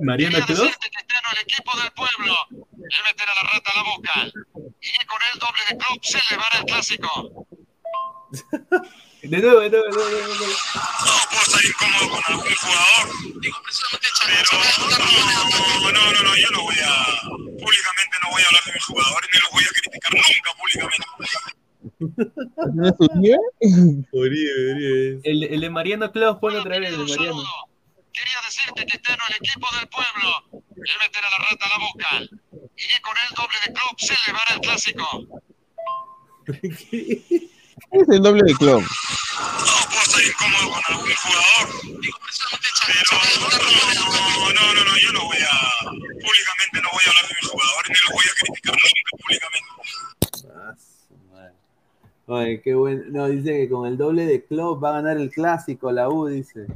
[0.00, 0.54] Mariana, ¿qué?
[0.54, 2.34] que está el equipo del pueblo.
[2.50, 4.12] El meter a la rata a la boca.
[4.80, 7.46] Y con el doble de club se elevará el clásico.
[9.22, 10.44] De nuevo, de nuevo, de nuevo, de nuevo.
[10.74, 13.06] No puedo estar incómodo con algún jugador.
[13.40, 14.50] Digo, precisamente Pero
[15.82, 17.20] no, no, no, no, yo no voy a.
[17.30, 21.06] Públicamente no voy a hablar de mis jugadores ni los voy a criticar nunca públicamente.
[24.12, 25.20] Uribe, Uribe.
[25.24, 27.44] El, el de Mariano Claus, ponlo otra vez, el de Mariano.
[28.12, 30.28] Quería decirte que estén el equipo del pueblo.
[30.74, 32.08] El meter a la rata a la boca.
[32.76, 35.06] Y con el doble de club se elevará el clásico.
[37.90, 38.80] Es el doble de club.
[38.80, 38.88] No
[39.88, 42.00] puedo estar incómodo con algún jugador.
[42.00, 42.18] Digo,
[42.86, 43.12] Pero
[44.54, 45.50] no, no, no, yo no voy a.
[45.90, 49.72] Públicamente no voy a hablar de mis jugadores ni los voy a criticar nunca públicamente.
[52.26, 53.02] Oye, qué bueno.
[53.08, 56.26] No, dice que con el doble de club va a ganar el clásico la U,
[56.26, 56.66] dice.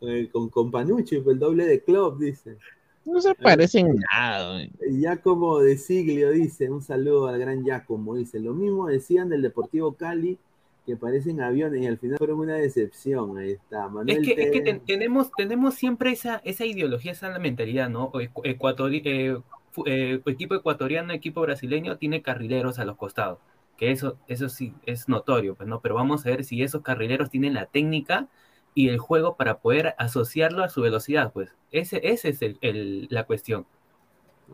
[0.00, 2.58] Eh, con, con Panucci, el doble de club, dice.
[3.04, 4.52] No se parecen nada.
[4.54, 4.70] güey.
[4.98, 9.92] Giacomo de Siglio dice, un saludo al gran Giacomo, dice, lo mismo decían del Deportivo
[9.94, 10.38] Cali,
[10.86, 13.88] que parecen aviones y al final fueron una decepción, ahí está.
[13.88, 17.88] Manuel Es que, es que Te- ten- tenemos, tenemos siempre esa, esa ideología, esa mentalidad,
[17.88, 18.12] ¿no?
[18.12, 19.38] Ecu- ecuatori- eh,
[19.86, 23.38] eh, equipo ecuatoriano, equipo brasileño tiene carrileros a los costados,
[23.78, 25.80] que eso, eso sí es notorio, pues, ¿no?
[25.80, 28.28] Pero vamos a ver si esos carrileros tienen la técnica
[28.74, 31.50] y el juego para poder asociarlo a su velocidad, pues.
[31.70, 33.66] Ese, ese es el, el- la cuestión.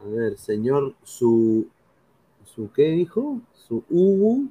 [0.05, 1.67] A ver, señor, su,
[2.45, 3.41] su ¿qué dijo?
[3.55, 4.45] Su Hugo,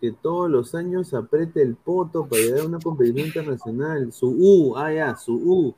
[0.00, 4.12] que todos los años apriete el poto para llegar a una competición internacional.
[4.12, 5.74] Su U, ah, ya, su U.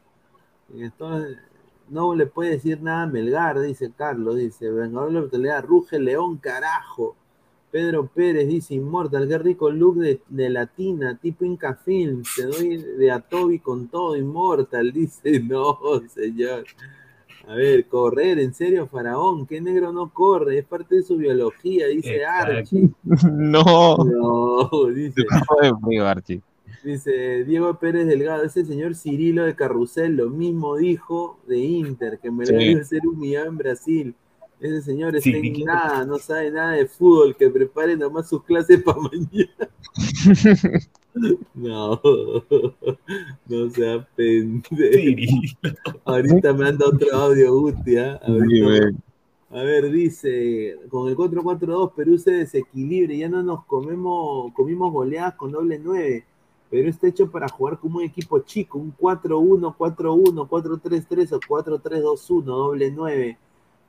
[0.75, 1.39] Entonces,
[1.89, 6.39] no le puede decir nada a Melgar, dice Carlos, dice, vengador de la ruge León,
[6.39, 7.17] carajo.
[7.75, 12.77] Pedro Pérez dice, Inmortal, qué rico look de, de latina, tipo Inca Film, te doy
[12.77, 15.77] de Atobi con todo, Inmortal, dice, no,
[16.09, 16.67] señor.
[17.49, 20.59] A ver, correr, en serio, Faraón, ¿qué negro no corre?
[20.59, 22.25] Es parte de su biología, dice.
[22.25, 22.91] Archie.
[23.33, 23.97] No.
[23.97, 25.25] No, dice,
[25.85, 26.43] frío, Archie.
[26.85, 32.31] dice Diego Pérez Delgado, ese señor Cirilo de Carrusel, lo mismo dijo de Inter, que
[32.31, 32.55] me Sí.
[32.55, 34.15] debe ser humillado en Brasil.
[34.65, 35.67] Ese señor está en Cirilo.
[35.67, 39.69] nada, no sabe nada de fútbol, que prepare nomás sus clases para mañana.
[41.53, 42.01] No,
[43.47, 44.73] no sea pendejo.
[46.07, 47.93] Ahorita me anda otro audio, Guti.
[47.93, 48.81] Sí, Ahorita- güey.
[49.51, 55.35] a ver, dice, con el 4-4-2 Perú se desequilibra, ya no nos comemos, comimos goleadas
[55.35, 56.25] con doble 9.
[56.71, 62.43] Perú está hecho para jugar como un equipo chico, un 4-1, 4-1, 4-3-3 o 4-3-2-1,
[62.45, 63.39] doble 9.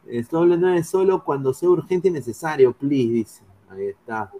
[0.07, 3.43] Es doble 9 solo cuando sea urgente y necesario, please, dice.
[3.69, 4.31] Ahí está.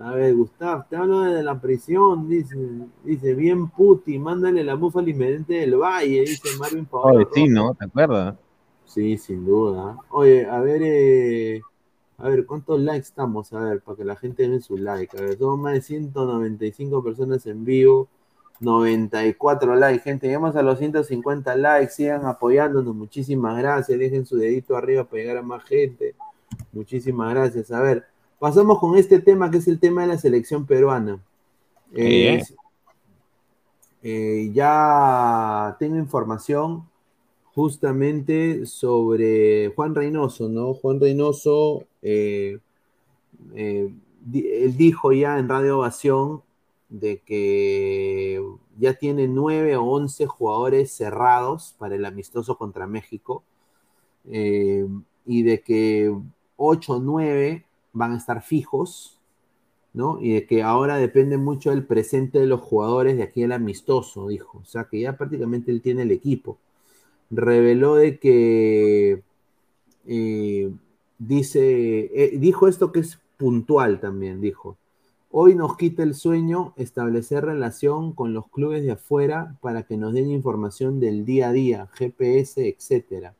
[0.00, 2.56] A ver, Gustavo, te hablo de la prisión, dice,
[3.04, 7.16] dice, bien puti, mándale la mufa al inmediente del Valle, dice Marvin Pavón.
[7.16, 7.74] Oye, sí, ¿no?
[7.74, 8.34] ¿Te acuerdas?
[8.84, 9.96] Sí, sin duda.
[10.10, 11.62] Oye, a ver, eh,
[12.18, 13.52] a ver, ¿cuántos likes estamos?
[13.52, 15.16] A ver, para que la gente dé su like.
[15.16, 18.08] A ver, somos más de 195 personas en vivo,
[18.60, 20.26] 94 likes, gente.
[20.26, 22.94] Llegamos a los 150 likes, sigan apoyándonos.
[22.94, 23.98] Muchísimas gracias.
[23.98, 26.14] Dejen su dedito arriba para llegar a más gente.
[26.72, 27.70] Muchísimas gracias.
[27.70, 28.04] A ver,
[28.38, 31.18] pasamos con este tema que es el tema de la selección peruana.
[31.92, 32.42] Eh,
[34.02, 36.84] eh, ya tengo información
[37.54, 40.74] justamente sobre Juan Reynoso, ¿no?
[40.74, 42.58] Juan Reynoso, eh,
[43.54, 43.94] eh,
[44.34, 46.42] él dijo ya en Radio Ovación
[47.00, 48.42] de que
[48.78, 53.42] ya tiene nueve o once jugadores cerrados para el amistoso contra México
[54.30, 54.86] eh,
[55.26, 56.14] y de que
[56.56, 59.20] ocho o nueve van a estar fijos,
[59.92, 60.20] ¿no?
[60.20, 64.28] Y de que ahora depende mucho del presente de los jugadores de aquí al amistoso,
[64.28, 64.58] dijo.
[64.58, 66.58] O sea que ya prácticamente él tiene el equipo
[67.30, 69.22] reveló de que
[70.06, 70.72] eh,
[71.18, 74.76] dice, eh, dijo esto que es puntual también, dijo,
[75.36, 80.14] hoy nos quita el sueño establecer relación con los clubes de afuera para que nos
[80.14, 83.34] den información del día a día, GPS, etcétera.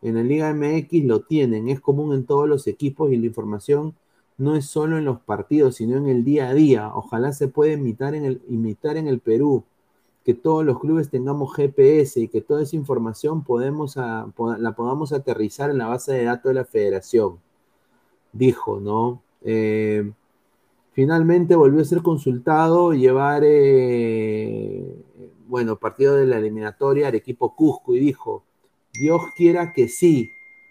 [0.00, 3.94] En la Liga MX lo tienen, es común en todos los equipos y la información
[4.38, 6.90] no es solo en los partidos, sino en el día a día.
[6.94, 9.64] Ojalá se pueda imitar en el, imitar en el Perú
[10.24, 15.76] que todos los clubes tengamos GPS y que toda esa información la podamos aterrizar en
[15.76, 17.38] la base de datos de la federación.
[18.32, 19.20] Dijo, ¿no?
[19.42, 20.10] Eh,
[20.94, 24.96] finalmente volvió a ser consultado llevar, eh,
[25.48, 28.44] bueno, partido de la eliminatoria al equipo Cusco y dijo,
[28.92, 30.30] Dios quiera que sí,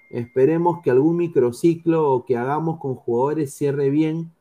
[0.10, 4.32] esperemos que algún microciclo que hagamos con jugadores cierre bien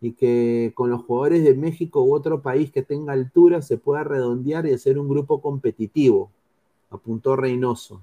[0.00, 4.04] y que con los jugadores de México u otro país que tenga altura se pueda
[4.04, 6.30] redondear y hacer un grupo competitivo,
[6.90, 8.02] apuntó Reynoso.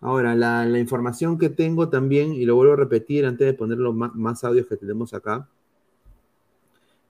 [0.00, 3.94] Ahora, la, información que tengo también, y lo vuelvo a repetir antes de poner los
[3.94, 5.48] más, más audios que tenemos acá,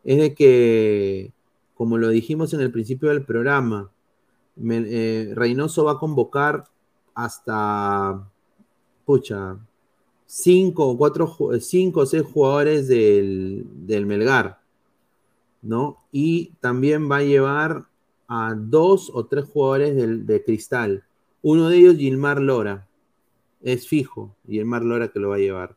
[0.05, 1.33] es de que,
[1.75, 3.91] como lo dijimos en el principio del programa,
[4.57, 6.65] eh, Reynoso va a convocar
[7.15, 8.29] hasta,
[9.05, 9.59] pucha,
[10.27, 14.61] cinco o cuatro, cinco o seis jugadores del, del Melgar,
[15.61, 15.99] ¿no?
[16.11, 17.87] Y también va a llevar
[18.29, 21.05] a dos o tres jugadores del, de Cristal.
[21.43, 22.89] Uno de ellos, Gilmar Lora.
[23.61, 25.77] Es fijo, Gilmar Lora que lo va a llevar.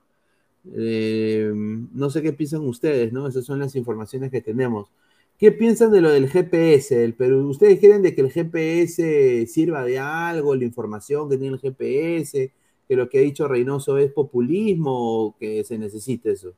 [0.73, 3.27] Eh, no sé qué piensan ustedes, ¿no?
[3.27, 4.89] Esas son las informaciones que tenemos.
[5.37, 7.49] ¿Qué piensan de lo del GPS del Perú?
[7.49, 12.51] ¿Ustedes quieren de que el GPS sirva de algo, la información que tiene el GPS,
[12.87, 14.91] que lo que ha dicho Reynoso es populismo
[15.25, 16.53] o que se necesite eso?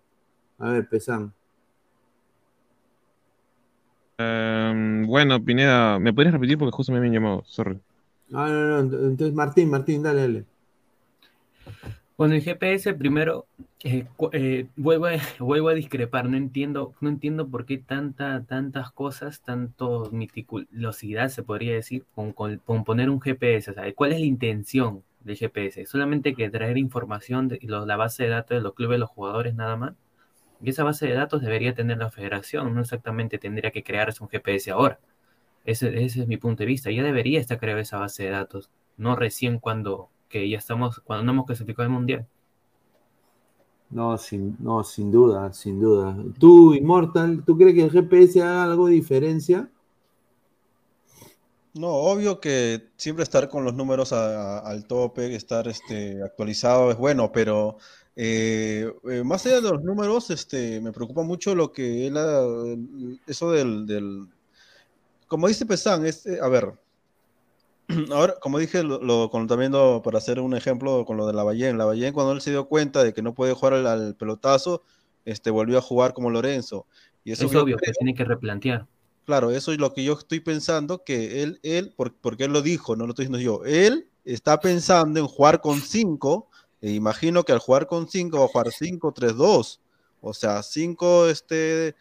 [0.60, 1.34] A ver, Pesan.
[4.20, 6.58] Um, bueno, Pineda, ¿me podrías repetir?
[6.58, 7.80] Porque justo me habían llamado, sorry.
[8.34, 10.46] Ah, no, no, entonces Martín, Martín, dale, dale.
[12.18, 13.46] Bueno, el GPS primero,
[13.84, 18.92] eh, eh, vuelvo, a, vuelvo, a, discrepar, no entiendo, no entiendo por qué tanta, tantas
[18.92, 23.74] cosas, tanto meticulosidad se podría decir, con, con, con poner un GPS.
[23.96, 25.86] ¿Cuál es la intención del GPS?
[25.86, 29.54] ¿Solamente que traer información de los, la base de datos de los clubes los jugadores
[29.54, 29.94] nada más?
[30.62, 34.30] Y esa base de datos debería tener la federación, no exactamente tendría que crearse un
[34.30, 35.00] GPS ahora.
[35.66, 38.72] Ese, ese es mi punto de vista, ya debería estar creada esa base de datos,
[38.98, 42.28] no recién cuando que ya estamos, cuando no hemos clasificado el mundial.
[43.90, 46.18] No, sin, no, sin duda, sin duda.
[46.40, 49.70] Tú, Immortal, ¿tú crees que el GPS haga algo de diferencia?
[51.74, 56.92] No, obvio que siempre estar con los números a, a, al tope, estar este, actualizado
[56.92, 57.78] es bueno, pero
[58.20, 63.52] eh, eh, más allá de los números, este, me preocupa mucho lo que él, eso
[63.52, 64.28] del, del,
[65.28, 66.74] como dice Pesan, es, eh, a ver,
[68.12, 69.72] ahora, como dije, lo, lo también
[70.04, 71.78] para hacer un ejemplo con lo de la Ballén.
[71.78, 74.84] La Ballén, cuando él se dio cuenta de que no puede jugar al, al pelotazo,
[75.26, 76.86] este, volvió a jugar como Lorenzo.
[77.24, 78.88] Y eso es obvio creo, que tiene que replantear.
[79.26, 82.62] Claro, eso es lo que yo estoy pensando, que él, él, por, porque él lo
[82.62, 86.48] dijo, no lo estoy diciendo yo, él está pensando en jugar con cinco,
[86.80, 89.80] e imagino que al jugar con cinco va a jugar 5-3-2,
[90.22, 91.96] o sea, cinco, este,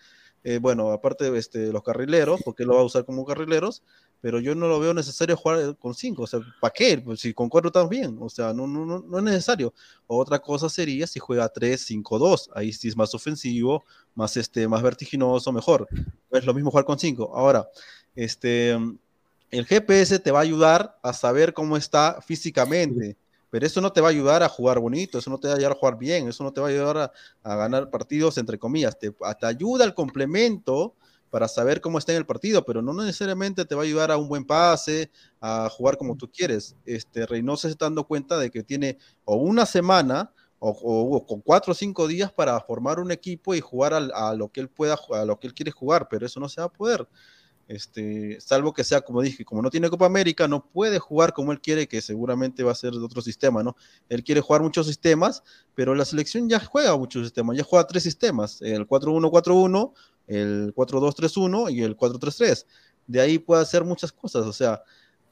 [0.44, 3.82] eh, bueno, aparte de este, los carrileros, porque él lo va a usar como carrileros,
[4.20, 6.98] pero yo no lo veo necesario jugar con 5, o sea, ¿para qué?
[6.98, 9.72] Pues si con 4 están bien, o sea, no, no, no, no es necesario.
[10.06, 13.84] Otra cosa sería si juega 3-5-2, ahí sí es más ofensivo,
[14.14, 15.86] más, este, más vertiginoso, mejor.
[16.30, 17.32] Es lo mismo jugar con 5.
[17.34, 17.68] Ahora,
[18.14, 18.70] este,
[19.50, 23.16] el GPS te va a ayudar a saber cómo está físicamente,
[23.50, 25.56] pero eso no te va a ayudar a jugar bonito, eso no te va a
[25.56, 27.12] ayudar a jugar bien, eso no te va a ayudar a,
[27.42, 30.94] a ganar partidos, entre comillas, te, te ayuda al complemento
[31.30, 34.16] para saber cómo está en el partido, pero no necesariamente te va a ayudar a
[34.16, 36.76] un buen pase, a jugar como tú quieres.
[36.84, 41.26] Este Reynoso se está dando cuenta de que tiene o una semana o, o, o
[41.26, 44.60] con cuatro o cinco días para formar un equipo y jugar a, a, lo que
[44.60, 47.06] él pueda, a lo que él quiere jugar, pero eso no se va a poder.
[47.68, 51.50] Este, salvo que sea, como dije, como no tiene Copa América, no puede jugar como
[51.50, 53.76] él quiere, que seguramente va a ser de otro sistema, ¿no?
[54.08, 55.42] Él quiere jugar muchos sistemas,
[55.74, 59.92] pero la selección ya juega muchos sistemas, ya juega tres sistemas, el 4-1-4-1,
[60.26, 62.66] el 4-2-3-1 y el 4-3-3.
[63.06, 64.82] De ahí puede hacer muchas cosas, o sea,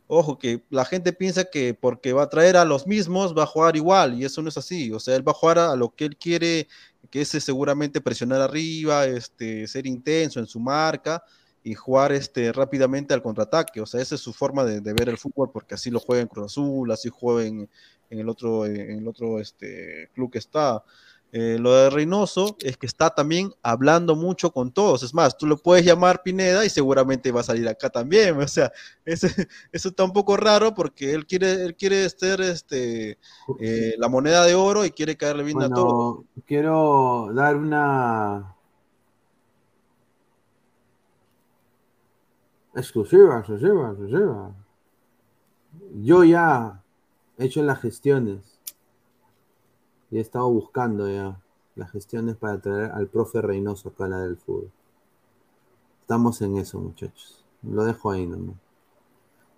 [0.07, 3.47] ojo que la gente piensa que porque va a traer a los mismos va a
[3.47, 5.95] jugar igual y eso no es así, o sea, él va a jugar a lo
[5.95, 6.69] que él quiere,
[7.11, 11.25] que es seguramente presionar arriba, este, ser intenso en su marca
[11.65, 13.81] y jugar este, rápidamente al contraataque.
[13.81, 16.21] O sea, esa es su forma de, de, ver el fútbol, porque así lo juega
[16.23, 17.71] en Cruz Azul, así juega en,
[18.11, 20.85] en el otro, en el otro este, club que está.
[21.36, 25.02] Eh, lo de Reynoso es que está también hablando mucho con todos.
[25.02, 28.36] Es más, tú lo puedes llamar Pineda y seguramente va a salir acá también.
[28.44, 28.70] O sea,
[29.05, 33.19] ese, eso está un poco raro porque él quiere, él quiere ser este,
[33.59, 36.24] eh, la moneda de oro y quiere caerle bien bueno, a todos.
[36.47, 38.55] Quiero dar una,
[42.77, 44.55] Exclusiva, exclusiva, exclusiva.
[46.01, 46.81] Yo ya
[47.39, 48.53] he hecho las gestiones
[50.10, 51.39] he estado buscando ya
[51.76, 54.70] las gestiones para traer al profe Reynoso acá a la del fútbol.
[56.02, 57.44] Estamos en eso, muchachos.
[57.62, 58.56] Lo dejo ahí nomás.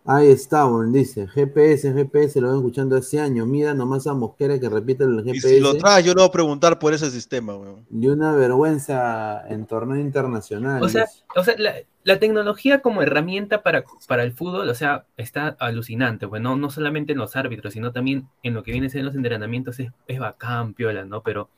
[0.09, 3.45] Ahí está, bueno, dice, GPS, GPS, lo ven escuchando ese año.
[3.45, 5.49] Mira nomás a Mosquera que repite el GPS.
[5.49, 7.85] Y si lo traes, yo no voy a preguntar por ese sistema, weón.
[7.91, 10.81] Y una vergüenza en torneo internacional.
[10.81, 11.75] O sea, o sea la,
[12.07, 17.13] la, tecnología como herramienta para, para el fútbol, o sea, está alucinante, pues no, solamente
[17.13, 20.75] en los árbitros, sino también en lo que viene siendo los entrenamientos, es, es bacán,
[20.75, 21.23] piola, ¿no?
[21.23, 21.51] Pero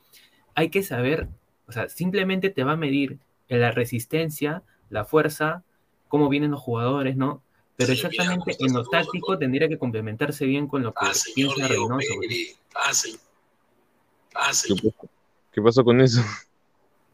[0.55, 1.29] hay que saber,
[1.67, 3.19] o sea, simplemente te va a medir
[3.49, 5.65] la resistencia, la fuerza,
[6.09, 7.43] cómo vienen los jugadores, ¿no?
[7.77, 11.73] Pero exactamente en lo táctico tendría que complementarse bien con lo que Ah, señor piensa
[11.73, 12.09] Diego Reynoso.
[12.17, 12.29] pues.
[12.29, 12.61] Pérez.
[12.75, 13.17] Ah, sí.
[14.35, 14.75] Ah, sí.
[14.75, 15.09] ¿Qué pasó,
[15.53, 16.21] ¿Qué pasó con eso?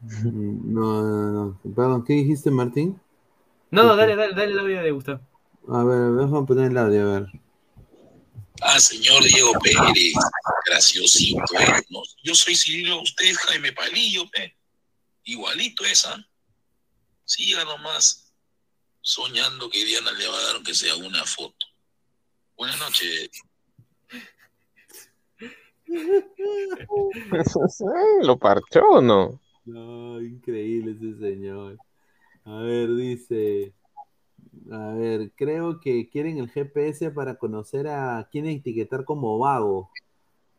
[0.01, 1.59] No, no, no.
[1.75, 2.99] Perdón, ¿qué dijiste, Martín?
[3.71, 5.21] No, no, dale, dale, dale el audio de Gustavo.
[5.67, 7.27] A ver, déjame poner el audio, a ver.
[8.61, 10.13] Ah, señor Diego Pérez.
[10.65, 11.83] Graciosito, eh.
[11.89, 14.55] No, yo soy Cirilo, usted es Jaime Palillo, pe.
[15.23, 16.25] Igualito esa.
[17.25, 18.33] Siga nomás
[19.01, 21.65] soñando que Diana le va a dar aunque sea una foto.
[22.57, 23.29] Buenas noches.
[28.23, 29.41] ¿Lo parchó o no?
[29.65, 31.77] No, increíble ese señor.
[32.45, 33.73] A ver, dice.
[34.71, 39.89] A ver, creo que quieren el GPS para conocer a quién etiquetar como vago.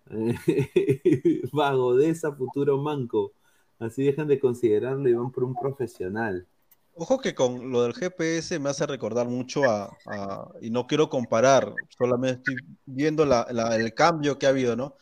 [1.52, 3.32] vago de esa futuro manco.
[3.78, 6.46] Así dejan de considerarlo y van por un profesional.
[6.94, 11.74] Ojo que con lo del GPS me hace recordar mucho a, y no quiero comparar,
[11.90, 13.42] solamente estoy viendo la-
[13.76, 14.96] el cambio que ha habido, ¿no?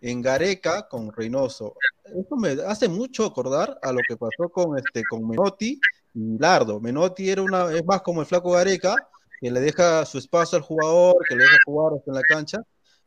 [0.00, 1.74] En Gareca con Reynoso.
[2.04, 5.80] Eso me hace mucho acordar a lo que pasó con, este, con Menotti
[6.14, 6.80] Lardo.
[6.80, 9.08] Menotti era una, es más como el flaco Gareca,
[9.40, 12.62] que le deja su espacio al jugador, que le deja jugar hasta en la cancha,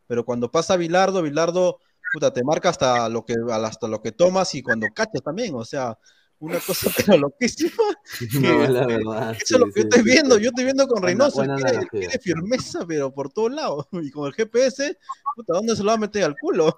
[0.08, 1.80] pero cuando pasa Bilardo, Bilardo,
[2.12, 5.66] puta, te marca hasta lo que, hasta lo que tomas y cuando cachas también, o
[5.66, 5.98] sea,
[6.46, 7.84] una cosa pero loquísima.
[8.32, 9.38] No, que- la verdad.
[9.40, 11.48] eso sí, es lo que sí, yo estoy sí, viendo, yo estoy viendo con Reynoso,
[11.56, 14.98] quiere, quiere firmeza, pero por todos lados, y con el GPS,
[15.36, 16.76] puta, ¿dónde se lo va a meter al culo?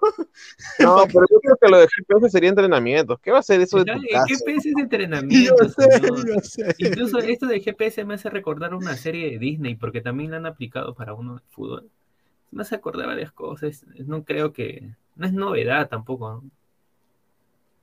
[0.78, 3.16] No, pero yo creo que lo de GPS sería entrenamiento.
[3.18, 4.26] ¿Qué va a ser eso de tu El casa?
[4.26, 5.54] GPS es entrenamiento.
[5.62, 6.26] Yo sé, señor.
[6.26, 6.74] yo sé.
[6.78, 10.46] Incluso esto del GPS me hace recordar una serie de Disney, porque también la han
[10.46, 11.90] aplicado para uno de fútbol.
[12.50, 13.84] Me hace acordar varias cosas.
[14.06, 14.94] No creo que.
[15.16, 16.30] No es novedad tampoco.
[16.30, 16.50] ¿no?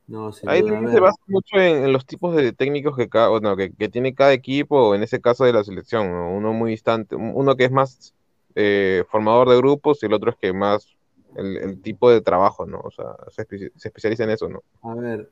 [0.07, 3.29] No, sin Ahí duda, se basa mucho en, en los tipos de técnicos que, cada,
[3.29, 6.31] bueno, que, que tiene cada equipo, o en ese caso de la selección, ¿no?
[6.31, 8.13] Uno muy distante, uno que es más
[8.55, 10.87] eh, formador de grupos y el otro es que más
[11.35, 12.79] el, el tipo de trabajo, ¿no?
[12.81, 14.61] O sea, se, espe- se especializa en eso, ¿no?
[14.81, 15.29] A ver,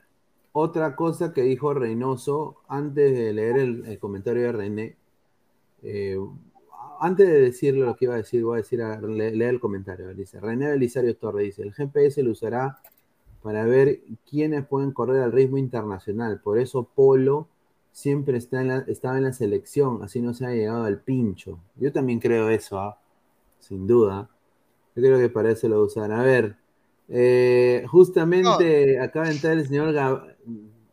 [0.53, 4.97] otra cosa que dijo Reynoso antes de leer el, el comentario de René,
[5.83, 6.17] eh,
[7.01, 9.59] antes de decirle lo que iba a decir, voy a decir, a, le- leer el
[9.61, 10.13] comentario.
[10.15, 12.79] Dice, René Belisario Torre dice, el GPS lo usará
[13.43, 13.99] para ver
[14.29, 16.39] quiénes pueden correr al ritmo internacional.
[16.39, 17.47] Por eso Polo
[17.91, 21.59] siempre está en la- estaba en la selección, así no se ha llegado al pincho.
[21.75, 22.97] Yo también creo eso, ¿ah?
[23.59, 24.29] sin duda.
[24.95, 26.11] Yo creo que para eso lo usan.
[26.11, 26.55] A ver,
[27.09, 30.35] eh, justamente acaba de entrar el señor Ga-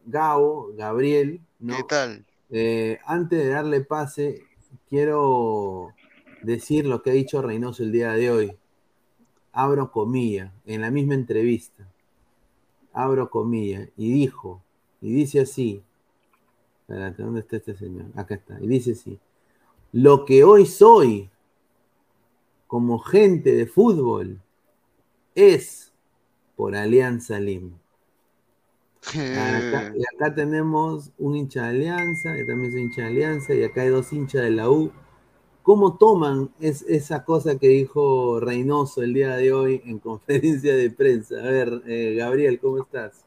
[0.07, 1.77] Gabo, Gabriel, ¿no?
[1.77, 2.25] ¿Qué tal?
[2.51, 4.43] Eh, antes de darle pase,
[4.89, 5.93] quiero
[6.43, 8.53] decir lo que ha dicho Reynoso el día de hoy.
[9.53, 11.87] Abro comilla, en la misma entrevista.
[12.93, 14.63] Abro comilla, y dijo,
[15.01, 15.83] y dice así.
[16.81, 18.07] Espérate, ¿dónde está este señor?
[18.17, 18.61] Acá está.
[18.61, 19.19] Y dice así.
[19.93, 21.31] Lo que hoy soy
[22.67, 24.41] como gente de fútbol
[25.35, 25.93] es
[26.57, 27.77] por Alianza Lima.
[29.09, 33.65] Acá- y acá tenemos un hincha de Alianza, y también soy hincha de Alianza, y
[33.65, 34.93] acá hay dos hinchas de la U.
[35.63, 40.91] ¿Cómo toman es, esa cosa que dijo Reynoso el día de hoy en conferencia de
[40.91, 41.37] prensa?
[41.37, 43.25] A ver, eh, Gabriel, ¿cómo estás?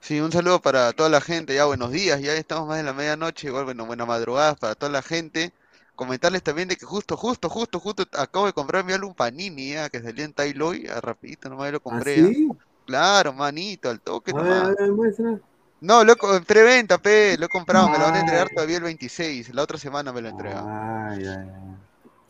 [0.00, 2.92] Sí, un saludo para toda la gente, ya buenos días, ya estamos más de la
[2.92, 5.52] medianoche, igual bueno, buenas madrugadas para toda la gente.
[5.94, 9.90] Comentarles también de que justo, justo, justo, justo acabo de comprar mi álbum Panini, ya,
[9.90, 12.16] que salió en Tailoy, rapidito nomás lo compré.
[12.16, 12.48] ¿Sí?
[12.86, 15.40] Claro, manito, al toque A ver, a ver, muestra.
[15.82, 16.14] No, lo
[16.46, 19.78] preventa, pe, lo he comprado, me lo van a entregar todavía el 26, la otra
[19.78, 20.64] semana me lo entregan.
[20.68, 21.76] Ay, ay, ay.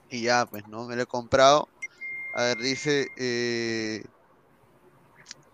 [0.08, 0.86] Y ya, pues, ¿no?
[0.86, 1.68] Me lo he comprado.
[2.34, 4.02] A ver, dice, eh,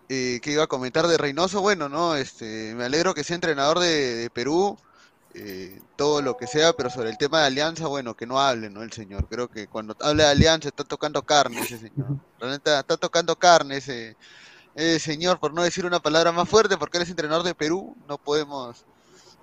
[0.07, 2.15] eh, que iba a comentar de Reynoso, bueno, ¿no?
[2.15, 4.77] Este, me alegro que sea entrenador de, de Perú,
[5.33, 8.69] eh, todo lo que sea, pero sobre el tema de Alianza, bueno, que no hable,
[8.69, 8.81] ¿no?
[8.81, 9.27] El señor.
[9.27, 12.15] Creo que cuando habla de Alianza está tocando carne ese señor.
[12.39, 14.15] Realmente está tocando carne ese,
[14.79, 17.95] ese señor, por no decir una palabra más fuerte, porque él es entrenador de Perú,
[18.07, 18.85] no podemos,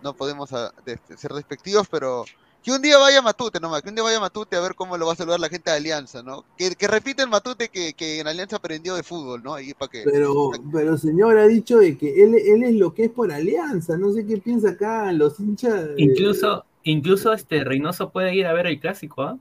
[0.02, 2.24] no podemos ah, de- ser despectivos, pero
[2.62, 4.74] que un día vaya a Matute nomás, que un día vaya a Matute a ver
[4.74, 6.44] cómo lo va a saludar la gente de Alianza, ¿no?
[6.58, 9.54] Que, que repite el Matute que, que en Alianza aprendió de fútbol, ¿no?
[9.54, 10.02] Ahí para que...
[10.02, 13.96] Pero, pero señor ha dicho de que él, él es lo que es por Alianza.
[13.96, 15.74] No sé qué piensa acá los hinchas.
[15.90, 19.38] de- Incluso, incluso este Reynoso puede ir a ver el clásico, ¿ah?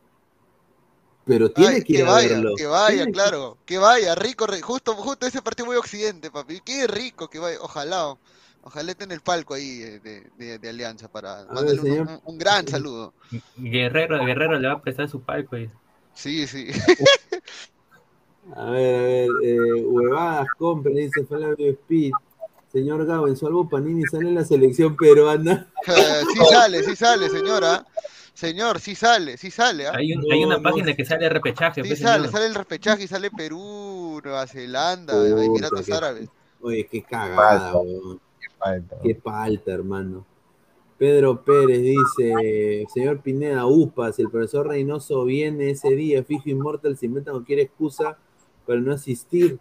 [1.26, 2.56] Pero tiene Ay, que ir que a vaya, verlo.
[2.56, 6.62] que vaya, que- claro, que vaya, rico, ri- justo, justo ese partido muy occidente, papi,
[6.64, 8.16] qué rico que vaya, ojalá,
[8.62, 12.08] ojalá esté en el palco ahí eh, de, de- de Alianza para mandarle un- señor.
[12.08, 13.14] un, un gran saludo.
[13.58, 15.58] Guerrero, Guerrero le va a prestar su palco.
[15.58, 15.70] Y...
[16.14, 16.68] Sí, sí.
[18.56, 22.12] A ver, a ver, eh, huevadas, compren, dice Flavio Speed.
[22.72, 25.68] Señor Gabo, en su álbum Panini sale la selección peruana.
[25.88, 27.86] Eh, sí sale, sí sale, señora.
[28.36, 29.88] Señor, sí sale, sí sale.
[29.88, 29.94] ¿ah?
[29.96, 31.82] Hay, un- hay una página que sale repechaje.
[31.82, 32.32] Sí pues, sale, señor.
[32.34, 36.30] sale el repechaje y sale Perú, Nueva Zelanda, Puta, Emiratos qué- Árabes.
[36.62, 38.20] Oye, qué cagada, weón.
[39.02, 40.26] Qué falta, hermano.
[40.98, 46.98] Pedro Pérez dice, señor Pineda, UPA, si el profesor Reynoso viene ese día, fijo inmortal,
[46.98, 48.18] se inventa cualquier excusa
[48.66, 49.58] para no asistir.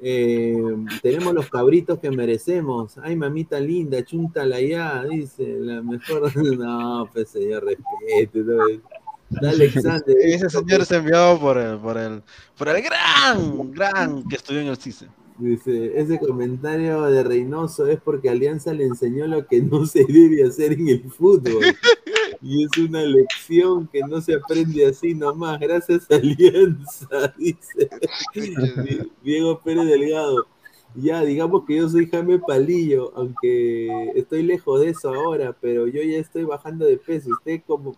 [0.00, 0.56] Eh,
[1.02, 2.98] tenemos los cabritos que merecemos.
[3.02, 5.56] Ay, mamita linda, chúntala ya, dice.
[5.60, 6.30] La mejor.
[6.58, 8.42] No, pues señor, respete.
[8.42, 9.48] ¿no?
[9.48, 10.16] Alexander.
[10.22, 12.22] Ese señor es enviado por el, por el,
[12.56, 15.06] por el gran, gran que estudió en el CICE.
[15.38, 20.42] Dice, ese comentario de Reynoso es porque Alianza le enseñó lo que no se debe
[20.44, 21.62] hacer en el fútbol.
[22.48, 25.58] Y es una lección que no se aprende así nomás.
[25.58, 27.88] Gracias, Alianza, dice
[28.34, 30.46] Di- Diego Pérez Delgado.
[30.94, 36.00] Ya, digamos que yo soy Jaime Palillo, aunque estoy lejos de eso ahora, pero yo
[36.02, 37.30] ya estoy bajando de peso.
[37.30, 37.94] ¿Usted cómo,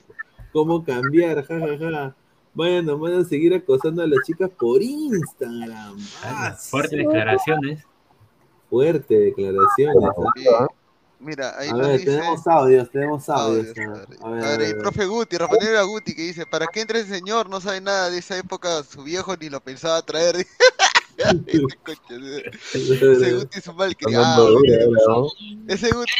[0.52, 1.44] cómo cambiar?
[1.44, 2.16] Ja, ja, ja.
[2.54, 5.96] Vayan nomás a seguir acosando a las chicas por Instagram.
[6.24, 7.84] Ah, Fuertes declaraciones.
[8.68, 10.04] Fuerte declaraciones.
[10.58, 10.66] ¿ah?
[11.20, 12.12] Mira, ahí A ver, dice...
[12.12, 13.66] tenemos audios, tenemos audios.
[13.76, 16.98] Audios, A ver, A ver, profe Guti, Rafael a Guti, que dice, ¿para qué entra
[16.98, 17.48] ese señor?
[17.48, 20.36] No sabe nada de esa época, su viejo ni lo pensaba traer.
[21.18, 24.56] Este coche, ese Guti es un mal criado.
[25.66, 26.12] Ese Guti...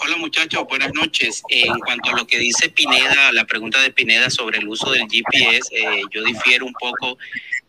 [0.00, 1.42] Hola muchachos, buenas noches.
[1.50, 5.02] En cuanto a lo que dice Pineda, la pregunta de Pineda sobre el uso del
[5.08, 7.18] GPS, eh, yo difiero un poco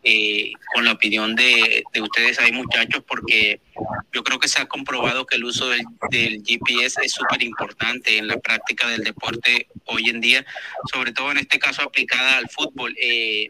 [0.04, 3.60] eh, con la opinión de, de ustedes ahí muchachos, porque
[4.14, 8.18] yo creo que se ha comprobado que el uso del, del GPS es súper importante
[8.18, 10.46] en la práctica del deporte hoy en día,
[10.92, 12.96] sobre todo en este caso aplicada al fútbol.
[13.02, 13.48] Eh,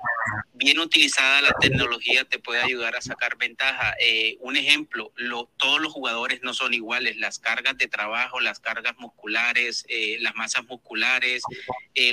[0.53, 3.93] bien utilizada la tecnología te puede ayudar a sacar ventaja.
[4.01, 7.17] Eh, un ejemplo, lo- todos los jugadores no son iguales.
[7.17, 11.43] Las cargas de trabajo, las cargas musculares, eh, las masas musculares,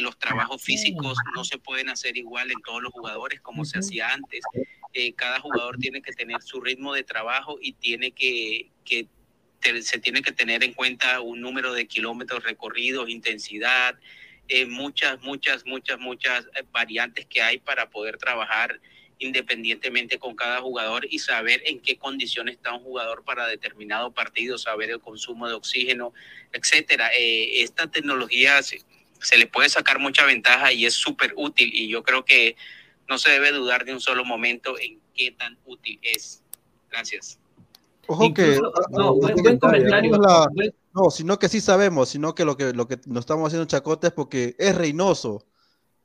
[0.00, 4.10] los trabajos físicos no se pueden hacer igual en todos los jugadores como se hacía
[4.12, 4.25] antes.
[4.92, 9.06] Eh, cada jugador tiene que tener su ritmo de trabajo y tiene que, que
[9.60, 13.98] te- se tiene que tener en cuenta un número de kilómetros recorridos, intensidad,
[14.48, 18.80] eh, muchas, muchas, muchas, muchas eh, variantes que hay para poder trabajar
[19.18, 24.58] independientemente con cada jugador y saber en qué condiciones está un jugador para determinado partido,
[24.58, 26.12] saber el consumo de oxígeno,
[26.52, 27.10] etcétera.
[27.16, 28.82] Eh, esta tecnología se,
[29.20, 32.56] se le puede sacar mucha ventaja y es súper útil y yo creo que
[33.08, 36.42] no se debe dudar de un solo momento en qué tan útil es.
[36.90, 37.38] Gracias.
[38.08, 40.48] Ojo que Incluso- ah, no, buen- no, buen no, comentario, no, la-
[40.94, 44.06] no, sino que sí sabemos, sino que lo que lo que nos estamos haciendo chacota
[44.08, 45.44] es porque es Reynoso.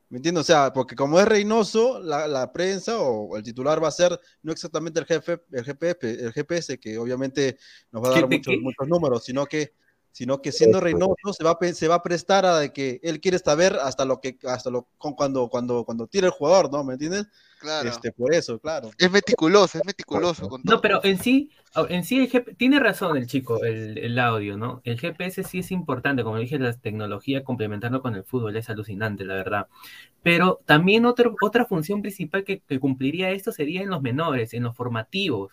[0.08, 0.42] ¿Me entiendes?
[0.42, 4.20] O sea, porque como es Reynoso, la, la prensa o el titular va a ser
[4.42, 7.56] no exactamente el jefe, el GPS, el GPS, que obviamente
[7.90, 9.72] nos va a dar ¿Qué- muchos, muchos números, sino que
[10.12, 13.20] sino que siendo Reynoso se va a, se va a prestar a de que él
[13.20, 16.84] quiere saber hasta lo que hasta lo con- cuando cuando cuando tira el jugador, ¿no?
[16.84, 17.26] ¿Me entiendes?
[17.58, 17.88] Claro.
[17.88, 18.90] Este, por eso, claro.
[18.98, 20.48] Es meticuloso, es meticuloso.
[20.48, 20.74] Con todo.
[20.76, 21.50] No, pero en sí,
[21.88, 24.80] en sí el GP tiene razón el chico, el, el audio, ¿no?
[24.84, 29.24] El GPS sí es importante, como dije, la tecnología complementarlo con el fútbol es alucinante,
[29.24, 29.68] la verdad.
[30.24, 34.64] Pero también otro- otra función principal que, que cumpliría esto sería en los menores, en
[34.64, 35.52] los formativos.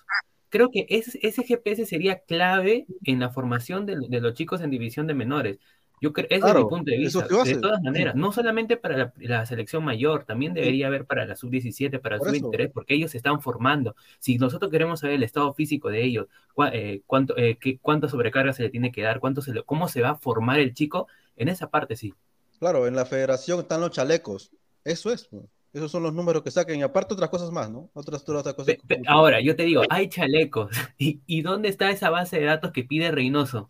[0.49, 4.69] Creo que ese, ese GPS sería clave en la formación de, de los chicos en
[4.71, 5.59] división de menores.
[6.01, 7.27] Yo creo, ese es mi punto de vista.
[7.43, 11.35] De todas maneras, no solamente para la, la selección mayor, también debería haber para la
[11.35, 12.45] sub-17, para la Por eso.
[12.45, 13.95] sub-23, porque ellos se están formando.
[14.19, 18.07] Si nosotros queremos saber el estado físico de ellos, cua- eh, cuánto, eh, qué, cuánta
[18.07, 20.73] sobrecarga se le tiene que dar, cuánto se le- cómo se va a formar el
[20.73, 22.13] chico, en esa parte sí.
[22.59, 24.51] Claro, en la federación están los chalecos.
[24.83, 25.25] Eso es.
[25.27, 25.43] pues.
[25.71, 26.79] Esos son los números que saquen.
[26.79, 27.89] Y aparte otras cosas más, ¿no?
[27.93, 28.75] Otras, otras cosas.
[28.87, 30.71] Pe- Ahora, yo te digo, hay chalecos.
[30.97, 33.67] ¿Y, y dónde está esa base de datos que pide Reynoso?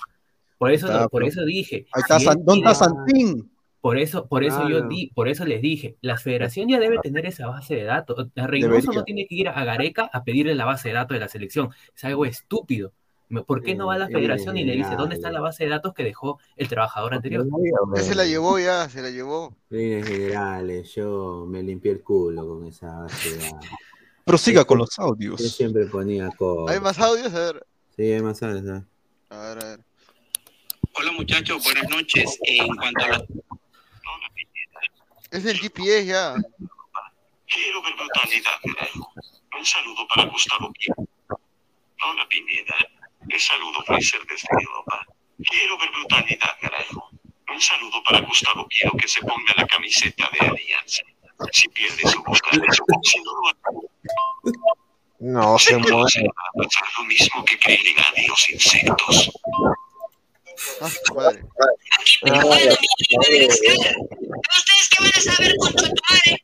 [0.58, 1.86] Por eso, Está, por eso dije.
[1.94, 3.52] Ahí está si San- él ¿Dónde está Santín?
[3.82, 7.26] Por eso, por eso yo di, por eso les dije, la federación ya debe tener
[7.26, 8.28] esa base de datos.
[8.36, 9.00] La Reynoso Debería.
[9.00, 11.70] no tiene que ir a Gareca a pedirle la base de datos de la selección.
[11.96, 12.92] Es algo estúpido.
[13.46, 15.70] ¿Por qué no va a la federación y le dice dónde está la base de
[15.70, 17.46] datos que dejó el trabajador anterior?
[17.96, 19.56] Ya se la llevó ya, se la llevó.
[19.70, 23.70] Líneas generales, yo me limpié el culo con esa base de datos.
[24.26, 25.40] Prosiga con los audios.
[25.40, 26.76] Yo siempre ponía cosas.
[26.76, 27.32] ¿Hay más audios?
[27.34, 27.68] A ver.
[27.96, 28.66] Sí, hay más audios.
[28.66, 28.84] ¿eh?
[29.30, 29.80] A ver, a ver.
[30.96, 32.40] Hola muchachos, buenas noches.
[32.44, 33.24] En cuanto a los
[35.30, 36.34] Es el GPS ya.
[37.46, 37.94] Quiero ver
[38.76, 39.12] carajo.
[39.58, 40.72] Un saludo para Gustavo.
[41.28, 42.76] Hola, Pineda.
[43.30, 45.06] El saludo Fraser desde Europa.
[45.50, 47.10] Quiero ver brutalidad, carajo.
[47.52, 51.04] Un saludo para Gustavo Quiero que se ponga la camiseta de Alianza.
[51.52, 53.42] Si pierde su su si no lo
[55.20, 56.08] No se se va a
[56.64, 59.32] pasar lo mismo que Krillin a los insectos.
[60.82, 61.44] Ah, su madre.
[62.22, 63.60] ¿Ustedes
[64.90, 66.42] qué van a saber con tu madre?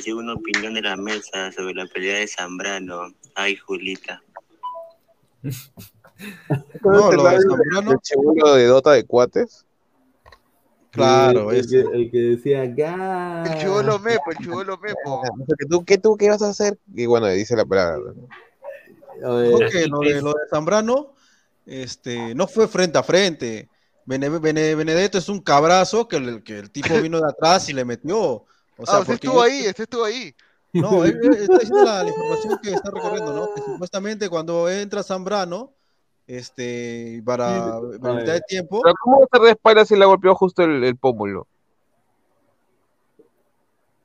[0.00, 3.12] Hice una opinión de la mesa sobre la pelea de Zambrano.
[3.34, 4.22] Ay, Julita.
[6.82, 7.92] No, lo de Zambrano.
[7.92, 9.66] El chibulo de Dota de cuates.
[10.90, 13.44] Claro, el, que, el que decía ¡Ga!
[13.44, 14.98] El chivolo mepo, el chivolo mepo.
[15.04, 16.78] O sea, que tú, ¿qué, tú, ¿Qué vas a hacer?
[16.94, 18.12] Y bueno, dice la palabra.
[19.70, 21.14] que lo de, lo de Zambrano
[21.66, 23.68] este, no fue frente a frente.
[24.06, 27.74] Bene- Bene- Benedetto es un cabrazo que el, que el tipo vino de atrás y
[27.74, 28.44] le metió.
[28.80, 30.34] O sea, ah, usted estuvo yo- ahí, usted estuvo ahí.
[30.72, 33.52] No, él, él está diciendo la, la información que está recorriendo, ¿no?
[33.54, 35.72] Que supuestamente cuando entra Zambrano,
[36.28, 40.04] este, para para mitad de tiempo, Pero ¿cómo va a estar de espalda si le
[40.04, 41.48] golpeó justo el, el pómulo?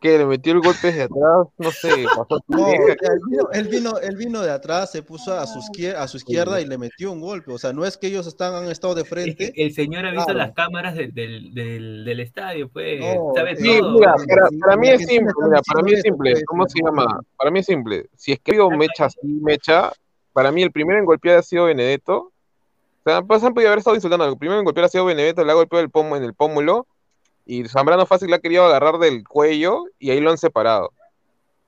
[0.01, 0.17] ¿Qué?
[0.19, 1.47] ¿Le metió el golpe desde atrás?
[1.57, 5.33] No sé, pasó su no, él vino, él vino, él vino de atrás, se puso
[5.33, 7.51] a su izquierda, a su izquierda y le metió un golpe.
[7.51, 9.51] O sea, no es que ellos están, han estado de Es frente.
[9.53, 10.39] que el señor ha visto Claro.
[10.39, 12.99] las cámaras del, del, del, del estadio, pues.
[12.99, 13.93] No, sabe Sí, todo.
[13.93, 14.25] mira, Sí,
[14.59, 16.31] para, mí es simple, mira, para mí es simple.
[16.31, 17.19] eso, pues, ¿Cómo se llama?
[17.37, 18.05] Para mí es simple.
[18.15, 19.91] Si es que habido mecha así, mecha,
[20.33, 22.31] para mí el primero en golpear ha sido Benedetto.
[23.07, 24.25] O sea, pues han podido haber estado insultando.
[24.27, 26.85] El primero en golpear ha sido Benedetto, le ha golpeado el pomo en el pómulo.
[27.45, 30.91] Y Zambrano fácil le ha querido agarrar del cuello y ahí lo han separado.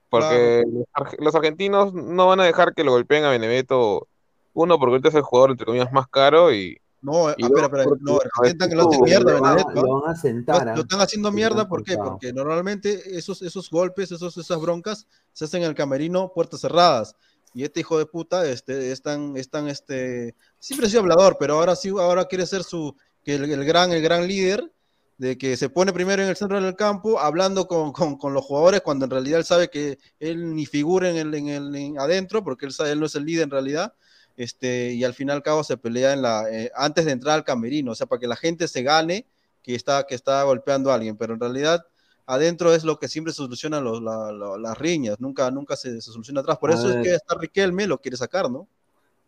[0.09, 4.07] Porque los, arge- los argentinos no van a dejar que lo golpeen a Benedetto.
[4.53, 6.51] Uno, porque ahorita es el jugador, entre comillas, más caro.
[6.53, 9.79] Y, No, y espera, espera, no, intentan que lo hacen mierda, lo, van, Benedetto.
[9.79, 9.83] ¿ah?
[9.83, 10.65] lo van a sentar.
[10.65, 10.75] Lo, ¿ah?
[10.75, 11.95] lo están haciendo mierda, ¿por qué?
[11.97, 17.15] Porque normalmente esos, esos golpes, esos, esas broncas, se hacen en el camerino, puertas cerradas.
[17.53, 21.37] Y este hijo de puta, este, es tan, es tan, este, siempre ha sido hablador,
[21.39, 24.71] pero ahora sí, ahora quiere ser su, que el, el gran, el gran líder,
[25.18, 28.45] de que se pone primero en el centro del campo, hablando con, con, con los
[28.45, 31.99] jugadores, cuando en realidad él sabe que él ni figura en el, en el en
[31.99, 33.94] adentro, porque él sabe, él no es el líder en realidad.
[34.35, 37.91] Este, y al final cabo se pelea en la, eh, antes de entrar al camerino,
[37.91, 39.26] o sea, para que la gente se gane
[39.64, 41.85] que está, que está golpeando a alguien, pero en realidad
[42.27, 46.11] adentro es lo que siempre soluciona los, la- la- las riñas, nunca, nunca se, se
[46.11, 46.57] soluciona atrás.
[46.60, 47.02] Por A eso es ver.
[47.02, 48.68] que hasta Riquelme lo quiere sacar, ¿no?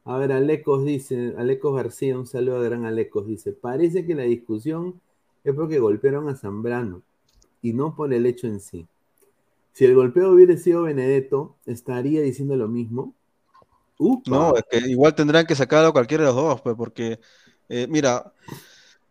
[0.05, 4.23] A ver, Alecos dice, Alecos García, un saludo a gran Alecos, dice, parece que la
[4.23, 4.99] discusión
[5.43, 7.01] es porque golpearon a Zambrano
[7.61, 8.87] y no por el hecho en sí.
[9.73, 13.13] Si el golpeo hubiera sido Benedetto, estaría diciendo lo mismo.
[13.97, 14.31] Upa.
[14.31, 17.19] No, es que igual tendrán que sacar a cualquiera de los dos, pues, porque,
[17.67, 18.33] eh, mira,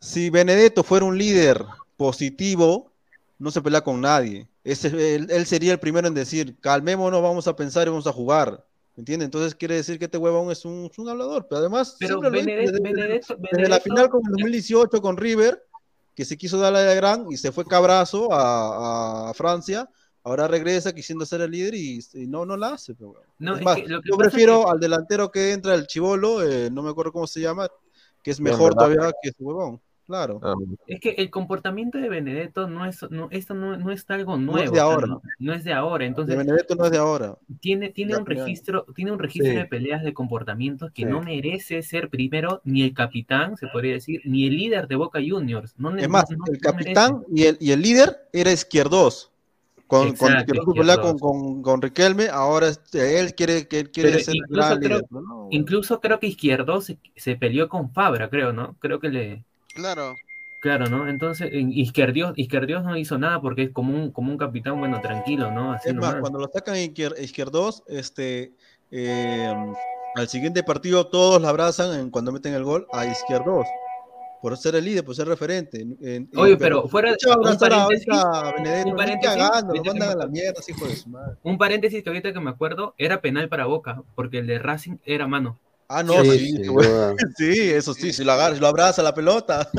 [0.01, 1.65] si Benedetto fuera un líder
[1.97, 2.91] positivo,
[3.39, 4.49] no se pelea con nadie.
[4.65, 8.13] Ese, él, él sería el primero en decir, calmémonos, vamos a pensar y vamos a
[8.13, 8.65] jugar.
[8.97, 9.27] ¿Me entiendes?
[9.27, 12.31] Entonces quiere decir que este huevón es un, es un hablador, pero además Pero siempre
[12.31, 15.65] lo hizo Benedetto, desde, Benedetto, desde la Benedetto- final con el 2018 con River,
[16.19, 19.89] que se quiso dar la de gran y se fue cabrazo a, a Francia,
[20.25, 22.93] ahora regresa quisiendo ser el líder y, y no, no la hace.
[22.97, 25.53] pero, No, es es más, que lo que yo es prefiero que- al delantero que
[25.53, 27.69] entra el chivolo, eh, no me acuerdo cómo se llama,
[28.21, 29.81] que es mejor todavía que ese huevón.
[30.09, 30.41] Claro.
[30.43, 30.55] Ah,
[30.87, 34.53] Es que el comportamiento de Benedetto no es, no, esto no, no es algo No
[34.53, 34.65] nuevo.
[34.65, 35.07] es de o sea, ahora.
[35.07, 36.07] no, no es de ahora.
[36.07, 37.37] Entonces, de Benedetto no es de ahora.
[37.61, 39.59] tiene, tiene Ya, un registro, tiene un registro Sí.
[39.59, 41.09] de peleas de comportamientos que Sí.
[41.11, 45.19] no merece ser primero ni el capitán, se podría decir, ni el líder de Boca
[45.21, 45.75] Juniors.
[45.77, 47.31] No, Es más, no- no- el no capitán merece.
[47.35, 49.31] y el, y el líder era izquierdos.
[49.87, 51.21] Con, con, Exacto, con, Izquierdos.
[51.21, 54.79] con, con Riquelme, ahora este, él quiere, que él quiere Pero ser el incluso gran
[54.81, 55.05] creo, líder.
[55.11, 58.75] no, incluso creo que Izquierdo se, se peleó con Fabra, creo, ¿no?
[58.81, 59.45] Creo que le.
[59.79, 60.17] Claro.
[60.61, 61.09] Claro, ¿no?
[61.09, 65.01] Entonces, en Izquierdios, Izquierdios no hizo nada porque es como un, como un capitán, bueno,
[65.01, 65.73] tranquilo, ¿no?
[65.73, 68.53] Así Es más, cuando lo sacan izquierdos, este,
[68.91, 69.55] eh,
[70.17, 73.67] al siguiente partido todos la abrazan en- cuando meten el gol a izquierdos.
[74.43, 75.81] Por ser el líder, por ser referente.
[75.81, 78.89] En- Oye, pero fuera- ¿qué va a un paréntesis, ahorita a Benedetto?
[78.89, 80.33] un Ni paréntesis, cagando, lo ahorita que mandan me a la acuerdo.
[80.33, 81.37] mierda, hijo de su madre.
[81.43, 84.97] Un paréntesis que ahorita que me acuerdo, era penal para Boca, porque el de Racing
[85.05, 85.59] era mano.
[85.91, 86.63] Ah, no, Sí, sí, sí.
[87.39, 89.71] Sí, eso sí, si lo agarra, si lo abraza la pelota.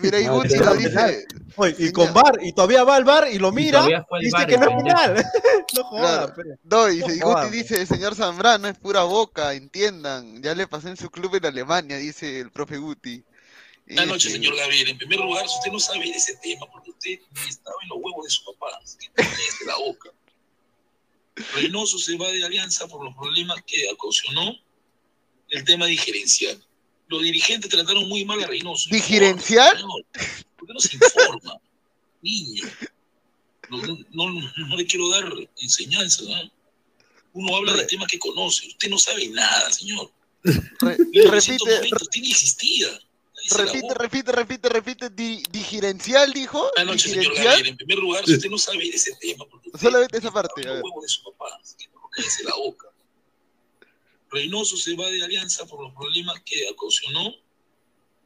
[0.00, 1.26] Mira, y Ah, Guti lo dice.
[1.56, 4.46] Oye, y con VAR, y todavía va al VAR y lo Y mira, al dice
[4.46, 5.24] que no es penal.
[5.76, 6.58] no jodas, Claro.
[6.62, 10.40] No, y No Guti jodas, dice, señor Zambrano es pura boca, entiendan.
[10.40, 13.24] Ya le pasé en su club en Alemania, dice el profe Guti.
[13.86, 14.88] Y Buenas noches, dice, señor Gabriel.
[14.90, 17.88] En primer lugar, si usted no sabe de ese tema, porque usted ni estaba en
[17.88, 18.78] los huevos de su papá,
[19.16, 20.10] de la boca.
[21.56, 24.52] Reynoso se va de alianza por los problemas que ocasionó
[25.50, 26.62] el tema digerencial.
[27.08, 28.88] Los dirigentes trataron muy mal a Reynoso.
[28.90, 29.76] ¿Digerencial?
[29.76, 30.04] Señor,
[30.56, 31.60] ¿Por qué no se informa?
[32.22, 32.64] Niño.
[33.68, 33.98] No, no,
[34.30, 36.22] no, no le quiero dar enseñanza.
[36.24, 36.50] ¿no?
[37.32, 38.66] Uno habla de temas que conoce.
[38.68, 40.10] Usted no sabe nada, señor.
[40.42, 42.88] re- repite, 1990 usted ni existía.
[43.56, 45.10] Repite, repite, repite, repite.
[45.10, 46.70] Di, digerencial, dijo.
[46.76, 47.46] Buenas noches, señor Digerencial.
[47.54, 47.68] Gabriel.
[47.68, 50.68] En primer lugar, si usted no sabe ese tema, porque usted Solamente esa parte.
[50.68, 50.82] a ver.
[50.82, 52.00] huevos de su papá, así que no
[52.50, 52.86] la boca.
[54.30, 57.32] Reynoso se va de alianza por los problemas que ocasionó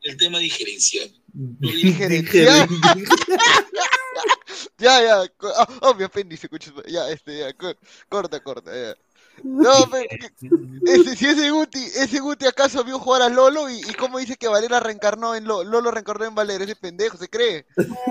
[0.02, 1.10] el tema diferencial.
[1.32, 2.68] Diferencial.
[4.78, 5.28] ya, ya.
[5.36, 6.48] co- Oh, mi apéndice.
[6.86, 7.52] Ya, este, ya.
[7.54, 7.74] co-
[8.08, 8.94] Corta, corta, ya.
[9.42, 10.06] No, pe-
[10.86, 14.36] ese, si ese Guti, ese Guti acaso vio jugar a Lolo y, y cómo dice
[14.36, 17.66] que Valera reencarnó en Lolo, Lolo reencarnó en Valera, ese pendejo, ¿se cree?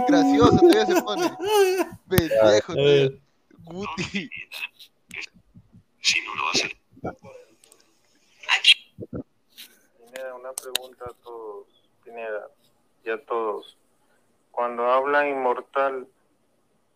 [0.08, 1.32] Gracioso, todavía se pone.
[2.10, 3.10] Pendejo, todavía.
[3.64, 4.30] Guti.
[6.02, 6.78] Si no lo hace.
[9.98, 11.68] Pineda, una pregunta a todos,
[12.04, 12.48] Pineda,
[13.06, 13.78] y a todos.
[14.52, 16.08] Cuando hablan inmortal,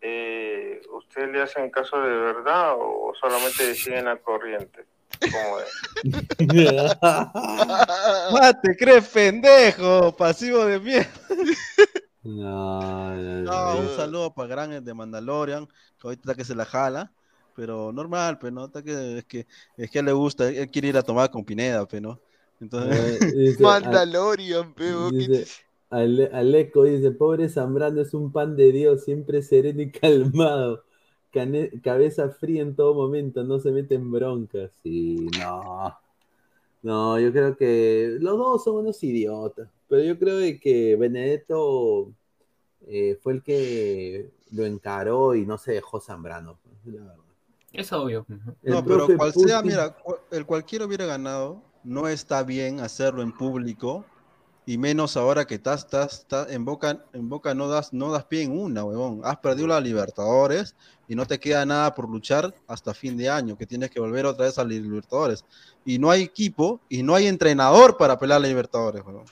[0.00, 4.86] eh, ¿ustedes le hacen caso de verdad o solamente siguen la corriente?
[5.20, 5.68] ¿Cómo es?
[7.02, 11.10] Ah, te crees pendejo, pasivo de mierda.
[12.24, 13.80] No, no, No, no.
[13.80, 15.72] un saludo para Gran de Mandalorian, que
[16.08, 17.10] ahorita que se la jala,
[17.58, 20.88] pero normal, pero no, que, es que es que a él le gusta, él quiere
[20.88, 22.20] ir a tomar con Pineda, pero no.
[22.60, 25.10] Entonces, Eh, dice, Mandalorian, peo.
[25.10, 25.52] Dice,
[25.90, 30.84] Ale- Aleco dice, pobre Zambrano es un pan de Dios, siempre sereno y calmado.
[31.32, 34.72] Cane- cabeza fría en todo momento, no se mete en broncas.
[34.82, 35.96] Sí, no.
[36.82, 39.68] No, yo creo que los dos son unos idiotas.
[39.88, 42.12] Pero yo creo de que Benedetto
[42.88, 46.58] eh, fue el que lo encaró y no se dejó Zambrano.
[46.86, 47.27] la verdad.
[47.72, 48.26] Es obvio.
[48.62, 49.96] El no, pero cual sea, mira,
[50.30, 54.04] el cualquiera hubiera ganado, no está bien hacerlo en público,
[54.68, 58.26] y menos ahora que estás, estás, estás en boca, en boca no das, no das
[58.26, 59.22] pie en una, huevón.
[59.24, 60.76] Has perdido la Libertadores
[61.08, 64.26] y no te queda nada por luchar hasta fin de año, que tienes que volver
[64.26, 65.46] otra vez a la Libertadores.
[65.86, 69.24] Y no hay equipo y no hay entrenador para pelear la Libertadores, huevón.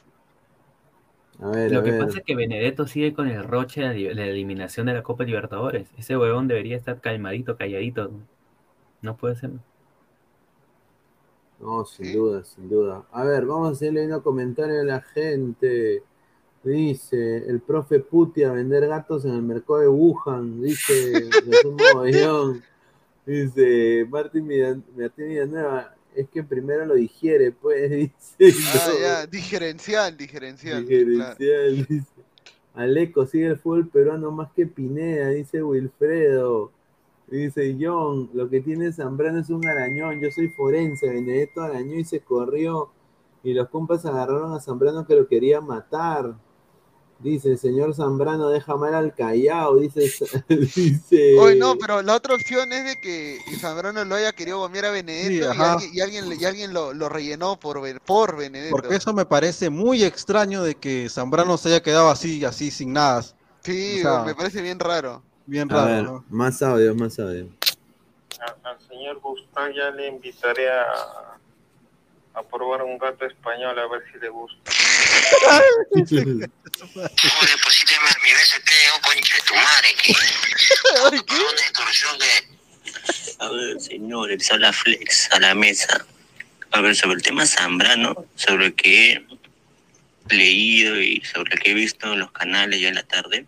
[1.40, 2.00] A ver, Lo a que ver.
[2.00, 5.88] pasa es que Benedetto sigue con el roche de la, eliminación de la Copa Libertadores.
[5.98, 8.10] Ese huevón debería estar calmadito, calladito.
[9.02, 9.50] No puede ser.
[11.60, 13.04] No, sin duda, sin duda.
[13.12, 16.02] A ver, vamos a hacerle un comentario a la gente.
[16.62, 20.62] Dice, el profe Puti a vender gatos en el mercado de Wuhan.
[20.62, 21.12] Dice,
[21.44, 22.62] Jesús Mogollón.
[23.24, 27.90] Dice, Martín Villan- Martín Villanueva, es que primero lo digiere, pues,
[28.38, 28.62] dice.
[28.74, 29.01] Ah, no.
[29.01, 30.86] ya, diferencial, diferencial.
[30.86, 32.06] Diferencial, dice.
[32.74, 36.72] Aleco, sigue el fútbol peruano más que Pineda, dice Wilfredo.
[37.26, 42.05] Dice John, lo que tiene Zambrano es un arañón, yo soy forense, Benedetto arañó y
[42.05, 42.90] se corrió.
[43.43, 46.34] Y los compas agarraron a Zambrano que lo quería matar.
[47.18, 50.01] Dice, el señor Zambrano deja mal al Callao, dice,
[50.48, 51.38] dice.
[51.38, 54.90] Oye, no, pero la otra opción es de que Zambrano lo haya querido gomear a
[54.90, 58.76] Benedetto Sí, y alguien, y alguien, y alguien lo, lo rellenó por, por Benedetto.
[58.76, 62.93] Porque eso me parece muy extraño de que Zambrano se haya quedado así, así, sin
[62.93, 63.22] nada.
[63.62, 65.22] Sí, O sea, me parece bien raro.
[65.47, 66.24] Bien A raro, ver, ¿no?
[66.28, 67.48] más audio, más audio.
[68.40, 71.35] A- al señor Gustavo ya le invitaré a,
[72.36, 74.70] a probar un gato español a ver si le gusta.
[74.70, 75.62] a
[78.22, 80.12] mi BCP, un conche de tu madre, que...
[81.32, 82.26] Una extorsión de...
[83.38, 86.06] A ver, señor, el sala flex a la mesa.
[86.72, 89.26] A ver, sobre el tema Zambrano, sobre el que he
[90.28, 93.46] leído y sobre el que he visto en los canales ya en la tarde,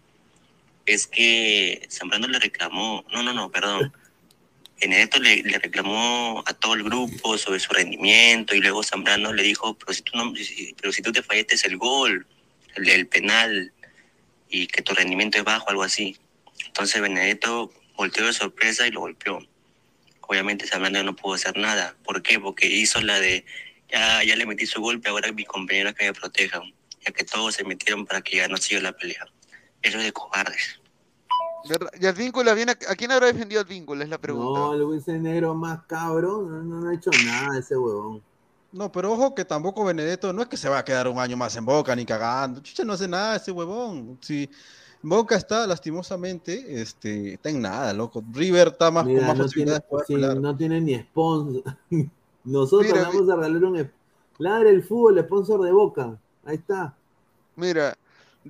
[0.86, 3.92] es que Zambrano le reclamó, no, no, no, perdón,
[4.80, 9.76] Benedetto le, reclamó a todo el grupo sobre su rendimiento y luego Zambrano le dijo,
[9.76, 10.32] pero si tú, no,
[10.80, 12.26] pero si tú te fallaste el gol,
[12.76, 13.72] el, penal,
[14.48, 16.16] y que tu rendimiento es bajo, algo así.
[16.66, 19.40] Entonces Benedetto volteó de sorpresa y lo golpeó.
[20.20, 21.96] Obviamente Zambrano no pudo hacer nada.
[22.04, 22.38] ¿Por qué?
[22.38, 23.44] Porque hizo la de,
[23.90, 26.72] ya, ya le metí su golpe, ahora mis compañeros que me protejan.
[27.04, 29.26] Ya que todos se metieron para que ya no siga la pelea.
[29.82, 30.80] Eso es de cobardes.
[32.00, 32.72] ¿Y el vínculo viene?
[32.72, 34.02] ¿A quién habrá defendido el vínculo?
[34.02, 34.60] Es la pregunta.
[34.60, 38.22] No, el ese negro más cabrón, no, no, no ha hecho nada ese huevón.
[38.70, 41.36] No, pero ojo que tampoco Benedetto no es que se va a quedar un año
[41.36, 42.60] más en Boca ni cagando.
[42.60, 44.18] Chucha, no hace nada ese huevón.
[44.20, 44.48] Si
[45.02, 48.22] Boca está lastimosamente, este, está en nada, loco.
[48.30, 50.36] River está más Mira, con más no tiene, posibilidades de poder sí, pelear.
[50.36, 51.62] no tiene ni sponsor.
[52.44, 53.90] Nosotros Mira, vamos a regalar un...
[54.38, 56.18] Ladre el fútbol, sponsor de Boca.
[56.44, 56.94] Ahí está.
[57.56, 57.96] Mira,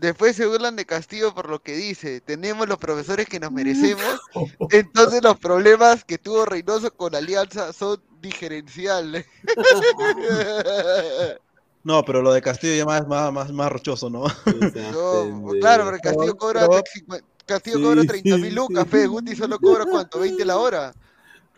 [0.01, 2.21] después se burlan de Castillo por lo que dice.
[2.21, 4.21] Tenemos los profesores que nos merecemos.
[4.71, 9.27] Entonces los problemas que tuvo Reynoso con Alianza son diferenciales.
[11.85, 14.25] No, pero lo de Castillo ya más, más, más, más rochoso, ¿no?
[14.25, 18.91] No, claro, pero Castillo cobra, Pero- 50 Castillo cobra 30 mil sí, lucas, sí.
[18.91, 19.07] fe.
[19.07, 20.93] Guti solo cobra cuánto, 20 la hora.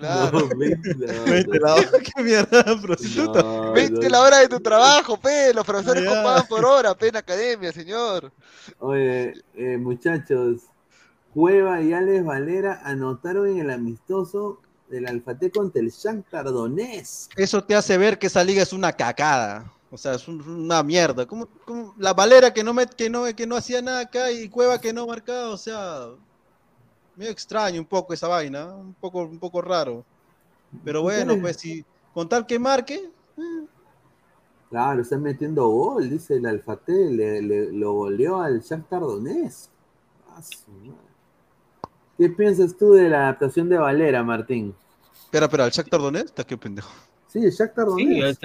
[0.01, 0.41] Claro.
[0.41, 1.31] No, 20 la hora.
[1.31, 3.43] 20 la hora, qué mierda, prostituta.
[3.43, 4.09] No, 20 no.
[4.09, 5.53] la hora de tu trabajo, pe.
[5.55, 8.33] Los profesores pagan por hora, pe, en academia, señor.
[8.79, 10.63] Oye, eh, muchachos,
[11.35, 14.59] Cueva y Alex Valera anotaron en el amistoso
[14.89, 17.39] del Alfate contra el Shakhtar Donetsk.
[17.39, 19.71] Eso te hace ver que esa liga es una cacada.
[19.93, 21.27] O sea, es un- una mierda.
[21.27, 21.49] Como,
[21.99, 24.93] la Valera que no, me, que, no, que no hacía nada acá y Cueva que
[24.93, 26.07] no marcaba, o sea,
[27.21, 30.03] medio extraño un poco esa vaina, un poco, un poco raro.
[30.83, 31.85] Pero bueno, pues si
[32.15, 33.11] con tal que marque,
[34.71, 39.69] Claro, está metiendo gol, dice el Alfate, le, le- lo goleó al Shakhtar Donetsk.
[40.29, 40.41] Ah.
[42.17, 44.73] ¿Qué piensas tú de la adaptación de Valera, Martín?
[45.25, 46.91] espera, espera, el Shakhtar Donetsk, está qué pendejo.
[47.27, 48.45] Sí, el Shakhtar Sí, Donetsk.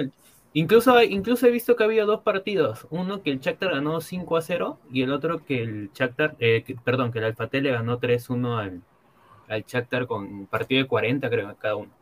[0.56, 2.86] Incluso, incluso he visto que había dos partidos.
[2.90, 6.62] Uno que el Shakhtar ganó 5 a 0 y el otro que el Shakhtar, eh,
[6.66, 8.82] que- perdón, que el Alfate le ganó 3-1 al,
[9.48, 11.92] al Shakhtar con un partido de 40 creo cada uno.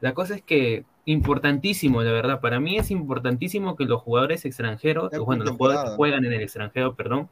[0.00, 5.10] La cosa es que importantísimo, la verdad, para mí es importantísimo que los jugadores extranjeros,
[5.24, 7.28] bueno, los jugadores que juegan en el extranjero, perdón,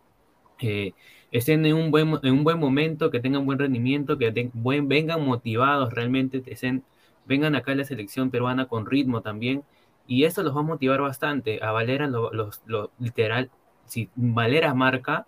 [0.60, 0.92] eh,
[1.32, 4.88] estén en un buen, en un buen momento, que tengan buen rendimiento, que ten- buen,
[4.88, 6.82] vengan motivados realmente, estén-
[7.26, 9.64] vengan acá a la selección peruana con ritmo también,
[10.06, 11.60] y eso los va a motivar bastante.
[11.62, 13.50] A Valera, lo, lo- literal,
[13.86, 15.26] si Valera marca,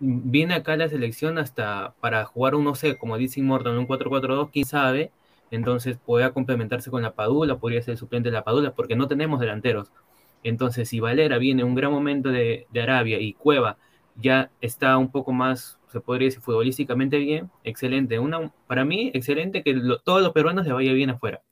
[0.00, 4.50] viene acá la selección hasta para jugar un, no sé, como dice Immortal, un 4-4-2,
[4.52, 5.10] quién sabe,
[5.50, 9.40] entonces pueda complementarse con la Padula, podría ser suplente de la Padula, porque no tenemos
[9.40, 9.90] delanteros.
[10.42, 13.76] Entonces, si Valera viene en un gran momento de, Arabia y Cueva
[14.14, 18.18] ya está un poco más, se podría decir, futbolísticamente bien, excelente.
[18.18, 21.42] Una, para mí, excelente que lo- todos los peruanos les vaya bien afuera.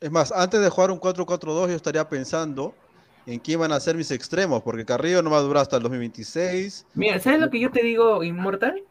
[0.00, 2.74] Es más, antes de jugar un 4-4-2 yo estaría pensando
[3.24, 5.82] en quién van a ser mis extremos, porque Carrillo no va a durar hasta el
[5.82, 6.86] 2026.
[6.94, 8.82] Mira, ¿sabes lo que yo te digo, Inmortal?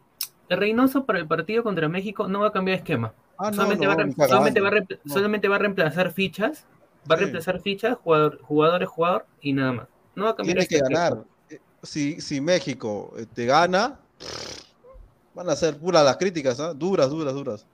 [0.50, 3.14] El Reynoso para el partido contra México no va a cambiar esquema.
[3.38, 4.34] Ah, solamente, no, va a, ni re- cagando.
[4.34, 5.14] solamente, va a reempla- No.
[5.14, 6.66] solamente va a reemplazar fichas,
[7.10, 9.88] va a reemplazar fichas, jugador, jugadores, jugador y nada más.
[10.16, 11.00] No va a cambiar Tiene que esquema.
[11.00, 11.24] ganar.
[11.50, 14.00] Eh, Si, si México eh, te gana,
[15.36, 16.74] van a ser puras las críticas, ¿ah?
[16.74, 17.66] duras, duras, duras.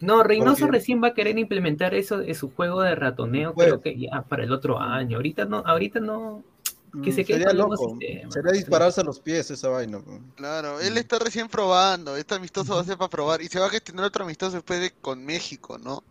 [0.00, 3.66] No, Reynoso Porque- recién va a querer implementar eso de su juego de ratoneo, Pues.
[3.66, 5.16] creo que ya para el otro año.
[5.16, 6.42] Ahorita no, ahorita no.
[7.02, 7.76] Que se Mm, quede sería loco.
[7.98, 8.30] sistema.
[8.30, 10.00] Sería dispararse a los pies esa vaina.
[10.36, 13.66] Claro, él está recién probando, este amistoso va a ser para probar y se va
[13.66, 16.02] a gestionar otro amistoso después de con México, ¿no?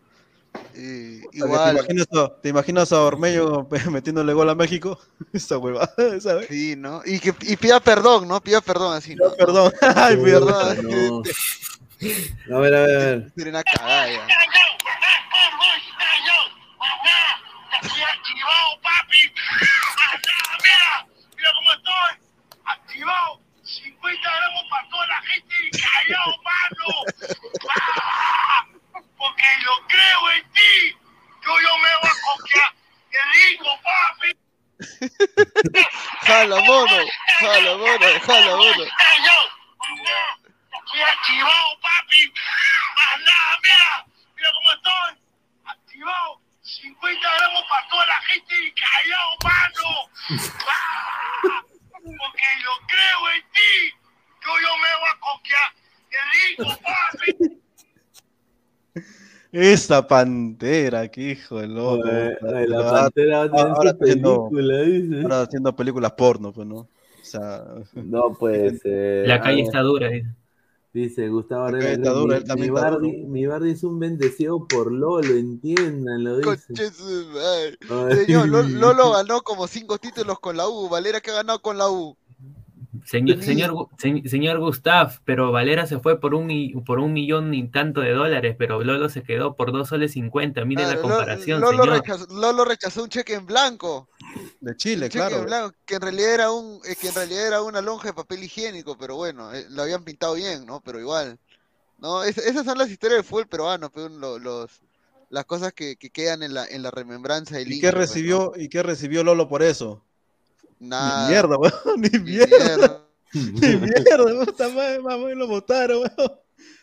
[0.75, 4.99] Eh, que ¿Te igual, imaginas, a, ¿Te imaginas a Ormeño metiéndole gol a México?
[5.33, 5.91] Esa huevada,
[6.21, 6.47] ¿sabes?
[6.47, 7.01] sí, ¿no?
[7.05, 8.39] Y que y pida perdón, ¿no?
[8.41, 9.31] Pida perdón así, ¿no?
[9.37, 9.71] Perdón.
[9.95, 10.77] Ay, perdón.
[10.83, 11.21] no.
[12.53, 13.31] A ver, a ver, a ver.
[13.35, 14.27] Sería una cagada ya.
[17.81, 19.33] Estoy activado, papi.
[20.63, 22.11] Mira, mira cómo estoy.
[22.65, 23.41] Activado.
[23.63, 26.85] 50 gramos para toda la gente y callado, mano.
[27.69, 28.65] Ah,
[29.17, 30.97] Porque yo creo en ti.
[31.45, 32.73] Yo, yo me voy a confiar.
[33.11, 34.29] Qué rico, papi.
[36.27, 36.97] Jala, mono,
[37.39, 38.83] jala, mono, jala, mono.
[40.87, 42.21] Estoy activado, papi.
[42.95, 43.91] Más nada, mira.
[44.35, 45.11] Mira cómo estoy.
[45.65, 46.39] Activado.
[46.61, 49.87] 50 gramos para toda la gente y callado, mano.
[50.67, 51.61] Ah,
[51.91, 53.73] Porque yo creo en ti.
[54.43, 55.69] Yo, yo me voy a confiar.
[56.09, 57.61] Qué rico, papi.
[59.51, 62.03] Esa pantera, qué hijo de loco.
[62.05, 65.21] La Ahora- Pantera va a tener ahora haciendo- dice.
[65.23, 66.75] ahora haciendo películas porno, pues, ¿no?
[66.79, 66.89] O
[67.23, 69.27] sea, No puede ser.
[69.27, 70.09] La calle Ah, está dura.
[70.09, 70.27] dice.
[70.97, 71.93] Dice Gustavo Herrera.
[72.55, 75.35] mi, Bardi, mi Bardi es un bendecido por Lolo,
[76.37, 76.91] dice.
[76.91, 77.77] Su madre.
[77.87, 78.25] Ay.
[78.25, 80.89] Señor, Lo- Lolo ganó como cinco títulos con la U.
[80.89, 82.17] Valera que ha ganado con la U.
[83.05, 83.89] Señor, señor,
[84.25, 86.49] señor Gustav, pero Valera se fue por un,
[86.85, 90.65] por un millón y tanto de dólares, pero Lolo se quedó por dos soles cincuenta.
[90.65, 92.03] Mire la Claro, comparación, Lolo, señor.
[92.03, 94.09] rechazó, Lolo rechazó un cheque en blanco.
[94.61, 95.45] de Chile, Un cheque en claro.
[95.45, 98.43] blanco, que en realidad era un, eh, que en realidad era una lonja de papel
[98.43, 100.81] higiénico, pero bueno, eh, lo habían pintado bien, ¿no?
[100.81, 101.39] Pero igual.
[101.99, 102.23] ¿No?
[102.23, 104.81] Es- esas son las historias del fútbol peruano, pero lo- los,
[105.29, 108.53] las cosas que, que quedan en la, en la remembranza del ¿Y qué pues, recibió,
[108.55, 110.06] ¿Y qué recibió Lolo por eso?
[110.79, 111.27] Nada.
[111.27, 112.01] Ni mierda, weón.
[112.01, 113.01] Ni mierda.
[113.33, 114.45] Ni mierda, weón.
[114.45, 116.31] Puta madre, mamá, lo botaron, weón.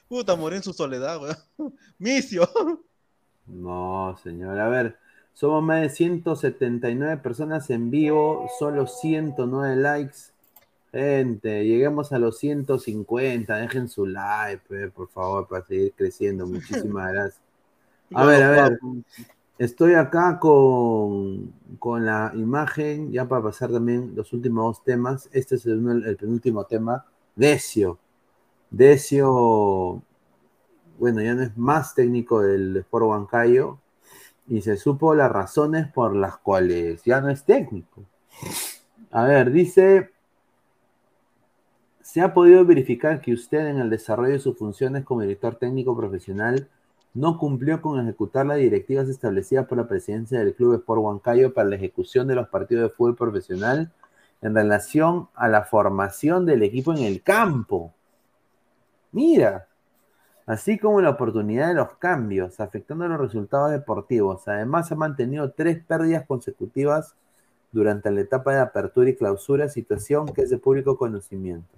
[0.09, 1.37] Puta, morí en su soledad, weón.
[1.99, 2.49] Micio.
[3.47, 4.59] No, señor.
[4.59, 4.99] A ver,
[5.33, 10.19] somos más de 179 personas en vivo, solo 109 likes.
[10.93, 13.57] Gente, lleguemos a los 150.
[13.57, 16.47] Dejen su like, por favor, para seguir creciendo.
[16.47, 17.41] Muchísimas gracias.
[18.15, 18.79] A ver, a ver.
[19.57, 25.29] Estoy acá con, con la imagen, ya para pasar también los últimos temas.
[25.33, 27.05] Este es el penúltimo tema.
[27.37, 27.99] Decio.
[28.71, 30.03] Decio,
[30.99, 33.79] bueno, ya no es más técnico del Sport Huancayo
[34.49, 38.03] y se supo las razones por las cuales ya no es técnico.
[39.13, 40.11] A ver, dice
[42.03, 45.97] Se ha podido verificar que usted en el desarrollo de sus funciones como director técnico
[45.97, 46.69] profesional
[47.15, 51.69] no cumplió con ejecutar las directivas establecidas por la presidencia del Club Sport Huancayo para
[51.69, 53.93] la ejecución de los partidos de fútbol profesional
[54.43, 57.95] en relación a la formación del equipo en el campo.
[59.13, 59.69] Mira,
[60.45, 64.47] así como la oportunidad de los cambios, afectando los resultados deportivos.
[64.49, 67.15] Además, ha mantenido tres pérdidas consecutivas
[67.71, 71.75] durante la etapa de apertura y clausura, situación que es de público conocimiento.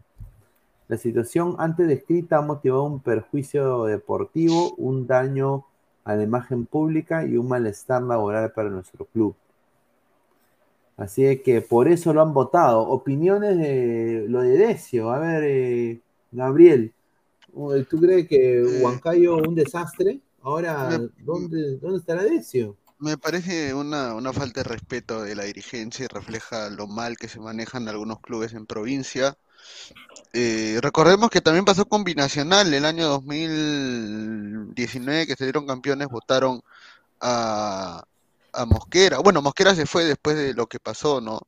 [0.88, 5.64] La situación antes descrita ha motivado un perjuicio deportivo, un daño
[6.04, 9.34] a la imagen pública y un malestar laboral para nuestro club.
[10.96, 12.80] Así que por eso lo han votado.
[12.80, 15.10] Opiniones de lo de Decio.
[15.10, 16.00] A ver, eh,
[16.32, 16.92] Gabriel,
[17.90, 20.20] ¿tú crees que Eh, Huancayo un desastre?
[20.42, 22.76] Ahora, ¿dónde, ¿dónde estará Decio?
[22.98, 27.28] Me parece una, una falta de respeto de la dirigencia y refleja lo mal que
[27.28, 29.36] se manejan algunos clubes en provincia.
[30.32, 36.62] Eh, recordemos que también pasó con Binacional el año 2019 que salieron campeones, votaron
[37.20, 38.04] a,
[38.52, 39.18] a Mosquera.
[39.20, 41.40] Bueno, Mosquera se fue después de lo que pasó, ¿no?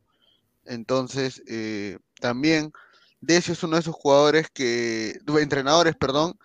[0.64, 2.72] Entonces, eh, también
[3.20, 6.38] Decio es uno de esos jugadores que, entrenadores, perdón,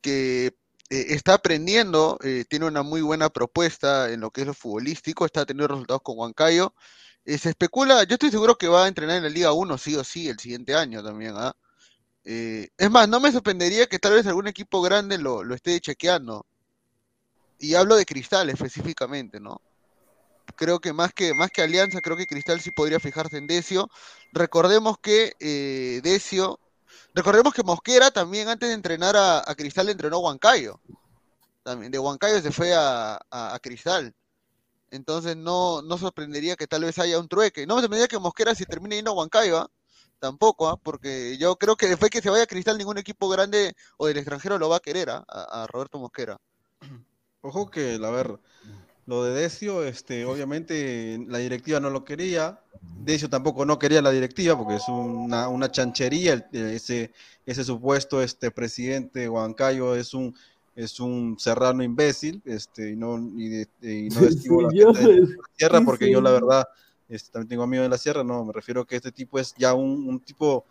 [0.00, 0.46] que
[0.90, 2.18] eh, está aprendiendo,
[2.48, 6.18] tiene una muy buena propuesta en lo que es lo futbolístico, está teniendo resultados con
[6.18, 6.74] Huancayo.
[7.28, 9.94] Eh, se especula, yo estoy seguro que va a entrenar en la Liga 1 sí
[9.96, 11.54] o sí el siguiente año también, ¿ah?
[12.24, 15.80] Eh, es más, no me sorprendería que tal vez algún equipo grande lo, lo esté
[15.80, 16.46] chequeando.
[17.58, 19.60] Y hablo de Cristal específicamente, ¿no?
[20.56, 23.88] Creo que más que, más que Alianza, creo que Cristal sí podría fijarse en Decio.
[24.32, 26.60] Recordemos que eh, Decio,
[27.14, 30.80] recordemos que Mosquera también antes de entrenar a, a Cristal entrenó a Huancayo.
[31.64, 34.14] También de Huancayo se fue a, a- a Cristal.
[34.90, 37.66] Entonces no, no sorprendería que tal vez haya un trueque.
[37.66, 39.70] No me sorprendería que Mosquera se termine yendo a Huancayo, ¿ah?
[40.18, 40.76] Tampoco, ¿ah?
[40.76, 44.16] Porque yo creo que después que se vaya a Cristal, ningún equipo grande o del
[44.16, 45.24] extranjero lo va a querer, ¿ah?
[45.28, 46.38] a, Roberto Mosquera.
[47.40, 48.38] Ojo que, a ver,
[49.06, 52.60] lo de Decio, este, obviamente la directiva no lo quería.
[53.04, 56.32] Decio tampoco no quería la directiva porque es una, una chanchería.
[56.34, 57.12] el- ese,
[57.46, 60.34] ese supuesto este, presidente de Huancayo es un,
[60.78, 62.40] es un serrano imbécil.
[62.44, 63.68] Este, y no, y de-
[64.04, 65.26] y no estimo la Sí, gente de la
[65.56, 66.34] sierra sí, porque yo, la sí.
[66.34, 66.64] verdad,
[67.08, 68.22] este, también tengo amigos de la sierra.
[68.22, 70.64] No, me refiero que este tipo es ya un, un tipo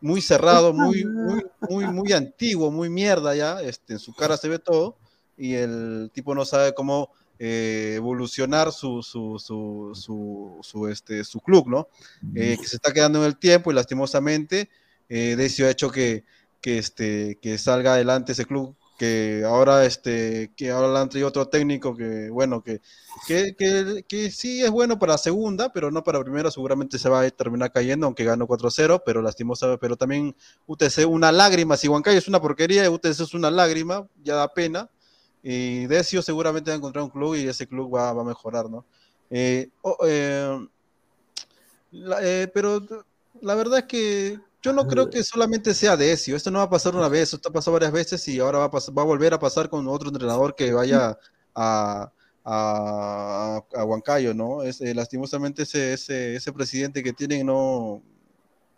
[0.00, 3.62] muy cerrado, muy, muy, muy, muy antiguo, muy mierda ya.
[3.62, 4.96] Este, en su cara se ve todo
[5.36, 11.40] y el tipo no sabe cómo eh, evolucionar su, su, su, su, su, este, su
[11.40, 11.88] club, ¿no?
[12.34, 14.70] Eh, que se está quedando en el tiempo y lastimosamente
[15.08, 16.24] eh, Decio ha hecho que,
[16.60, 21.26] que, este, que salga adelante ese club que ahora este que ahora le han traído
[21.26, 22.80] otro técnico que bueno que,
[23.26, 27.22] que, que, que sí es bueno para segunda pero no para primera seguramente se va
[27.22, 30.36] a terminar cayendo aunque ganó 4-0 pero lastimosa pero también
[30.68, 34.88] UTC una lágrima si Huancayo es una porquería UTC es una lágrima ya da pena
[35.42, 38.84] y Decio seguramente va a encontrar un club y ese club va, a mejorar no
[39.30, 40.68] Eh, oh, eh,
[42.22, 42.80] eh, pero
[43.40, 46.36] la verdad es que yo no creo que solamente sea Decio.
[46.36, 48.66] Esto no va a pasar una vez, esto ha pasado varias veces y ahora va
[48.66, 51.18] a, va a volver a pasar con otro entrenador que vaya
[51.54, 52.12] a,
[52.44, 54.62] a, a Huancayo, ¿no?
[54.62, 58.02] Es, eh, lastimosamente ese, ese, ese presidente que tienen no,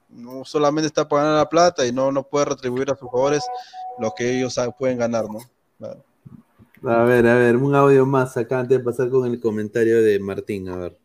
[0.08, 3.44] no solamente está pagando la plata y no, no puede retribuir a sus jugadores
[3.98, 5.38] lo que ellos pueden ganar, ¿no?
[5.78, 6.02] Claro.
[6.86, 10.18] A ver, a ver, un audio más acá antes de pasar con el comentario de
[10.18, 10.98] Martín, a ver.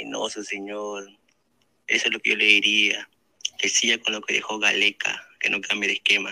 [0.00, 1.04] Reynoso, señor.
[1.86, 3.08] Eso es lo que yo le diría.
[3.58, 6.30] Que siga con lo que dejó Galeca, que no cambie de esquema.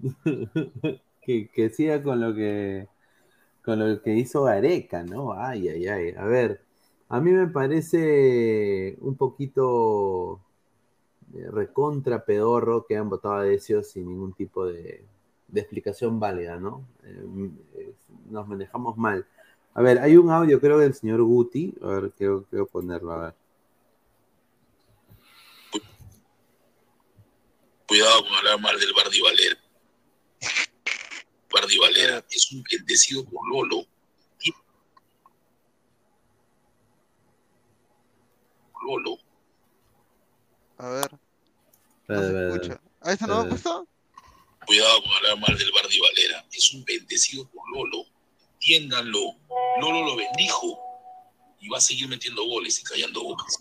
[1.22, 2.88] que, que siga con lo que
[3.62, 5.32] con lo que hizo Gareca, ¿no?
[5.34, 6.14] Ay, ay, ay.
[6.16, 6.62] A ver,
[7.08, 10.40] a mí me parece un poquito
[11.34, 15.04] eh, recontra pedorro que han votado a Decio sin ningún tipo de,
[15.48, 16.86] de explicación válida, ¿no?
[17.04, 17.94] Eh, eh,
[18.30, 19.26] nos manejamos mal.
[19.74, 21.74] A ver, hay un audio, creo, del señor Guti.
[21.82, 23.34] A ver, quiero, quiero ponerlo, a ver.
[27.86, 29.58] Cuidado con hablar mal del Bardi Valera.
[31.52, 33.84] Bardi Valera es un bendecido por Lolo.
[38.86, 39.18] Lolo.
[40.78, 41.10] A ver,
[42.08, 42.80] A no ver, se a ver, escucha.
[43.00, 43.88] ¿A esta no me ha puesto?
[44.66, 46.46] Cuidado con hablar mal del Bardi Valera.
[46.52, 48.04] Es un bendecido por Lolo.
[48.60, 49.36] Entiéndanlo.
[49.80, 50.78] Lolo lo bendijo.
[51.60, 53.58] Y va a seguir metiendo goles y callando bocas.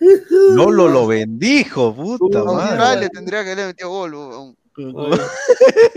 [0.30, 2.70] Lolo lo bendijo, puta madre.
[2.70, 4.56] Australia tendría que haberle metido gol.
[4.76, 4.92] Oye,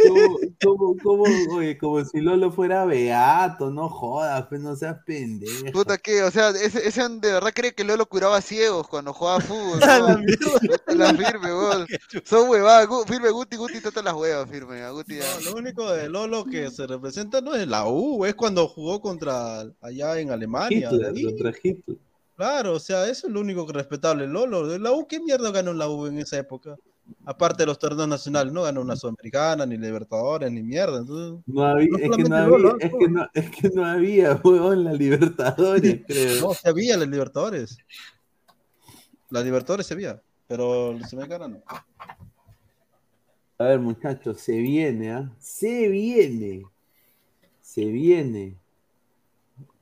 [0.07, 1.23] como, como, como,
[1.55, 5.71] oye, como si Lolo fuera beato, no jodas, pues no seas pendejo.
[5.71, 9.39] Puta que, o sea, ese, ese de verdad cree que Lolo curaba ciegos cuando jugaba
[9.39, 9.79] fútbol.
[10.95, 11.87] La firme, weón.
[12.23, 14.81] Son huevadas, firme Guti, Guti, todas las huevas, firme.
[14.83, 15.15] A Guti.
[15.15, 19.01] No, lo único de Lolo que se representa no es la U, es cuando jugó
[19.01, 20.89] contra allá en Alemania.
[20.91, 21.25] Hitler, de ahí.
[21.25, 21.97] contra Hitler.
[22.35, 24.27] Claro, o sea, eso es lo único que respetable.
[24.27, 26.75] Lolo, de la U, ¿qué mierda ganó la U en esa época?
[27.25, 30.99] Aparte de los torneos nacionales, no ganó una Sudamericana, ni Libertadores, ni mierda.
[30.99, 33.85] Entonces, No había, no es, que no había, Lolo, es, que no, es que no
[33.85, 36.41] había, weón, la Libertadores, creo.
[36.41, 37.77] No, se había las Libertadores.
[39.29, 41.61] Las Libertadores se había, pero la Sudamericana no.
[43.59, 45.31] A ver, muchachos, se viene, ¿ah?
[45.39, 46.63] Se viene.
[47.59, 48.55] Se viene.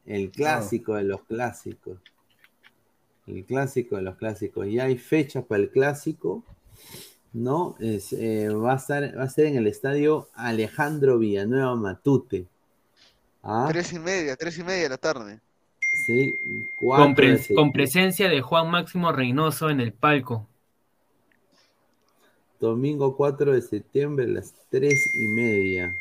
[0.05, 1.99] El clásico de los clásicos.
[3.27, 4.67] El clásico de los clásicos.
[4.69, 6.43] Ya hay fecha para el clásico.
[7.35, 7.75] ¿No?
[7.79, 12.47] Es, eh, va, a estar, va a ser en el estadio Alejandro Villanueva Matute.
[13.43, 13.67] ¿Ah?
[13.69, 15.39] Tres y media, tres y media de la tarde.
[16.05, 16.33] Sí,
[16.79, 20.47] cuatro Con, pre- con presencia de Juan Máximo Reynoso en el palco.
[22.59, 25.93] Domingo 4 de septiembre a las 3 y media.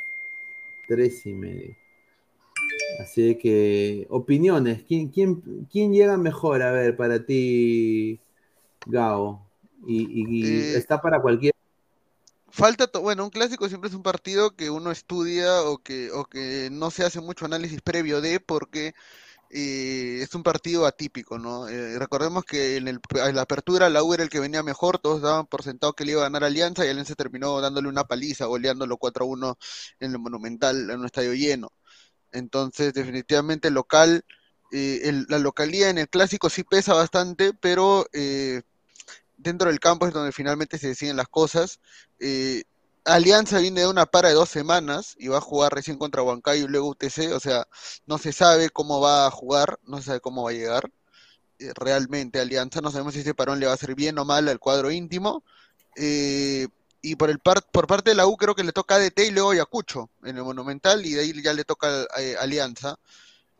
[0.88, 1.76] 3 y media.
[3.00, 4.82] Así que, opiniones.
[4.86, 6.62] ¿Quién, quién, quién llega mejor?
[6.62, 8.20] A ver, para ti,
[8.86, 9.40] Gao.
[9.86, 11.52] Y, y- Eh, está para cualquier.
[12.50, 16.68] Falta, bueno, un clásico siempre es un partido que uno estudia o que, o que
[16.70, 18.94] no se hace mucho análisis previo de porque
[19.50, 21.68] eh, es un partido atípico, ¿no?
[21.68, 24.98] Eh, recordemos que en, el, en la apertura la U era el que venía mejor,
[24.98, 28.04] todos daban por sentado que le iba a ganar Alianza y Alianza terminó dándole una
[28.04, 29.58] paliza, goleándolo 4 a 1
[29.98, 31.72] en el Monumental, en un estadio lleno.
[32.32, 34.24] Entonces, definitivamente local,
[34.72, 38.62] eh, el- la localía en el clásico sí pesa bastante, pero eh,
[39.36, 41.80] dentro del campo es donde finalmente se deciden las cosas.
[42.20, 42.64] Eh,
[43.04, 46.64] Alianza viene de una para de dos semanas y va a jugar recién contra Huancayo
[46.64, 47.66] y luego UTC, o sea,
[48.06, 50.90] no se sabe cómo va a jugar, no se sabe cómo va a llegar.
[51.58, 54.48] Eh, realmente Alianza, no sabemos si ese parón le va a hacer bien o mal
[54.48, 55.44] al cuadro íntimo.
[55.96, 56.68] Eh,
[57.02, 59.26] y por el par- por parte de la U creo que le toca a ADT
[59.26, 62.96] y luego Ayacucho en el Monumental y de ahí ya le toca a Alianza.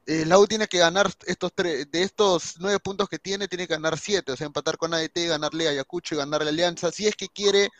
[0.06, 3.98] Eh, tiene que ganar estos tres, de estos nueve puntos que tiene, tiene que ganar
[3.98, 7.16] siete, o sea, empatar con ADT, ganarle a Ayacucho y ganarle a Alianza, si es
[7.16, 7.70] que quiere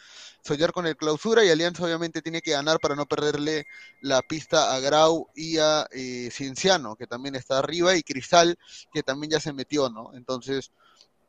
[0.42, 3.66] soñar con el clausura, y Alianza obviamente tiene que ganar para no perderle
[4.00, 8.58] la pista a Grau y a eh, Cienciano, que también está arriba, y Cristal,
[8.92, 10.12] que también ya se metió, ¿no?
[10.14, 10.70] Entonces,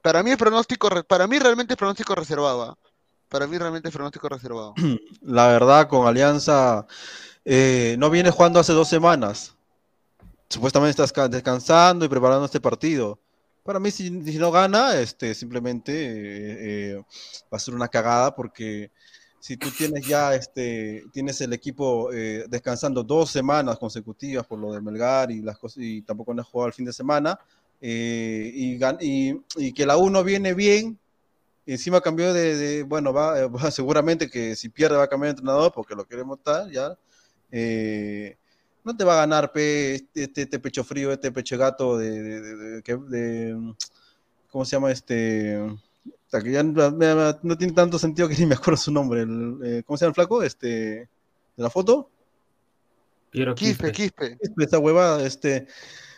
[0.02, 2.78] para mí es pronóstico, para mí realmente es pronóstico reservado, ¿ah?
[3.28, 4.74] Para mí realmente es pronóstico reservado.
[5.22, 6.86] La verdad, con Alianza
[7.44, 9.55] eh, no viene jugando hace dos semanas.
[10.50, 13.20] Supuestamente estás ca- descansando y preparando este partido.
[13.64, 16.96] Para mí, si, si no gana, este, simplemente eh, eh,
[17.52, 18.92] va a ser una cagada porque
[19.40, 24.72] si tú tienes ya este, tienes el equipo eh, descansando dos semanas consecutivas por lo
[24.74, 27.40] de Melgar y las cosas y tampoco no has jugado el fin de semana
[27.82, 30.98] eh, y, y- y que la 1 viene bien
[31.66, 35.40] encima cambió de, de- bueno, va, va- seguramente que si pierde va a cambiar de
[35.40, 36.98] entrenador porque lo queremos tal, ya.
[37.52, 38.38] Eh,
[38.86, 42.42] no te va a ganar pe, este, este pecho frío, este pecho gato de, de-
[42.42, 43.74] de- de- que- de-
[44.52, 45.58] ¿cómo se llama este?
[45.58, 45.78] O
[46.28, 49.22] sea, que ya no, me- no tiene tanto sentido que ni me acuerdo su nombre.
[49.22, 50.44] el, eh, ¿cómo se llama el flaco?
[50.44, 51.08] Este, de
[51.58, 52.10] la foto.
[53.32, 54.38] Piero Quispe, Quispe.
[54.38, 55.68] Quispe, esa huevada, este,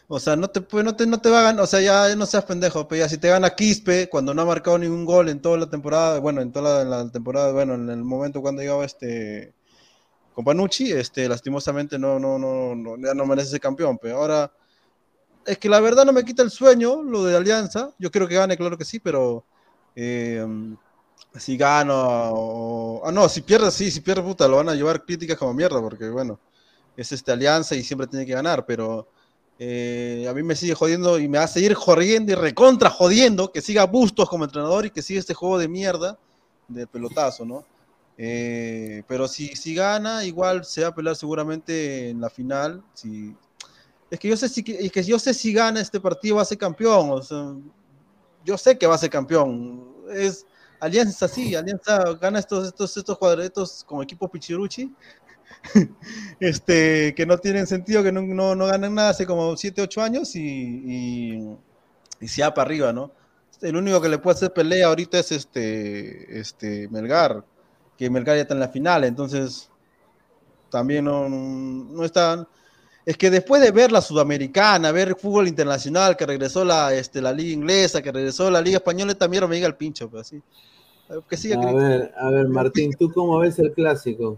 [0.08, 2.26] o sea, no te, no te, no te va a ganar, o sea, ya no
[2.26, 5.42] seas pendejo, pero ya si te gana Quispe cuando no ha marcado ningún gol en
[5.42, 8.86] toda la temporada, bueno, en toda la, la temporada, bueno, en el momento cuando llegaba
[8.86, 9.54] este
[10.38, 14.54] con Panucci, este, lastimosamente no, no, no, no, ya no merece ser campeón, pero ahora
[15.44, 18.36] es que la verdad no me quita el sueño lo de Alianza, yo quiero que
[18.36, 19.44] gane, claro que sí, pero
[19.96, 20.46] eh,
[21.40, 23.02] si gana o...
[23.04, 25.82] Ah, no, si pierde, sí, si pierde, puta, lo van a llevar críticas como mierda,
[25.82, 26.40] porque bueno,
[26.96, 29.08] es este Alianza y siempre tiene que ganar, pero
[29.58, 33.52] eh, a mí me sigue jodiendo y me va a seguir jodiendo y recontra jodiendo
[33.52, 36.20] que siga Bustos como entrenador y que siga este juego de mierda
[36.68, 37.66] de pelotazo, ¿no?
[38.18, 42.84] Eh, pero si, si gana, igual se va a pelear seguramente en la final.
[42.94, 43.36] Si...
[44.10, 46.46] Es que yo sé si es que yo sé si gana este partido va a
[46.46, 47.12] ser campeón.
[47.12, 47.54] O sea,
[48.46, 49.94] yo sé que va a ser campeón.
[50.14, 50.46] Es
[50.80, 54.94] Alianza sí, Alianza gana estos, estos, estos cuadretos como equipo Pichiruchi.
[56.40, 60.02] este, que no tienen sentido, que no, no, no ganan nada hace como 7, 8
[60.02, 61.58] años y, y,
[62.20, 63.12] y se va para arriba, ¿no?
[63.62, 67.44] El único que le puede hacer pelea ahorita es este, este Melgar,
[67.98, 69.70] que Melgar ya está en la final, entonces
[70.70, 72.48] también no, no están.
[73.06, 77.22] Es que después de ver la Sudamericana, ver el fútbol internacional, que regresó la, este,
[77.22, 80.42] la Liga Inglesa, que regresó la Liga Española, también me llega el pincho, pues así.
[81.30, 84.38] Que siga A ver, a ver, Martín, ¿tú cómo ves el clásico?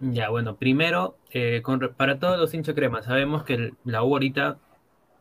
[0.00, 4.14] Ya, bueno, primero, eh, con para todos los hinchas crema, sabemos que el- la U
[4.14, 4.58] ahorita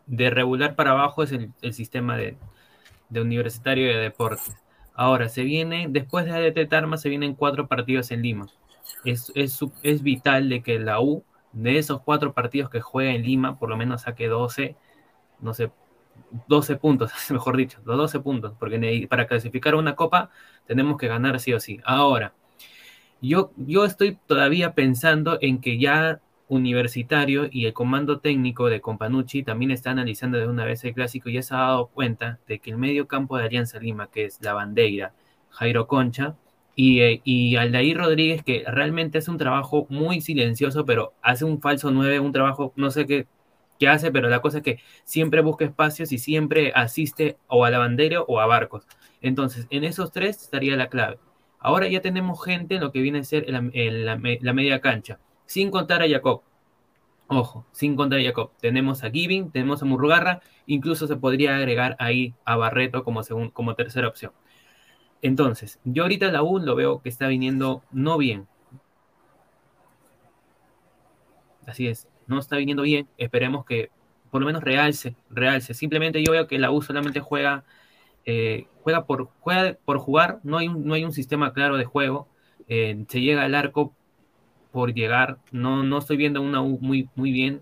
[0.08, 2.38] de regular para abajo es el, el sistema de,
[3.10, 4.56] de universitario de deportes.
[5.02, 8.46] Ahora, se viene, después de ADT Tarma, se vienen cuatro partidos en Lima.
[9.04, 11.24] Es, es, es vital de que la U,
[11.54, 14.76] de esos cuatro partidos que juega en Lima, por lo menos saque 12,
[15.40, 15.72] no sé,
[16.48, 20.30] 12 puntos, mejor dicho, los 12 puntos, porque para clasificar una copa
[20.68, 21.80] tenemos que ganar sí o sí.
[21.84, 22.36] Ahora,
[23.24, 26.22] yo, yo estoy todavía pensando en que ya
[26.52, 31.30] Universitario y el comando técnico de Companucci también está analizando de una vez el clásico
[31.30, 34.26] y ya se ha dado cuenta de que el medio campo de Alianza Lima, que
[34.26, 35.14] es la bandera,
[35.50, 36.36] Jairo Concha
[36.76, 41.90] y, eh, Aldair Rodríguez, que realmente hace un trabajo muy silencioso, pero hace un falso
[41.90, 43.28] 9, un trabajo, no sé qué,
[43.80, 47.72] qué hace, pero la cosa es que siempre busca espacios y siempre asiste o a
[47.72, 48.86] la bandera o a Barcos.
[49.22, 51.18] Entonces, en esos tres estaría la clave.
[51.60, 55.20] Ahora ya tenemos gente en lo que viene a ser la media cancha,
[55.52, 56.44] sin contar a Jacob.
[57.28, 58.52] Ojo, sin contar a Jacob.
[58.62, 63.52] Tenemos a Giving, tenemos a Murrugarra, incluso se podría agregar ahí a Barreto como, segun-
[63.52, 64.32] como tercera opción.
[65.22, 68.48] Entonces, yo ahorita la U lo veo que está viniendo no bien.
[71.68, 73.10] Así es, no está viniendo bien.
[73.18, 73.90] Esperemos que
[74.30, 75.74] por lo menos realce, realce.
[75.74, 77.66] Simplemente yo veo que la U solamente juega,
[78.26, 81.84] eh, juega, por, juega por jugar, no hay, un, no hay un sistema claro de
[81.84, 82.30] juego.
[82.70, 83.94] Eh, se llega al arco
[84.72, 87.62] por llegar, no, no estoy viendo una U muy, muy bien.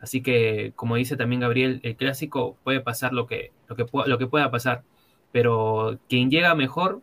[0.00, 4.18] Así que, como dice también Gabriel, el clásico puede pasar lo que, lo que, lo
[4.18, 4.84] que pueda pasar.
[5.32, 7.02] Pero quien llega mejor,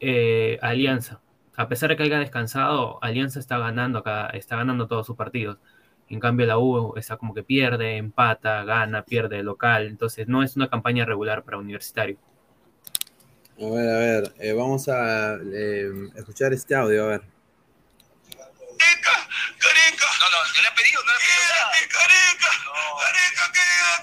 [0.00, 1.20] eh, Alianza.
[1.56, 5.58] A pesar de que haya descansado, Alianza está ganando acá, está ganando todos sus partidos.
[6.08, 9.86] En cambio, la U está como que pierde, empata, gana, pierde local.
[9.86, 12.18] Entonces, no es una campaña regular para Universitario.
[13.60, 17.20] A ver, a ver, eh, vamos a eh, escuchar este audio, a ver.
[20.20, 21.68] No, no, yo le he pedido, no le he pedido nada.
[21.88, 22.52] Careca,
[23.00, 23.99] careca, quédate.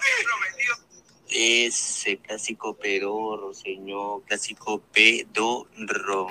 [1.30, 6.28] Ese clásico pedorro, señor, clásico pedorro.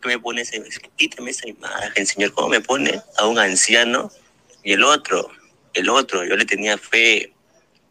[0.00, 0.62] ¿Qué me pone ese?
[0.96, 2.32] Quítame esa imagen, señor.
[2.32, 4.10] ¿Cómo me pone a un anciano?
[4.62, 5.30] Y el otro,
[5.74, 7.32] el otro, yo le tenía fe,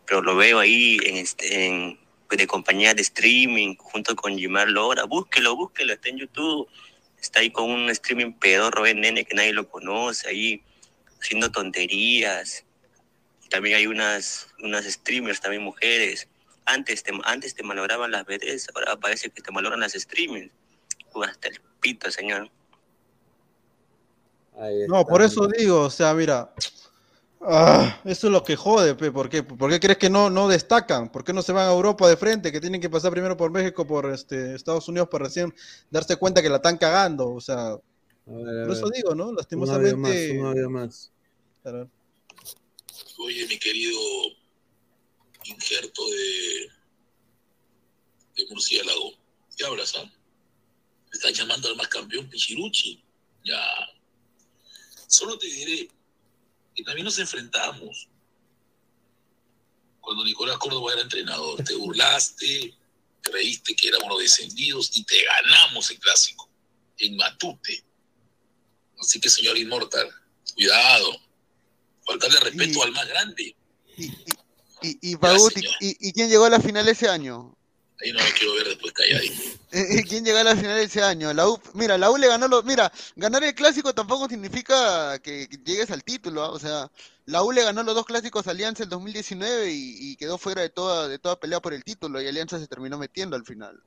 [0.06, 2.00] pero lo veo ahí en, este, en
[2.36, 5.04] de compañía de streaming junto con Jimar Lora.
[5.06, 6.68] Búsquelo, búsquelo, está en YouTube.
[7.20, 10.62] Está ahí con un streaming pedorro, eh, nene, que nadie lo conoce, ahí
[11.22, 12.66] haciendo tonterías.
[13.54, 16.28] También hay unas, unas streamers, también mujeres.
[16.66, 20.52] Antes te, antes te malograban las BDs, ahora parece que te malogran las streamers.
[21.24, 22.50] Hasta el pito, señor.
[24.88, 26.52] No, por eso digo, o sea, mira,
[27.42, 29.44] ah, eso es lo que jode, pe, ¿por qué?
[29.44, 31.12] ¿Por qué crees que no, no destacan?
[31.12, 32.52] ¿Por qué no se van a Europa de frente?
[32.52, 35.54] Que tienen que pasar primero por México, por este, Estados Unidos, para recién
[35.92, 37.80] darse cuenta que la están cagando, o sea, A
[38.26, 39.26] ver, a por eso digo, ¿no?
[39.26, 40.34] Un audio Lastimosamente.
[40.34, 41.12] más, un audio más.
[43.24, 44.02] Oye, mi querido
[45.46, 46.72] injerto de,
[48.36, 49.14] de murciélago,
[49.56, 50.04] ¿qué hablas, ah?
[50.04, 53.02] Me están llamando al más campeón Pichiruchi.
[53.46, 53.66] Ya.
[55.08, 55.90] Solo te diré
[56.76, 58.10] que también nos enfrentamos
[60.02, 61.64] cuando Nicolás Córdoba era entrenador.
[61.64, 62.76] Te burlaste,
[63.22, 66.50] creíste que éramos los descendidos y te ganamos el clásico
[66.98, 67.86] en Matute.
[69.00, 70.10] Así que, señor Inmortal,
[70.56, 71.23] cuidado.
[72.06, 73.56] Faltarle respeto al más grande.
[73.98, 74.12] Y, y,
[75.02, 75.18] ¿y,
[75.82, 77.56] y, y quién llegó a la final ese año?
[78.04, 79.42] Ahí no lo quiero ver después calladito.
[79.76, 81.34] Eh, ¿Quién llegó a la final ese año?
[81.34, 85.48] La U, mira, la U le ganó los, mira, ganar el clásico tampoco significa que
[85.66, 86.52] llegues al título, ¿ah?
[86.52, 86.92] o sea,
[87.26, 90.62] la U le ganó los dos clásicos a Alianza el 2019 y, y quedó fuera
[90.62, 93.82] de toda, de toda pelea por el título y Alianza se terminó metiendo al final.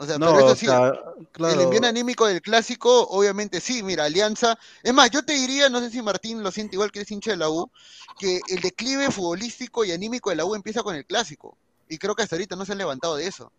[0.00, 1.60] O sea, No, pero eso o sí, sea, el claro.
[1.60, 4.58] envío anímico del clásico, obviamente sí, mira, Alianza.
[4.82, 7.32] Es más, yo te diría, no sé si Martín lo siente igual que es hincha
[7.32, 7.70] de la U,
[8.18, 11.58] que el declive futbolístico y anímico de la U empieza con el clásico.
[11.86, 13.52] Y creo que hasta ahorita no se han levantado de eso.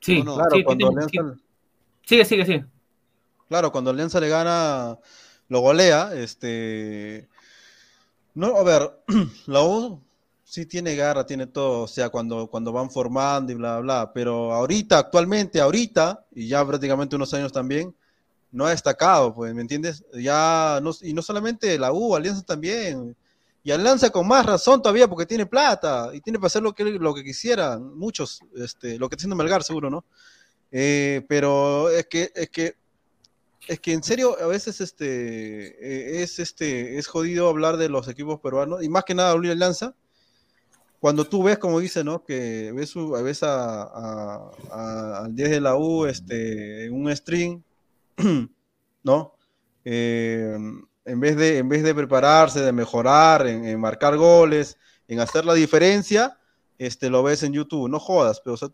[0.00, 0.22] Sí.
[0.22, 1.38] Claro, sí, cuando Alianza,
[2.04, 2.66] Sigue, sigue, sigue.
[3.48, 4.98] claro, cuando Alianza le gana,
[5.48, 7.30] lo golea, este,
[8.34, 9.02] no, a ver,
[9.46, 10.03] la U
[10.54, 14.52] sí tiene garra, tiene todo, o sea, cuando, cuando van formando y bla, bla, pero
[14.52, 17.92] ahorita, actualmente, ahorita, y ya prácticamente unos años también,
[18.52, 20.04] no ha destacado, pues, ¿me entiendes?
[20.12, 23.16] Ya, no, y no solamente la U, Alianza también,
[23.64, 26.84] y Alianza con más razón todavía porque tiene plata y tiene para hacer lo que,
[26.84, 30.04] lo que quisieran, muchos, este, lo que está haciendo Melgar seguro, ¿no?
[30.70, 32.76] Eh, pero es que, es que,
[33.66, 38.06] es que en serio a veces este, eh, es, este, es jodido hablar de los
[38.06, 39.96] equipos peruanos y más que nada Oliver Lanza,
[41.04, 42.24] cuando tú ves, como dice, ¿no?
[42.24, 47.60] Que ves, ves a, a- a- al 10 de la U este, en un string,
[49.02, 49.34] ¿no?
[49.84, 50.56] Eh,
[51.04, 55.44] en, vez de, en vez de prepararse, de mejorar, en, en marcar goles, en hacer
[55.44, 56.38] la diferencia,
[56.78, 57.90] este, lo ves en YouTube.
[57.90, 58.70] No jodas, pero o sea,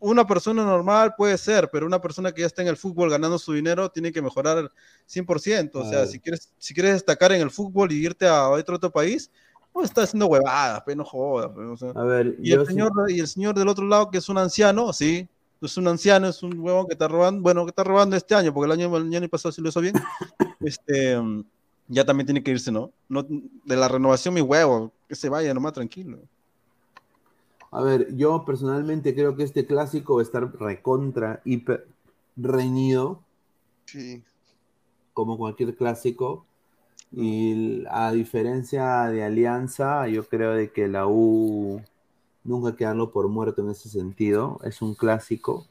[0.00, 3.38] una persona normal puede ser, pero una persona que ya está en el fútbol ganando
[3.38, 4.72] su dinero tiene que mejorar
[5.06, 5.70] 100%.
[5.74, 8.90] O sea, si quieres, si quieres destacar en el fútbol y irte a otro, otro
[8.90, 9.30] país,
[9.74, 11.50] no estás haciendo huevadas, pero no jodas.
[11.50, 11.90] pe, o sea.
[11.90, 14.38] A ver, y, el sí- señor, y el señor del otro lado, que es un
[14.38, 15.28] anciano, sí,
[15.60, 18.52] es un anciano, es un huevón que está robando, bueno, que está robando este año,
[18.52, 19.94] porque el año, el año pasado sí lo hizo bien,
[20.60, 21.18] este,
[21.88, 22.90] ya también tiene que irse, ¿no?
[23.08, 26.18] no de la renovación, mi huevo, que se vaya nomás tranquilo.
[27.70, 31.88] A ver, yo personalmente creo que este clásico va a estar recontra, hiper
[32.36, 33.20] reñido.
[33.86, 34.22] Sí.
[35.12, 36.46] Como cualquier clásico.
[37.16, 41.80] Y a diferencia de Alianza, yo creo de que la U
[42.44, 44.58] nunca hay que darlo por muerto en ese sentido.
[44.64, 45.66] Es un clásico.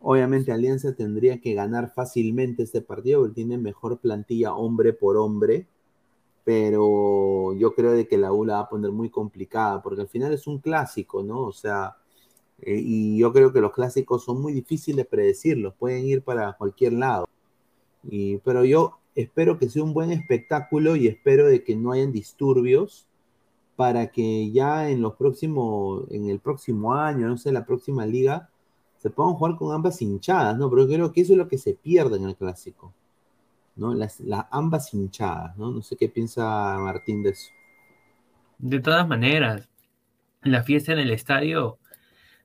[0.00, 5.66] Obviamente Alianza tendría que ganar fácilmente este partido porque tiene mejor plantilla hombre por hombre
[6.44, 10.08] pero yo creo de que la U la va a poner muy complicada, porque al
[10.08, 11.40] final es un clásico, ¿no?
[11.42, 11.96] O sea,
[12.60, 16.54] eh, y yo creo que los clásicos son muy difíciles de predecirlos, pueden ir para
[16.54, 17.28] cualquier lado.
[18.04, 22.12] Y, pero yo espero que sea un buen espectáculo y espero de que no hayan
[22.12, 23.06] disturbios
[23.76, 28.50] para que ya en los próximos, en el próximo año, no sé, la próxima liga,
[28.98, 30.68] se puedan jugar con ambas hinchadas, ¿no?
[30.68, 32.92] Pero creo que eso es lo que se pierde en el clásico.
[33.76, 33.94] ¿no?
[33.94, 35.70] Las, las ambas hinchadas, ¿no?
[35.70, 37.50] No sé qué piensa Martín de eso.
[38.58, 39.68] De todas maneras,
[40.42, 41.78] la fiesta en el estadio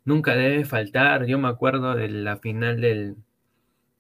[0.06, 1.26] nunca debe faltar.
[1.26, 3.18] Yo me acuerdo de la final del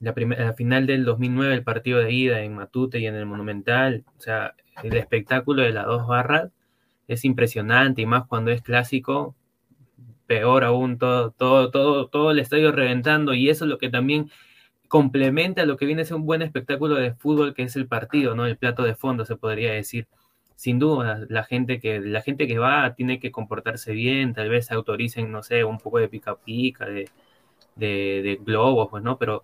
[0.06, 4.06] la, final del 2009, el partido de ida en Matute y en el Monumental.
[4.18, 6.52] O sea, el espectáculo de las dos barras
[7.08, 9.36] es impresionante y más cuando es clásico,
[10.28, 14.32] peor aún, todo, todo, todo, todo el estadio reventando y eso es lo que también
[14.88, 18.36] complementa lo que viene a ser un buen espectáculo de fútbol que es el partido,
[18.36, 18.46] ¿no?
[18.46, 20.08] El plato de fondo se podría decir.
[20.56, 24.72] Sin duda, la gente que la gente que va tiene que comportarse bien, tal vez
[24.72, 27.10] autoricen, no sé, un poco de pica pica, de,
[27.76, 29.18] de, de globos, pues, ¿no?
[29.18, 29.44] Pero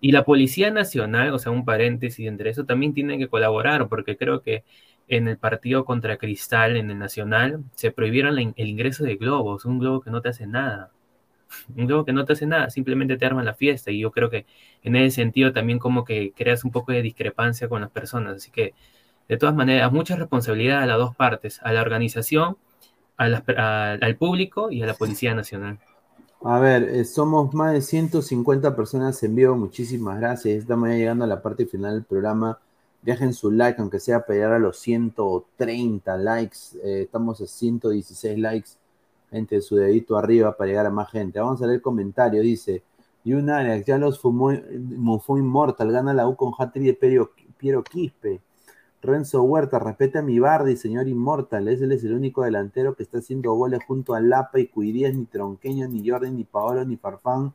[0.00, 4.16] y la Policía Nacional, o sea, un paréntesis entre eso, también tiene que colaborar, porque
[4.16, 4.64] creo que
[5.08, 9.64] en el partido contra Cristal, en el Nacional, se prohibieron la el ingreso de globos,
[9.64, 10.92] un globo que no te hace nada.
[11.76, 13.90] Un globo que no te hace nada, simplemente te arma la fiesta.
[13.90, 14.46] Y yo creo que
[14.82, 18.36] en ese sentido también como que creas un poco de discrepancia con las personas.
[18.36, 18.74] Así que,
[19.28, 22.58] de todas maneras, mucha responsabilidad a las dos partes, a la organización,
[23.18, 23.26] a
[23.58, 25.80] a- al público y a la Policía Nacional.
[26.42, 30.60] A ver, eh, somos más de 150 personas en vivo, muchísimas gracias.
[30.60, 32.58] Estamos ya llegando a la parte final del programa.
[33.02, 36.58] Dejen su like, aunque sea para llegar a los 130 likes.
[36.82, 38.70] Eh, estamos a 116 likes.
[39.30, 41.38] Gente, su dedito arriba para llegar a más gente.
[41.40, 42.42] Vamos a leer comentarios.
[42.42, 42.82] Dice,
[43.26, 44.50] Alex, ya los fumó,
[44.96, 47.28] mufó Immortal, gana la U con hat-trick de
[47.58, 48.40] Piero Quispe.
[49.02, 51.68] Renzo Huerta, respeta a mi Bardi, señor Inmortal.
[51.68, 55.24] Él es el único delantero que está haciendo goles junto a Lapa y Cuirías, ni
[55.24, 57.54] Tronqueño, ni Jordan, ni Paolo, ni Farfán,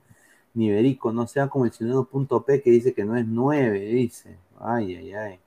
[0.55, 1.13] ni Berico.
[1.13, 4.37] No sea como el ciudadano.p que dice que no es 9, dice.
[4.59, 5.39] Ay, ay, ay.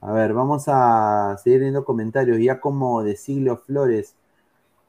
[0.00, 2.38] A ver, vamos a seguir viendo comentarios.
[2.38, 4.14] Ya como de Siglio Flores,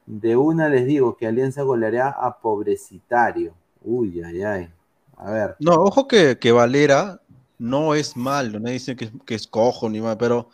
[0.06, 3.53] de una les digo que Alianza goleará a Pobrecitario.
[3.83, 4.69] Uy, ay, ay.
[5.17, 5.56] A ver.
[5.59, 7.19] No, ojo que, que Valera
[7.59, 10.49] no es malo, no dice que, es- que es cojo ni mal, pero,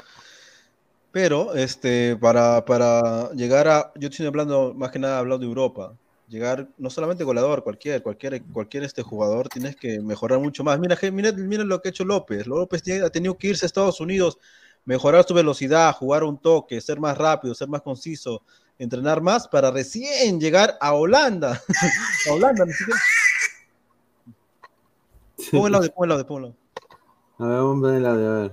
[1.12, 5.96] pero este, para, para llegar a, yo estoy hablando más que nada hablando de Europa,
[6.28, 10.80] llegar no solamente goleador, cualquier, cualquier, cualquier este jugador tienes que mejorar mucho más.
[10.80, 12.48] Mira, mira, mira lo que ha hecho López.
[12.48, 14.40] López ha tenido que irse a Estados Unidos,
[14.84, 18.42] mejorar su velocidad, jugar un toque, ser más rápido, ser más conciso,
[18.80, 21.62] entrenar más para recién llegar a Holanda.
[22.28, 23.00] a Holanda, ni siquiera.
[26.38, 26.65] El audio,
[27.38, 28.52] A ver, vamos a ver el audio, a ver.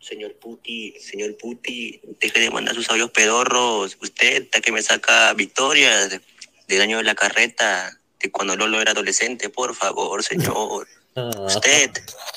[0.00, 3.96] Señor Puti, señor Puti, deje de mandar sus audios pedorros.
[4.00, 6.20] Usted está que me saca victorias de-
[6.68, 10.86] del año de la carreta, de cuando Lolo era adolescente, por favor, señor.
[11.46, 11.90] Usted,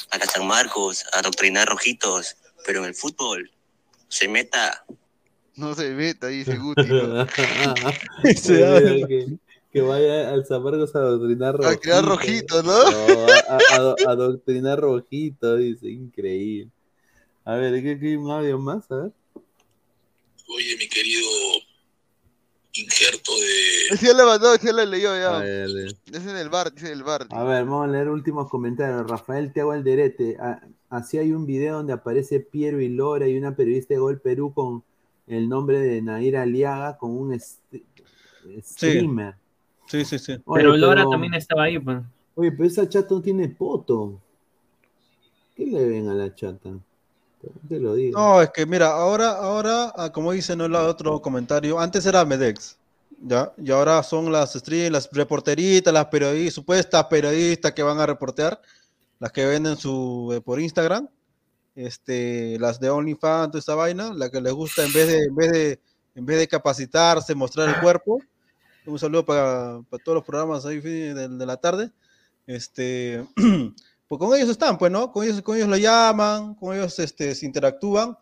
[0.10, 3.52] a la San Marcos, a doctrinar rojitos, pero en el fútbol,
[4.08, 4.84] se meta.
[5.56, 6.84] No se meta, dice Guti.
[6.84, 7.22] ¿no?
[8.26, 9.08] Audio.
[9.72, 12.62] Que, vaya al Zamarcos a adoctrinar A crear rojito.
[12.62, 12.72] rojito, ¿no?
[12.74, 16.72] a, a- a do- a adoctrinar rojito, dice, increíble.
[17.46, 18.90] A ver, ¿qué, qué un audio más?
[18.92, 19.12] A ver.
[20.54, 21.28] Oye, mi querido
[22.74, 23.98] injerto de...
[23.98, 25.38] Sí, ya le mandó, sí le leyó ya.
[25.38, 25.96] A ver, a ver.
[26.12, 27.28] Es en el bar, dice en el bar.
[27.30, 29.10] A ver, vamos a leer últimos comentarios.
[29.10, 30.38] Rafael Tiago Alderete.
[30.40, 34.20] ah, Así hay un video donde aparece Piero y Lora y una periodista de Gol
[34.20, 34.84] Perú con
[35.28, 38.64] el nombre de Nair Aliaga con un streamer.
[38.64, 39.08] Sí,
[40.06, 40.34] sí, sí.
[40.46, 42.02] Oye, Pero Lora también estaba ahí, pues.
[42.36, 44.20] Oye, pero esa chata no tiene poto.
[45.56, 46.70] ¿Qué le ven a la chata?
[47.68, 48.18] Te lo digo.
[48.20, 52.24] No, es que mira, ahora, ahora, ah, como dice no el otro comentario, antes era
[52.24, 52.78] Medex,
[53.20, 53.52] ¿ya?
[53.58, 58.62] Y ahora son las stream, las reporteritas, las periodistas, supuestas periodistas que van a reportear,
[59.20, 61.08] las que venden su eh, por Instagram,
[61.76, 65.36] este, las de OnlyFans, toda esa vaina, la que les gusta en vez de, en
[65.36, 65.80] vez de,
[66.16, 68.20] en vez de capacitarse, mostrar el cuerpo.
[68.86, 71.92] Un saludo para, para todos los programas ahí de, de la tarde.
[72.48, 73.26] Este,
[74.08, 75.12] pues con ellos están, pues, ¿no?
[75.12, 78.18] Con ellos, con ellos lo llaman, con ellos este, se interactúan,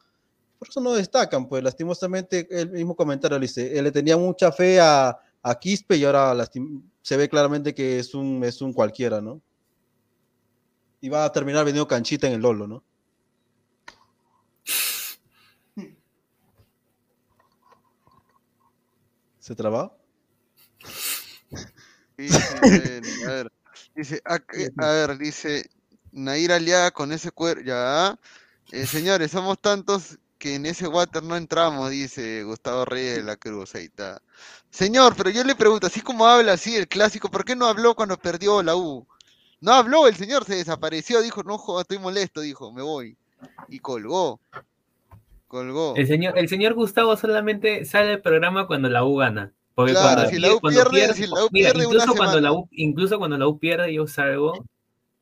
[0.59, 4.51] por eso no destacan, pues, lastimosamente, el mismo comentario le dice, él le tenía mucha
[4.51, 8.73] fe a, a Quispe y ahora lastim- se ve claramente que es un, es un
[8.73, 9.41] cualquiera, ¿no?
[11.01, 12.83] Y va a terminar vendiendo canchita en el Lolo, ¿no?
[19.39, 19.97] ¿Se traba?
[22.27, 23.51] Bueno, a ver,
[23.95, 24.35] dice, a,
[24.85, 25.69] a ver, dice
[26.11, 28.17] Nair Aliaga con ese cuerpo, ya,
[28.71, 33.35] eh, señores, somos tantos que en ese water no entramos, dice Gustavo Reyes de la
[33.35, 34.21] Cruz, ahí está.
[34.69, 37.95] Señor, pero yo le pregunto, así como habla así el clásico, ¿por qué no habló
[37.95, 39.05] cuando perdió la U?
[39.61, 43.17] No habló, el señor se desapareció, dijo, no joda, estoy molesto, dijo, me voy.
[43.67, 44.39] Y colgó.
[45.47, 45.95] Colgó.
[45.95, 49.51] El señor, el señor Gustavo solamente sale del programa cuando la U gana.
[49.79, 52.15] Porque Claro, cuando, si la U cuando pierde- si la U mira, pierde una incluso
[52.17, 52.51] cuando la.
[52.51, 54.65] U, incluso cuando la U pierde, yo salgo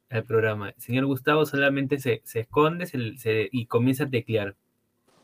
[0.10, 0.70] al programa.
[0.70, 4.56] El señor Gustavo solamente se, se esconde se- se- y comienza a teclear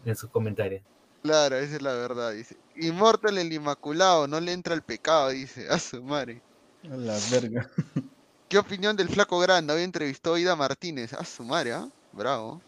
[0.06, 0.84] en sus comentarios.
[1.24, 2.58] Claro, esa es la verdad, dice.
[2.76, 5.68] Inmortal el Inmaculado, no le entra el pecado, dice.
[5.68, 6.40] A su madre.
[6.92, 7.68] A la verga.
[8.48, 9.74] ¿Qué opinión del flaco grande?
[9.74, 11.12] Hoy entrevistó a Ida Martínez.
[11.14, 11.90] A su madre, ¿ah?
[12.12, 12.62] Bravo.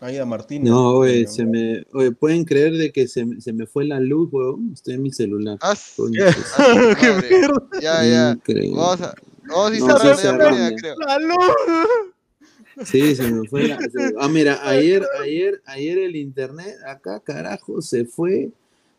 [0.00, 0.70] Aida Martínez.
[0.70, 3.98] No, oye, se me, oye, ¿pueden creer de que se, me- se me fue la
[4.00, 4.70] luz, weón?
[4.72, 5.58] Estoy en mi celular.
[5.60, 7.40] Ah, Coño, a su madre.
[7.82, 8.30] Ya, ya.
[8.36, 8.76] Increíble.
[8.76, 9.14] Vamos a,
[9.48, 10.48] vamos a ir No, cerrando sí, cerrando.
[10.50, 10.94] Pineda, creo.
[11.06, 12.84] ¡La luz!
[12.84, 13.76] Sí, se me fue la...
[13.80, 18.50] se- Ah, mira, ayer, ayer, ayer el internet, acá, carajo, se fue.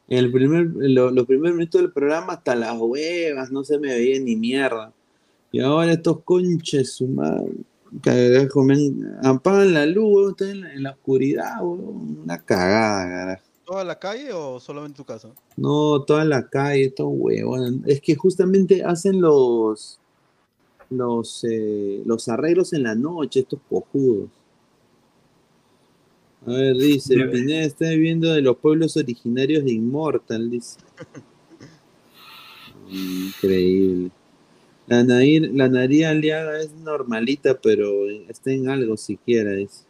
[0.09, 4.19] El primer, lo- los primeros minutos del programa hasta las huevas, no se me veía
[4.19, 4.91] ni mierda.
[5.51, 7.51] Y ahora estos conches, su madre,
[8.01, 8.77] carajo, me
[9.23, 13.43] apagan la luz, estoy en la, en la oscuridad, weón, una cagada, carajo.
[13.65, 15.29] ¿Toda la calle o solamente tu casa?
[15.55, 17.61] No, toda la calle, estos huevos.
[17.85, 19.99] Es que justamente hacen los
[20.89, 24.29] los, eh, los arreglos en la noche, estos cojudos.
[26.45, 30.79] A ver, dice, Pineda está viviendo de los pueblos originarios de Immortal, dice.
[32.89, 34.11] Increíble.
[34.89, 39.83] La, Nair, la nariz aliada es normalita, pero está en algo siquiera, dice.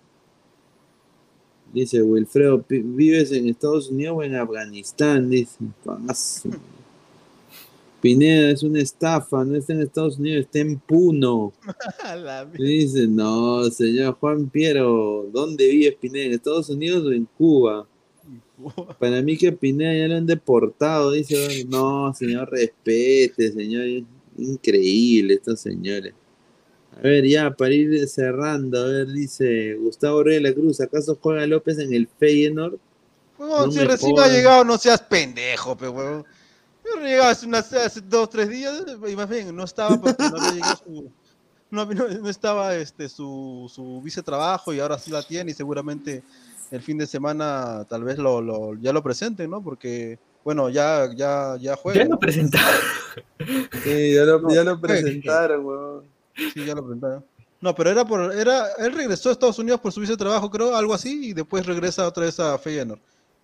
[1.73, 5.29] Dice Wilfredo, "Pi- ¿vives en Estados Unidos o en Afganistán?
[5.29, 5.55] Dice.
[5.85, 6.49] Paso.
[8.01, 11.51] Pineda es una estafa, no está en Estados Unidos, está en Puno.
[12.57, 16.25] Dice, no, señor Juan Piero, ¿dónde vive Pineda?
[16.25, 17.85] ¿En Estados Unidos o en Cuba?
[18.99, 24.03] Para mí que Pineda ya lo han deportado, dice, no, señor, respete, señor,
[24.41, 26.13] increíble estos señores.
[26.97, 31.17] A ver, ya, para ir cerrando, a ver, dice Gustavo Reyes de la Cruz, ¿acaso
[31.21, 32.77] juega López en el Feyenoord?
[33.37, 36.25] Huevón, No si recién ha llegado, no seas pendejo, pe huevón.
[36.83, 40.35] Yo llegaba hace, unas, hace dos, tres días, y más bien, no estaba porque no
[40.37, 41.11] había llegado su,
[41.71, 46.23] no, no- no estaba este, su, su vicetrabajo y ahora sí la tiene y seguramente
[46.71, 49.63] el fin de semana tal vez lo, lo- ya lo presenten, ¿no?
[49.63, 51.99] Porque, bueno, ya, ya, ya juega.
[51.99, 52.11] Ya ¿no?
[52.11, 52.79] lo presentaron.
[53.83, 56.03] Sí, ya lo, No, ya lo presentaron, weón.
[56.53, 57.25] Sí, ya lo presentaron.
[57.61, 60.93] No, pero era por, era, él regresó a Estados Unidos por su vicetrabajo, creo, algo
[60.93, 62.99] así, y después regresa otra vez a Feyenoord.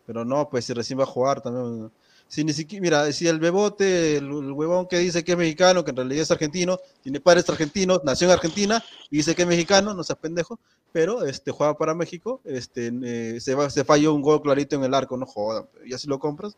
[0.06, 1.91] Pero no, pues si recién va a jugar también.
[2.27, 5.83] Si ni siquiera, mira, si el bebote, el, el huevón que dice que es mexicano,
[5.83, 9.48] que en realidad es argentino, tiene padres argentinos, nació en Argentina y dice que es
[9.48, 10.57] mexicano, no seas pendejo,
[10.91, 14.83] pero este juega para México, este eh, se, va- se falló un gol clarito en
[14.85, 16.56] el arco, no jodan, y así lo compras,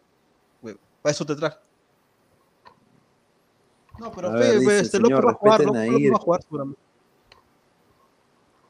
[1.07, 1.57] para eso te traje.
[3.97, 6.11] No, pero A fe, dice, este señor, va a jugar, a Ir.
[6.11, 6.81] va a jugar seguramente.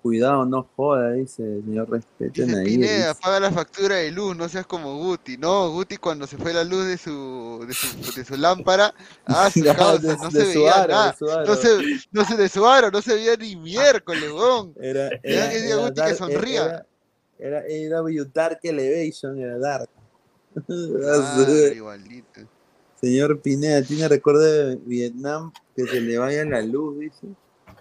[0.04, 2.66] Cuidado, no joda, dice, señor, respeten Dice ahí.
[2.66, 5.36] Pineda, paga la factura de luz, no seas como Guti.
[5.38, 8.94] No, Guti cuando se fue la luz de su, de su, de su lámpara,
[9.26, 11.12] ah, su No, causa, de- no de se su veía aro, nada.
[11.12, 11.46] de su aro.
[11.48, 11.78] No se,
[12.12, 14.74] no se de su aro, no se veía ni miércoles, weón.
[14.80, 16.86] Era, Ya era, que era Guti que dark- sonría.
[17.40, 19.90] Era, era, AW Dark Elevation, era Dark.
[21.06, 22.42] Ah, igualito.
[23.00, 27.28] Señor Pineda, ¿tiene recuerdo de Vietnam que se le vaya la luz, dice?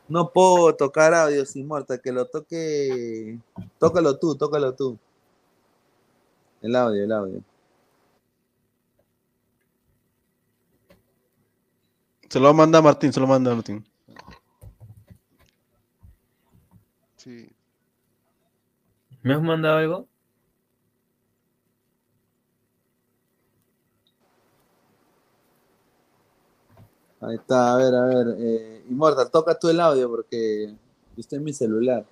[0.09, 3.39] No puedo tocar audio sin muerta, que lo toque.
[3.79, 4.99] Tócalo tú, tócalo tú.
[6.61, 7.43] El audio, el audio.
[12.29, 13.85] Se lo manda a Martín, se lo manda a Martín.
[17.17, 17.49] Sí.
[19.23, 20.09] ¿Me has mandado algo?
[27.27, 28.27] Ahí está, a ver, a ver.
[28.39, 30.73] Eh, Immortal, toca tú el audio porque
[31.17, 32.05] estoy en mi celular.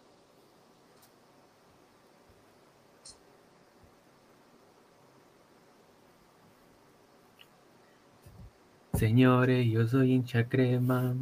[8.99, 11.15] Señores, yo soy hincha crema.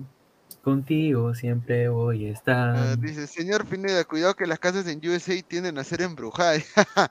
[0.63, 2.99] Contigo siempre voy a Ah, estar.
[2.99, 6.65] dice, señor Pineda, cuidado que las casas en USA tienden a ser embrujadas.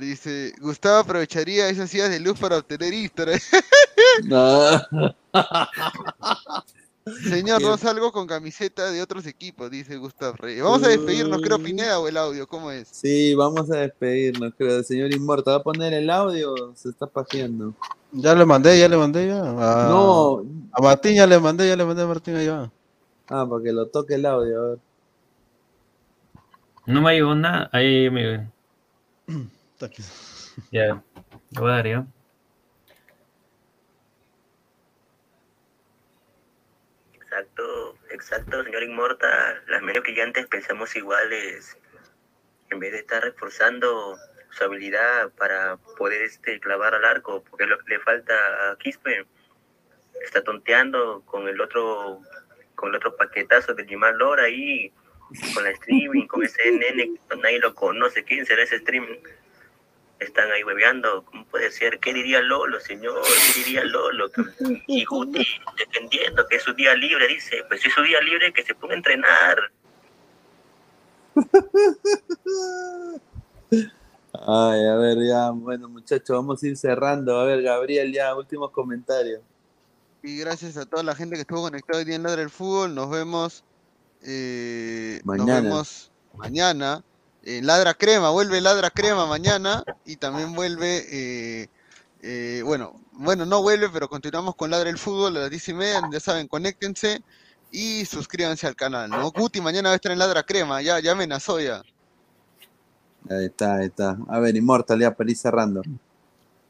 [0.00, 3.40] Dice, Gustavo aprovecharía esas sillas de luz para obtener Easter.
[4.24, 4.80] No.
[7.28, 10.62] Señor, no salgo con camiseta de otros equipos, dice Gustavo Reyes.
[10.62, 12.88] Vamos a despedirnos, creo, Pineda o el audio, ¿cómo es?
[12.88, 14.78] Sí, vamos a despedirnos, creo.
[14.78, 16.72] El señor Immortal, ¿va a poner el audio?
[16.74, 17.74] Se está pajeando.
[18.12, 19.40] Ya le mandé, ya le mandé ya.
[19.40, 20.44] A, No.
[20.72, 22.70] A Martín ya le mandé, ya le mandé a Martín allá.
[23.28, 24.78] Ah, para que lo toque el audio, a ver.
[26.86, 27.68] No me llegó nada.
[27.72, 28.50] Ahí me.
[30.70, 31.02] Ya.
[31.50, 32.06] Lo voy a dar ya.
[37.14, 39.60] Exacto, exacto, señor Inmorta.
[39.66, 41.76] Las medios que ya antes pensamos iguales,
[42.70, 44.16] en vez de estar reforzando
[44.50, 48.32] su habilidad para poder este clavar al arco, porque es lo que le falta
[48.70, 49.26] a Quispe,
[50.24, 52.20] está tonteando con el otro
[52.76, 54.92] con el otro paquetazo de Jimar Lora ahí,
[55.54, 59.18] con la streaming, con ese nene nadie lo conoce, quién será ese streaming.
[60.20, 61.98] Están ahí hueveando, ¿cómo puede ser?
[61.98, 63.20] ¿Qué diría Lolo, señor?
[63.54, 64.30] ¿Qué diría Lolo?
[64.86, 68.52] Y Guti defendiendo que es su día libre, dice, pues si es su día libre,
[68.52, 69.56] que se ponga a entrenar.
[74.46, 77.38] Ay, a ver, ya, bueno, muchachos, vamos a ir cerrando.
[77.38, 79.40] A ver, Gabriel, ya, últimos comentarios.
[80.22, 82.94] Y gracias a toda la gente que estuvo conectada hoy día en Ladra del Fútbol.
[82.94, 83.64] Nos vemos.
[84.22, 85.54] eh, Mañana.
[85.54, 87.04] Nos vemos mañana.
[87.44, 89.84] En Ladra Crema, vuelve Ladra Crema mañana.
[90.04, 91.06] Y también vuelve.
[91.10, 91.68] eh,
[92.26, 95.74] eh, bueno, bueno, no vuelve, pero continuamos con Ladra el Fútbol a las 10 y
[95.74, 96.00] media.
[96.10, 97.22] Ya saben, conéctense
[97.70, 99.10] y suscríbanse al canal.
[99.10, 99.30] ¿no?
[99.30, 100.80] Guti mañana va a estar en Ladra Crema.
[100.80, 101.82] Ya, ya amenazó ya.
[103.28, 104.16] Ahí está, ahí está.
[104.28, 105.82] A ver, Immortal, ya para ir cerrando.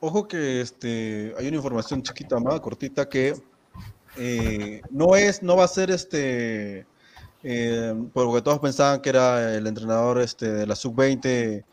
[0.01, 3.35] Ojo que este, hay una información chiquita más, cortita, que
[4.17, 6.85] eh, no es, no va a ser este,
[7.44, 11.64] eh, porque todos pensaban que era el entrenador este, de la sub-20,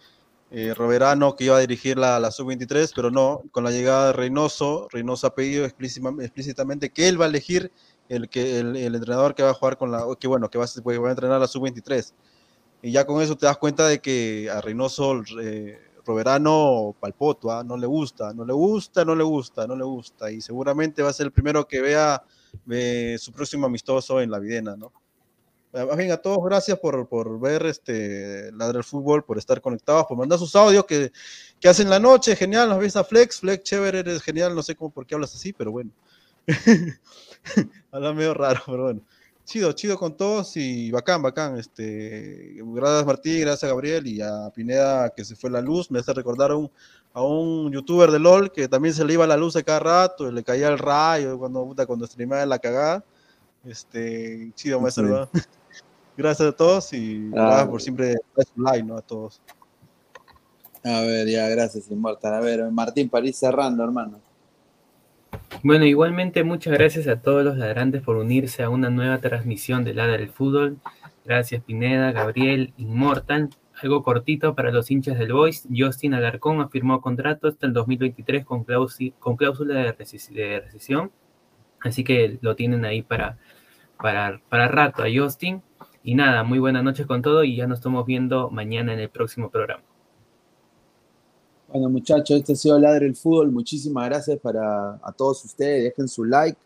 [0.51, 4.13] eh, Roberano, que iba a dirigir la, la sub-23, pero no, con la llegada de
[4.13, 7.71] Reynoso, Reynoso ha pedido explícitamente que él va a elegir
[8.09, 10.67] el, que, el, entrenador que va a jugar con la, que bueno, que va, a-
[10.67, 12.13] que va entrenar la sub-23.
[12.81, 17.63] Y ya con eso te das cuenta de que a Reynoso, eh, Roberano palpoto, ¿ah?
[17.63, 20.31] no le gusta, no le gusta, no le gusta, no le gusta.
[20.31, 22.23] Y seguramente va a ser el primero que vea
[22.69, 24.91] eh, su próximo amistoso en la Videna, ¿no?
[25.73, 30.05] Más bien a todos, gracias por, por ver este Ladra el Fútbol, por estar conectados,
[30.05, 31.13] por mandar sus audios que,
[31.61, 34.75] que hacen la noche, genial, nos ves a Flex, Flex, chévere, eres genial, no sé
[34.75, 35.91] cómo por qué hablas así, pero bueno.
[37.91, 39.01] Habla medio raro, pero bueno.
[39.45, 41.57] Chido, chido con todos y bacán, bacán.
[41.57, 45.89] Este, gracias Martín, gracias a Gabriel y a Pineda que se fue la luz.
[45.89, 46.71] Me hace recordar a un,
[47.13, 50.29] a un youtuber de LOL que también se le iba la luz a cada rato,
[50.29, 53.03] y le caía el rayo cuando, puta, cuando streamaba la cagada.
[53.65, 55.01] Este, chido, hace
[55.33, 55.60] Sí.
[56.17, 57.45] Gracias a todos y Ah.
[57.45, 58.97] gracias por siempre dar su like, ¿no?
[58.97, 59.41] A todos.
[60.83, 62.33] A ver, ya, gracias, Immortal.
[62.33, 64.19] A ver, Martín, para ir cerrando, hermano.
[65.63, 69.93] Bueno, igualmente muchas gracias a todos los ladrantes por unirse a una nueva transmisión de
[69.93, 70.77] Ladra del Fútbol.
[71.23, 73.49] Gracias Pineda, Gabriel, Inmortal.
[73.81, 75.67] Algo cortito para los hinchas del Boys.
[75.75, 81.11] Justin Alarcón firmó contrato hasta el 2023 con, cláusula de, reces- de rescisión.
[81.79, 83.37] Así que lo tienen ahí para,
[84.01, 85.61] para, para rato a Justin.
[86.03, 89.09] Y nada, muy buenas noches con todo y ya nos estamos viendo mañana en el
[89.09, 89.83] próximo programa.
[91.67, 93.51] Bueno, muchachos, este ha sido Ladre el Fútbol.
[93.51, 95.83] Muchísimas gracias para a todos ustedes.
[95.83, 96.57] Dejen su like.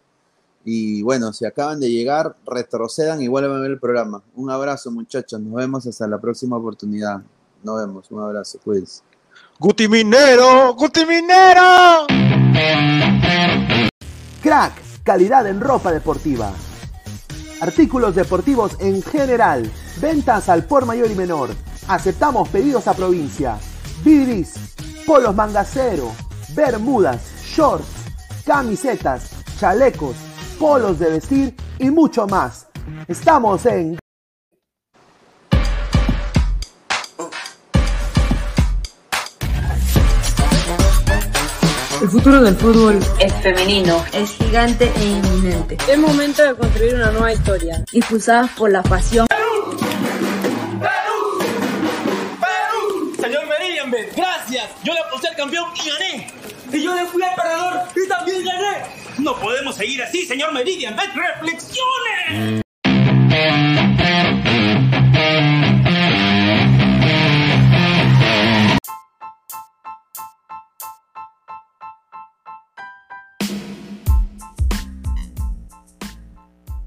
[0.63, 4.23] Y bueno, si acaban de llegar, retrocedan y vuelvan a ver el programa.
[4.35, 5.39] Un abrazo, muchachos.
[5.39, 7.21] Nos vemos hasta la próxima oportunidad.
[7.61, 8.09] Nos vemos.
[8.09, 8.57] Un abrazo.
[8.63, 9.03] Cuídense.
[9.59, 10.73] ¡Guti Minero!
[10.73, 12.07] ¡Guti Minero!
[14.41, 16.51] Crack, calidad en ropa deportiva.
[17.65, 19.67] Artículos deportivos en general.
[19.99, 21.49] Ventas al por mayor y menor.
[21.87, 23.57] Aceptamos pedidos a provincia.
[24.03, 24.75] Bidris,
[25.07, 26.11] polos mangacero,
[26.53, 27.87] bermudas, shorts,
[28.45, 30.15] camisetas, chalecos,
[30.59, 32.67] polos de vestir y mucho más.
[33.07, 33.97] Estamos en
[42.05, 45.75] El futuro del fútbol es femenino, es gigante e inminente.
[45.89, 47.83] Es momento de construir una nueva historia.
[47.93, 49.25] Impulsadas por la pasión.
[49.25, 49.79] ¡Perú!
[52.39, 53.11] ¡Perú!
[53.19, 54.69] Señor Meridian, gracias.
[54.83, 56.27] Yo le aposté al campeón y gané.
[56.71, 58.85] Y yo le fui al perdedor y también gané.
[59.17, 60.95] No podemos seguir así, señor Meridian.
[60.95, 62.61] reflexione.